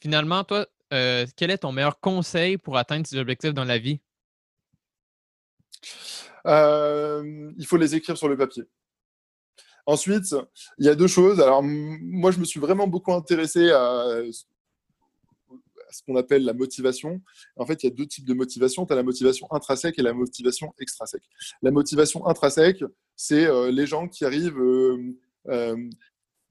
finalement, 0.00 0.44
toi, 0.44 0.66
quel 0.90 1.50
est 1.50 1.58
ton 1.58 1.72
meilleur 1.72 1.98
conseil 1.98 2.58
pour 2.58 2.76
atteindre 2.76 3.08
tes 3.08 3.18
objectifs 3.18 3.54
dans 3.54 3.64
la 3.64 3.78
vie? 3.78 4.00
Euh, 6.46 7.52
il 7.58 7.66
faut 7.66 7.76
les 7.76 7.94
écrire 7.94 8.16
sur 8.16 8.28
le 8.28 8.36
papier. 8.36 8.64
Ensuite, 9.86 10.34
il 10.78 10.86
y 10.86 10.88
a 10.88 10.94
deux 10.94 11.06
choses. 11.06 11.40
Alors, 11.40 11.62
moi, 11.62 12.30
je 12.30 12.38
me 12.38 12.44
suis 12.44 12.60
vraiment 12.60 12.86
beaucoup 12.86 13.12
intéressé 13.12 13.70
à, 13.70 14.20
ce 15.90 16.02
qu'on 16.02 16.16
appelle 16.16 16.44
la 16.44 16.52
motivation. 16.52 17.22
En 17.56 17.64
fait, 17.64 17.82
il 17.82 17.86
y 17.86 17.92
a 17.92 17.94
deux 17.94 18.06
types 18.06 18.26
de 18.26 18.34
motivation. 18.34 18.84
Tu 18.84 18.92
as 18.92 18.96
la 18.96 19.02
motivation 19.02 19.50
intrinsèque 19.50 19.98
et 19.98 20.02
la 20.02 20.12
motivation 20.12 20.74
extrinsèque. 20.78 21.22
La 21.62 21.70
motivation 21.70 22.26
intrinsèque, 22.26 22.84
c'est 23.16 23.46
euh, 23.46 23.70
les 23.70 23.86
gens 23.86 24.08
qui 24.08 24.26
arrivent, 24.26 24.60
euh, 24.60 25.88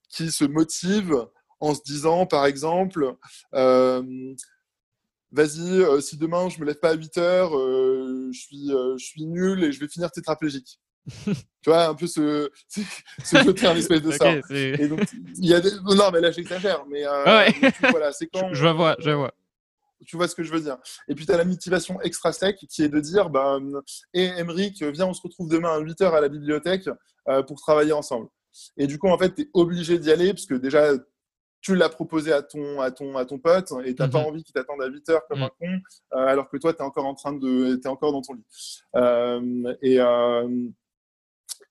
qui 0.09 0.31
se 0.31 0.45
motivent 0.45 1.27
en 1.59 1.75
se 1.75 1.81
disant, 1.83 2.25
par 2.25 2.45
exemple, 2.45 3.15
vas-y, 5.31 6.01
si 6.01 6.17
demain 6.17 6.49
je 6.49 6.59
me 6.59 6.65
lève 6.65 6.79
pas 6.79 6.89
à 6.89 6.95
8 6.95 7.17
heures, 7.17 7.51
je, 7.51 8.39
suis, 8.39 8.71
je 8.97 9.05
suis 9.05 9.25
nul 9.25 9.63
et 9.63 9.71
je 9.71 9.79
vais 9.79 9.87
finir 9.87 10.11
tétraplégique. 10.11 10.79
tu 11.25 11.33
vois, 11.67 11.87
un 11.87 11.95
peu 11.95 12.07
ce, 12.07 12.49
ce 12.67 13.43
côté 13.43 13.67
un 13.67 13.75
espèce 13.75 14.01
de 14.01 14.11
ça. 14.11 14.33
Et 14.49 14.87
donc, 14.87 15.01
il 15.37 15.45
y 15.45 15.53
a 15.53 15.61
des... 15.61 15.71
Non, 15.71 16.11
mais 16.11 16.21
là 16.21 16.31
j'exagère, 16.31 16.85
mais 16.89 17.03
voilà, 17.89 18.11
c'est 18.11 18.27
quand. 18.33 18.53
Je, 18.53 18.67
vois, 18.67 18.95
je 18.99 19.11
vois. 19.11 19.33
Tu 20.05 20.15
vois 20.15 20.27
ce 20.27 20.35
que 20.35 20.43
je 20.43 20.51
veux 20.51 20.61
dire. 20.61 20.77
Et 21.07 21.15
puis 21.15 21.25
tu 21.25 21.31
as 21.31 21.37
la 21.37 21.45
motivation 21.45 21.99
extra 22.01 22.31
sec 22.31 22.57
qui 22.69 22.83
est 22.83 22.89
de 22.89 22.99
dire, 22.99 23.29
ben, 23.29 23.81
et 24.13 24.25
Emeric, 24.25 24.83
viens, 24.83 25.07
on 25.07 25.13
se 25.13 25.21
retrouve 25.21 25.49
demain 25.49 25.73
à 25.73 25.79
8 25.79 26.01
heures 26.01 26.13
à 26.13 26.21
la 26.21 26.29
bibliothèque 26.29 26.89
pour 27.47 27.59
travailler 27.59 27.93
ensemble. 27.93 28.27
Et 28.77 28.87
du 28.87 28.97
coup, 28.97 29.07
en 29.07 29.17
fait, 29.17 29.35
tu 29.35 29.41
es 29.43 29.49
obligé 29.53 29.99
d'y 29.99 30.11
aller 30.11 30.33
parce 30.33 30.45
que 30.45 30.55
déjà, 30.55 30.93
tu 31.61 31.75
l'as 31.75 31.89
proposé 31.89 32.31
à 32.31 32.41
ton, 32.41 32.79
à 32.79 32.91
ton, 32.91 33.17
à 33.17 33.25
ton 33.25 33.39
pote 33.39 33.71
et 33.83 33.95
tu 33.95 34.01
n'as 34.01 34.07
pas 34.07 34.21
mhm. 34.21 34.27
envie 34.27 34.43
qu'il 34.43 34.53
t'attende 34.53 34.81
à 34.81 34.87
8 34.87 35.09
heures 35.09 35.27
comme 35.27 35.43
un 35.43 35.49
con, 35.49 35.79
euh, 36.13 36.17
alors 36.17 36.49
que 36.49 36.57
toi, 36.57 36.73
tu 36.73 36.79
es 36.79 36.83
encore 36.83 37.05
en 37.05 37.15
train 37.15 37.33
de. 37.33 37.79
Es 37.83 37.87
encore 37.87 38.11
dans 38.11 38.21
ton 38.21 38.33
lit. 38.33 38.45
Euh, 38.95 39.75
et, 39.81 39.99
euh, 39.99 40.67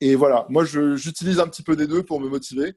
et 0.01 0.15
voilà, 0.15 0.47
moi, 0.49 0.65
j'utilise 0.65 1.41
un 1.41 1.49
petit 1.49 1.63
peu 1.63 1.77
des 1.77 1.87
deux 1.87 2.03
pour 2.03 2.21
me 2.21 2.29
motiver. 2.29 2.75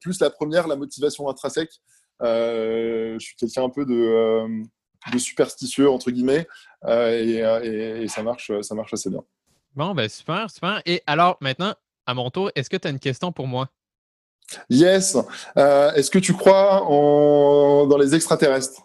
plus 0.00 0.20
la 0.20 0.30
première, 0.30 0.66
la 0.66 0.76
motivation 0.76 1.28
intrinsèque. 1.28 1.72
je 2.20 3.16
suis 3.18 3.36
quelqu'un 3.36 3.64
un 3.64 3.70
peu 3.70 3.86
de, 3.86 4.46
de, 5.12 5.18
superstitieux, 5.18 5.88
entre 5.88 6.10
guillemets, 6.10 6.46
et, 6.88 7.38
et, 7.38 8.08
ça, 8.08 8.22
marche, 8.22 8.50
ça 8.60 8.74
marche 8.74 8.92
assez 8.92 9.10
bien. 9.10 9.22
Bon, 9.74 9.94
ben 9.94 10.08
super, 10.08 10.50
super. 10.50 10.82
Et 10.84 11.02
alors, 11.06 11.36
maintenant, 11.40 11.74
à 12.06 12.14
mon 12.14 12.30
tour, 12.30 12.50
est-ce 12.54 12.70
que 12.70 12.76
tu 12.76 12.88
as 12.88 12.90
une 12.90 12.98
question 12.98 13.32
pour 13.32 13.46
moi? 13.46 13.68
Yes. 14.70 15.16
Euh, 15.56 15.92
est-ce 15.92 16.10
que 16.10 16.18
tu 16.18 16.32
crois 16.32 16.82
en... 16.84 17.86
dans 17.86 17.98
les 17.98 18.14
extraterrestres? 18.14 18.82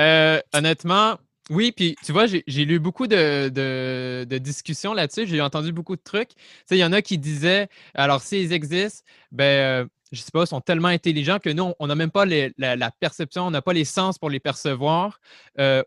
Euh, 0.00 0.40
Honnêtement, 0.54 1.18
oui. 1.50 1.72
Puis 1.72 1.94
tu 2.02 2.12
vois, 2.12 2.24
j'ai 2.26 2.64
lu 2.64 2.78
beaucoup 2.78 3.06
de, 3.06 4.24
discussions 4.38 4.94
là-dessus. 4.94 5.26
J'ai 5.26 5.42
entendu 5.42 5.72
beaucoup 5.72 5.94
de 5.94 6.00
trucs. 6.02 6.30
Il 6.70 6.78
y 6.78 6.84
en 6.84 6.92
a 6.94 7.02
qui 7.02 7.18
disaient 7.18 7.68
alors, 7.94 8.22
s'ils 8.22 8.54
existent, 8.54 9.04
ben. 9.30 9.84
Euh, 9.84 9.86
je 10.12 10.22
sais 10.22 10.32
pas, 10.32 10.44
sont 10.44 10.60
tellement 10.60 10.88
intelligents 10.88 11.38
que 11.38 11.50
nous, 11.50 11.72
on 11.78 11.86
n'a 11.86 11.94
même 11.94 12.10
pas 12.10 12.24
la, 12.24 12.90
perception, 12.98 13.46
on 13.46 13.52
n'a 13.52 13.62
pas 13.62 13.72
les 13.72 13.84
sens 13.84 14.18
pour 14.18 14.28
les 14.28 14.40
percevoir. 14.40 15.20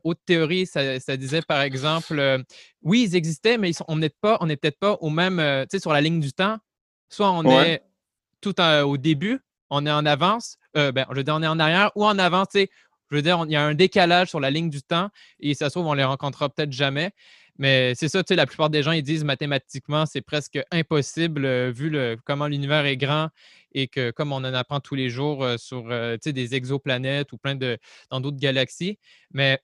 autre 0.03 0.22
théorie, 0.26 0.66
ça, 0.66 1.18
disait 1.18 1.41
par 1.41 1.59
exemple, 1.59 2.45
oui, 2.84 3.03
ils 3.09 3.16
existaient, 3.18 3.57
mais 3.57 3.72
on 3.89 3.97
n'est 3.97 4.07
pas, 4.22 4.38
on 4.39 4.45
n'est 4.45 4.55
peut-être 4.55 4.80
pas 4.80 4.93
au 5.01 5.09
même, 5.09 5.39
tu 5.64 5.68
sais, 5.72 5.82
sur 5.82 5.91
la 5.91 5.99
ligne 5.99 6.22
du 6.22 6.32
temps. 6.32 6.57
Soit 7.09 7.32
on 7.32 7.43
est 7.64 7.82
tout 8.43 8.61
au 8.61 8.97
début, 8.97 9.39
on 9.69 9.85
est 9.85 9.91
en 9.91 10.05
avance, 10.05 10.57
euh, 10.77 10.91
ben, 10.91 11.05
je 11.09 11.15
veux 11.15 11.23
dire, 11.23 11.35
on 11.35 11.41
est 11.41 11.47
en 11.47 11.59
arrière 11.59 11.91
ou 11.95 12.05
en 12.05 12.19
avant, 12.19 12.43
je 12.53 12.67
veux 13.11 13.21
dire, 13.21 13.43
il 13.47 13.51
y 13.51 13.55
a 13.55 13.63
un 13.63 13.73
décalage 13.73 14.29
sur 14.29 14.39
la 14.39 14.51
ligne 14.51 14.69
du 14.69 14.81
temps 14.81 15.09
et 15.39 15.53
ça 15.55 15.69
se 15.69 15.75
trouve, 15.75 15.87
on 15.87 15.93
les 15.93 16.03
rencontrera 16.03 16.49
peut-être 16.49 16.71
jamais. 16.71 17.11
Mais 17.57 17.93
c'est 17.95 18.09
ça, 18.09 18.23
tu 18.23 18.29
sais, 18.29 18.35
la 18.35 18.47
plupart 18.47 18.69
des 18.71 18.81
gens, 18.81 18.91
ils 18.91 19.03
disent 19.03 19.23
mathématiquement, 19.23 20.05
c'est 20.05 20.21
presque 20.21 20.59
impossible 20.71 21.45
euh, 21.45 21.71
vu 21.71 21.89
le, 21.89 22.17
comment 22.25 22.47
l'univers 22.47 22.85
est 22.85 22.97
grand 22.97 23.29
et 23.73 23.87
que 23.87 24.11
comme 24.11 24.31
on 24.31 24.37
en 24.37 24.53
apprend 24.53 24.79
tous 24.79 24.95
les 24.95 25.09
jours 25.09 25.43
euh, 25.43 25.57
sur 25.57 25.85
des 25.87 26.55
exoplanètes 26.55 27.31
ou 27.31 27.37
plein 27.37 27.55
de 27.55 27.77
dans 28.09 28.19
d'autres 28.19 28.39
galaxies. 28.39 28.97
Mais 29.31 29.59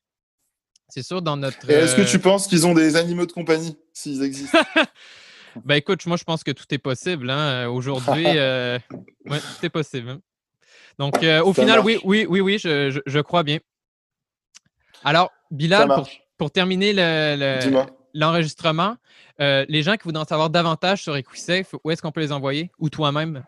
c'est 0.88 1.04
sûr, 1.04 1.22
dans 1.22 1.38
notre. 1.38 1.70
Est-ce 1.70 1.96
que 1.96 2.10
tu 2.10 2.20
penses 2.20 2.48
qu'ils 2.48 2.66
ont 2.66 2.74
des 2.74 2.96
animaux 2.96 3.26
de 3.26 3.32
compagnie, 3.32 3.78
s'ils 3.94 4.24
existent? 4.24 4.58
Ben 5.66 5.76
écoute, 5.76 6.06
moi 6.06 6.18
je 6.18 6.24
pense 6.24 6.44
que 6.44 6.52
tout 6.52 6.66
est 6.72 6.78
possible. 6.80 7.30
Hein. 7.30 7.68
Aujourd'hui, 7.68 8.26
euh, 8.38 8.78
tout 9.28 9.66
est 9.66 9.70
possible. 9.70 10.10
Hein. 10.10 10.22
Donc, 10.98 11.24
euh, 11.24 11.42
au 11.44 11.54
Ça 11.54 11.62
final, 11.62 11.78
marche. 11.80 11.88
oui, 11.88 12.00
oui, 12.04 12.26
oui, 12.30 12.42
oui, 12.42 12.60
je, 12.60 12.90
je- 12.92 13.00
je 13.06 13.20
crois 13.20 13.44
bien. 13.44 13.60
Alors, 15.04 15.32
Bilal, 15.52 15.90
pour, 16.38 16.52
terminer 16.52 16.94
le- 16.94 17.36
le- 17.38 17.60
Dis-moi. 17.62 17.88
l'enregistrement, 18.14 18.98
euh, 19.40 19.66
les 19.70 19.82
gens 19.82 19.96
qui 19.96 20.04
voudraient 20.04 20.22
en 20.24 20.28
savoir 20.28 20.50
davantage 20.50 21.04
sur 21.04 21.16
Equisafe, 21.16 21.74
où 21.84 21.92
est-ce 21.92 22.02
qu'on 22.02 22.12
peut 22.12 22.20
les 22.22 22.32
envoyer? 22.32 22.70
Ou 22.80 22.90
toi-même? 22.90 23.44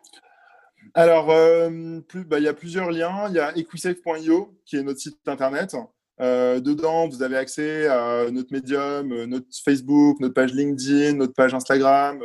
Alors, 0.94 1.30
euh, 1.30 2.00
bah, 2.28 2.40
il 2.40 2.44
y 2.46 2.48
a 2.48 2.54
plusieurs 2.54 2.90
liens. 2.92 3.28
Il 3.30 3.36
y 3.36 3.40
a 3.40 3.56
equisafe.io, 3.58 4.58
qui 4.66 4.78
est 4.78 4.84
notre 4.84 5.00
site 5.00 5.20
internet. 5.28 5.76
Euh, 6.22 6.60
dedans, 6.60 7.08
vous 7.08 7.24
avez 7.24 7.36
accès 7.36 7.88
à 7.88 8.30
notre 8.30 8.54
médium, 8.54 9.12
euh, 9.12 9.26
notre 9.26 9.48
Facebook, 9.66 10.20
notre 10.20 10.36
page 10.36 10.54
LinkedIn, 10.54 11.14
notre 11.14 11.34
page 11.34 11.54
Instagram, 11.54 12.22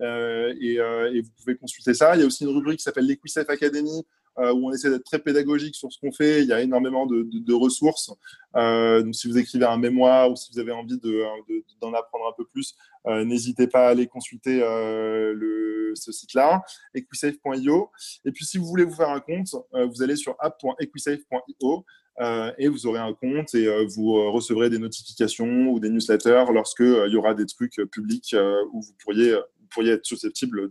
euh, 0.00 0.54
et, 0.60 1.20
vous 1.20 1.30
pouvez 1.38 1.56
consulter 1.56 1.94
ça. 1.94 2.16
Il 2.16 2.20
y 2.20 2.22
a 2.24 2.26
aussi 2.26 2.44
une 2.44 2.50
rubrique 2.50 2.78
qui 2.78 2.82
s'appelle 2.82 3.06
l'Equisafe 3.06 3.48
Academy, 3.48 4.04
où 4.40 4.68
on 4.68 4.72
essaie 4.72 4.88
d'être 4.88 5.02
très 5.02 5.18
pédagogique 5.18 5.74
sur 5.74 5.92
ce 5.92 5.98
qu'on 5.98 6.12
fait. 6.12 6.42
Il 6.42 6.48
y 6.48 6.52
a 6.52 6.60
énormément 6.60 7.06
de, 7.06 7.52
ressources. 7.52 8.12
Donc, 8.54 9.12
si 9.12 9.26
vous 9.26 9.36
écrivez 9.36 9.64
un 9.64 9.78
mémoire 9.78 10.30
ou 10.30 10.36
si 10.36 10.52
vous 10.52 10.60
avez 10.60 10.70
envie 10.70 10.96
de- 10.96 11.24
de- 11.48 11.64
d'en 11.80 11.92
apprendre 11.92 12.28
un 12.28 12.34
peu 12.36 12.44
plus, 12.44 12.76
n'hésitez 13.04 13.66
pas 13.66 13.88
à 13.88 13.90
aller 13.90 14.06
consulter 14.06 14.60
le, 14.60 15.92
ce 15.96 16.12
site-là, 16.12 16.62
equisafe.io. 16.94 17.90
Et 18.24 18.30
puis, 18.30 18.44
si 18.44 18.58
vous 18.58 18.66
voulez 18.66 18.84
vous 18.84 18.94
faire 18.94 19.10
un 19.10 19.18
compte, 19.18 19.56
vous 19.72 20.02
allez 20.04 20.14
sur 20.14 20.36
app.equisafe.io 20.38 21.84
et 22.58 22.68
vous 22.68 22.86
aurez 22.86 22.98
un 22.98 23.14
compte 23.14 23.54
et 23.54 23.66
euh, 23.66 23.86
vous 23.88 24.16
euh, 24.16 24.30
recevrez 24.30 24.68
des 24.70 24.78
notifications 24.78 25.68
ou 25.68 25.80
des 25.80 25.90
newsletters 25.90 26.44
lorsque 26.52 26.80
euh, 26.80 27.06
il 27.06 27.14
y 27.14 27.16
aura 27.16 27.34
des 27.34 27.46
trucs 27.46 27.78
euh, 27.78 27.86
publics 27.86 28.34
euh, 28.34 28.56
où 28.72 28.82
vous 28.82 28.92
pourriez, 29.02 29.34
vous 29.34 29.66
pourriez 29.70 29.92
être 29.92 30.04
susceptible 30.04 30.68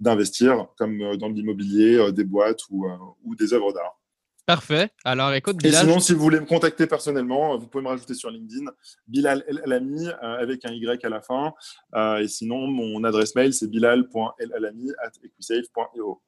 d'investir, 0.00 0.66
comme 0.76 1.00
euh, 1.00 1.16
dans 1.16 1.28
l'immobilier, 1.28 1.96
euh, 1.96 2.12
des 2.12 2.24
boîtes 2.24 2.60
ou, 2.70 2.86
euh, 2.86 2.96
ou 3.24 3.34
des 3.34 3.54
œuvres 3.54 3.72
d'art. 3.72 3.98
Parfait. 4.44 4.90
Alors, 5.04 5.32
écoute, 5.34 5.54
Et 5.62 5.68
Bilal, 5.68 5.86
sinon, 5.86 6.00
si 6.00 6.14
vous 6.14 6.20
voulez 6.20 6.40
me 6.40 6.46
contacter 6.46 6.88
personnellement, 6.88 7.54
euh, 7.54 7.58
vous 7.58 7.68
pouvez 7.68 7.84
me 7.84 7.88
rajouter 7.88 8.14
sur 8.14 8.28
LinkedIn, 8.28 8.72
Bilal 9.06 9.44
El 9.46 9.62
Alami, 9.64 10.08
euh, 10.08 10.14
avec 10.20 10.64
un 10.64 10.72
Y 10.72 11.04
à 11.04 11.08
la 11.08 11.20
fin. 11.20 11.54
Euh, 11.94 12.18
et 12.18 12.26
sinon, 12.26 12.66
mon 12.66 13.04
adresse 13.04 13.36
mail, 13.36 13.54
c'est 13.54 13.68
bilal.elalami.equisafe.io. 13.68 16.20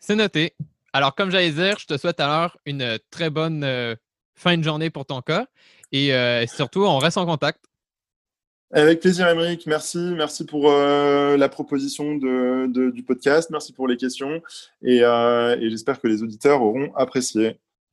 c'est 0.00 0.16
noté. 0.16 0.54
Alors, 0.94 1.14
comme 1.14 1.30
j'allais 1.30 1.52
dire, 1.52 1.78
je 1.78 1.84
te 1.86 1.98
souhaite 1.98 2.20
alors 2.20 2.56
une 2.64 2.80
euh, 2.80 2.96
très 3.10 3.28
bonne 3.28 3.62
euh, 3.62 3.94
fin 4.38 4.56
de 4.56 4.62
journée 4.62 4.90
pour 4.90 5.04
ton 5.04 5.20
cas. 5.20 5.46
Et 5.92 6.14
euh, 6.14 6.46
surtout, 6.46 6.84
on 6.84 6.98
reste 6.98 7.18
en 7.18 7.26
contact. 7.26 7.64
Avec 8.70 9.00
plaisir, 9.00 9.28
Émeric. 9.28 9.66
Merci. 9.66 9.98
Merci 9.98 10.44
pour 10.44 10.70
euh, 10.70 11.36
la 11.36 11.48
proposition 11.48 12.16
de, 12.16 12.90
du 12.90 13.02
podcast. 13.02 13.50
Merci 13.50 13.72
pour 13.72 13.88
les 13.88 13.96
questions. 13.96 14.42
Et, 14.82 15.00
euh, 15.02 15.58
et 15.58 15.70
j'espère 15.70 16.00
que 16.00 16.06
les 16.06 16.22
auditeurs 16.22 16.62
auront 16.62 16.94
apprécié. 16.94 17.58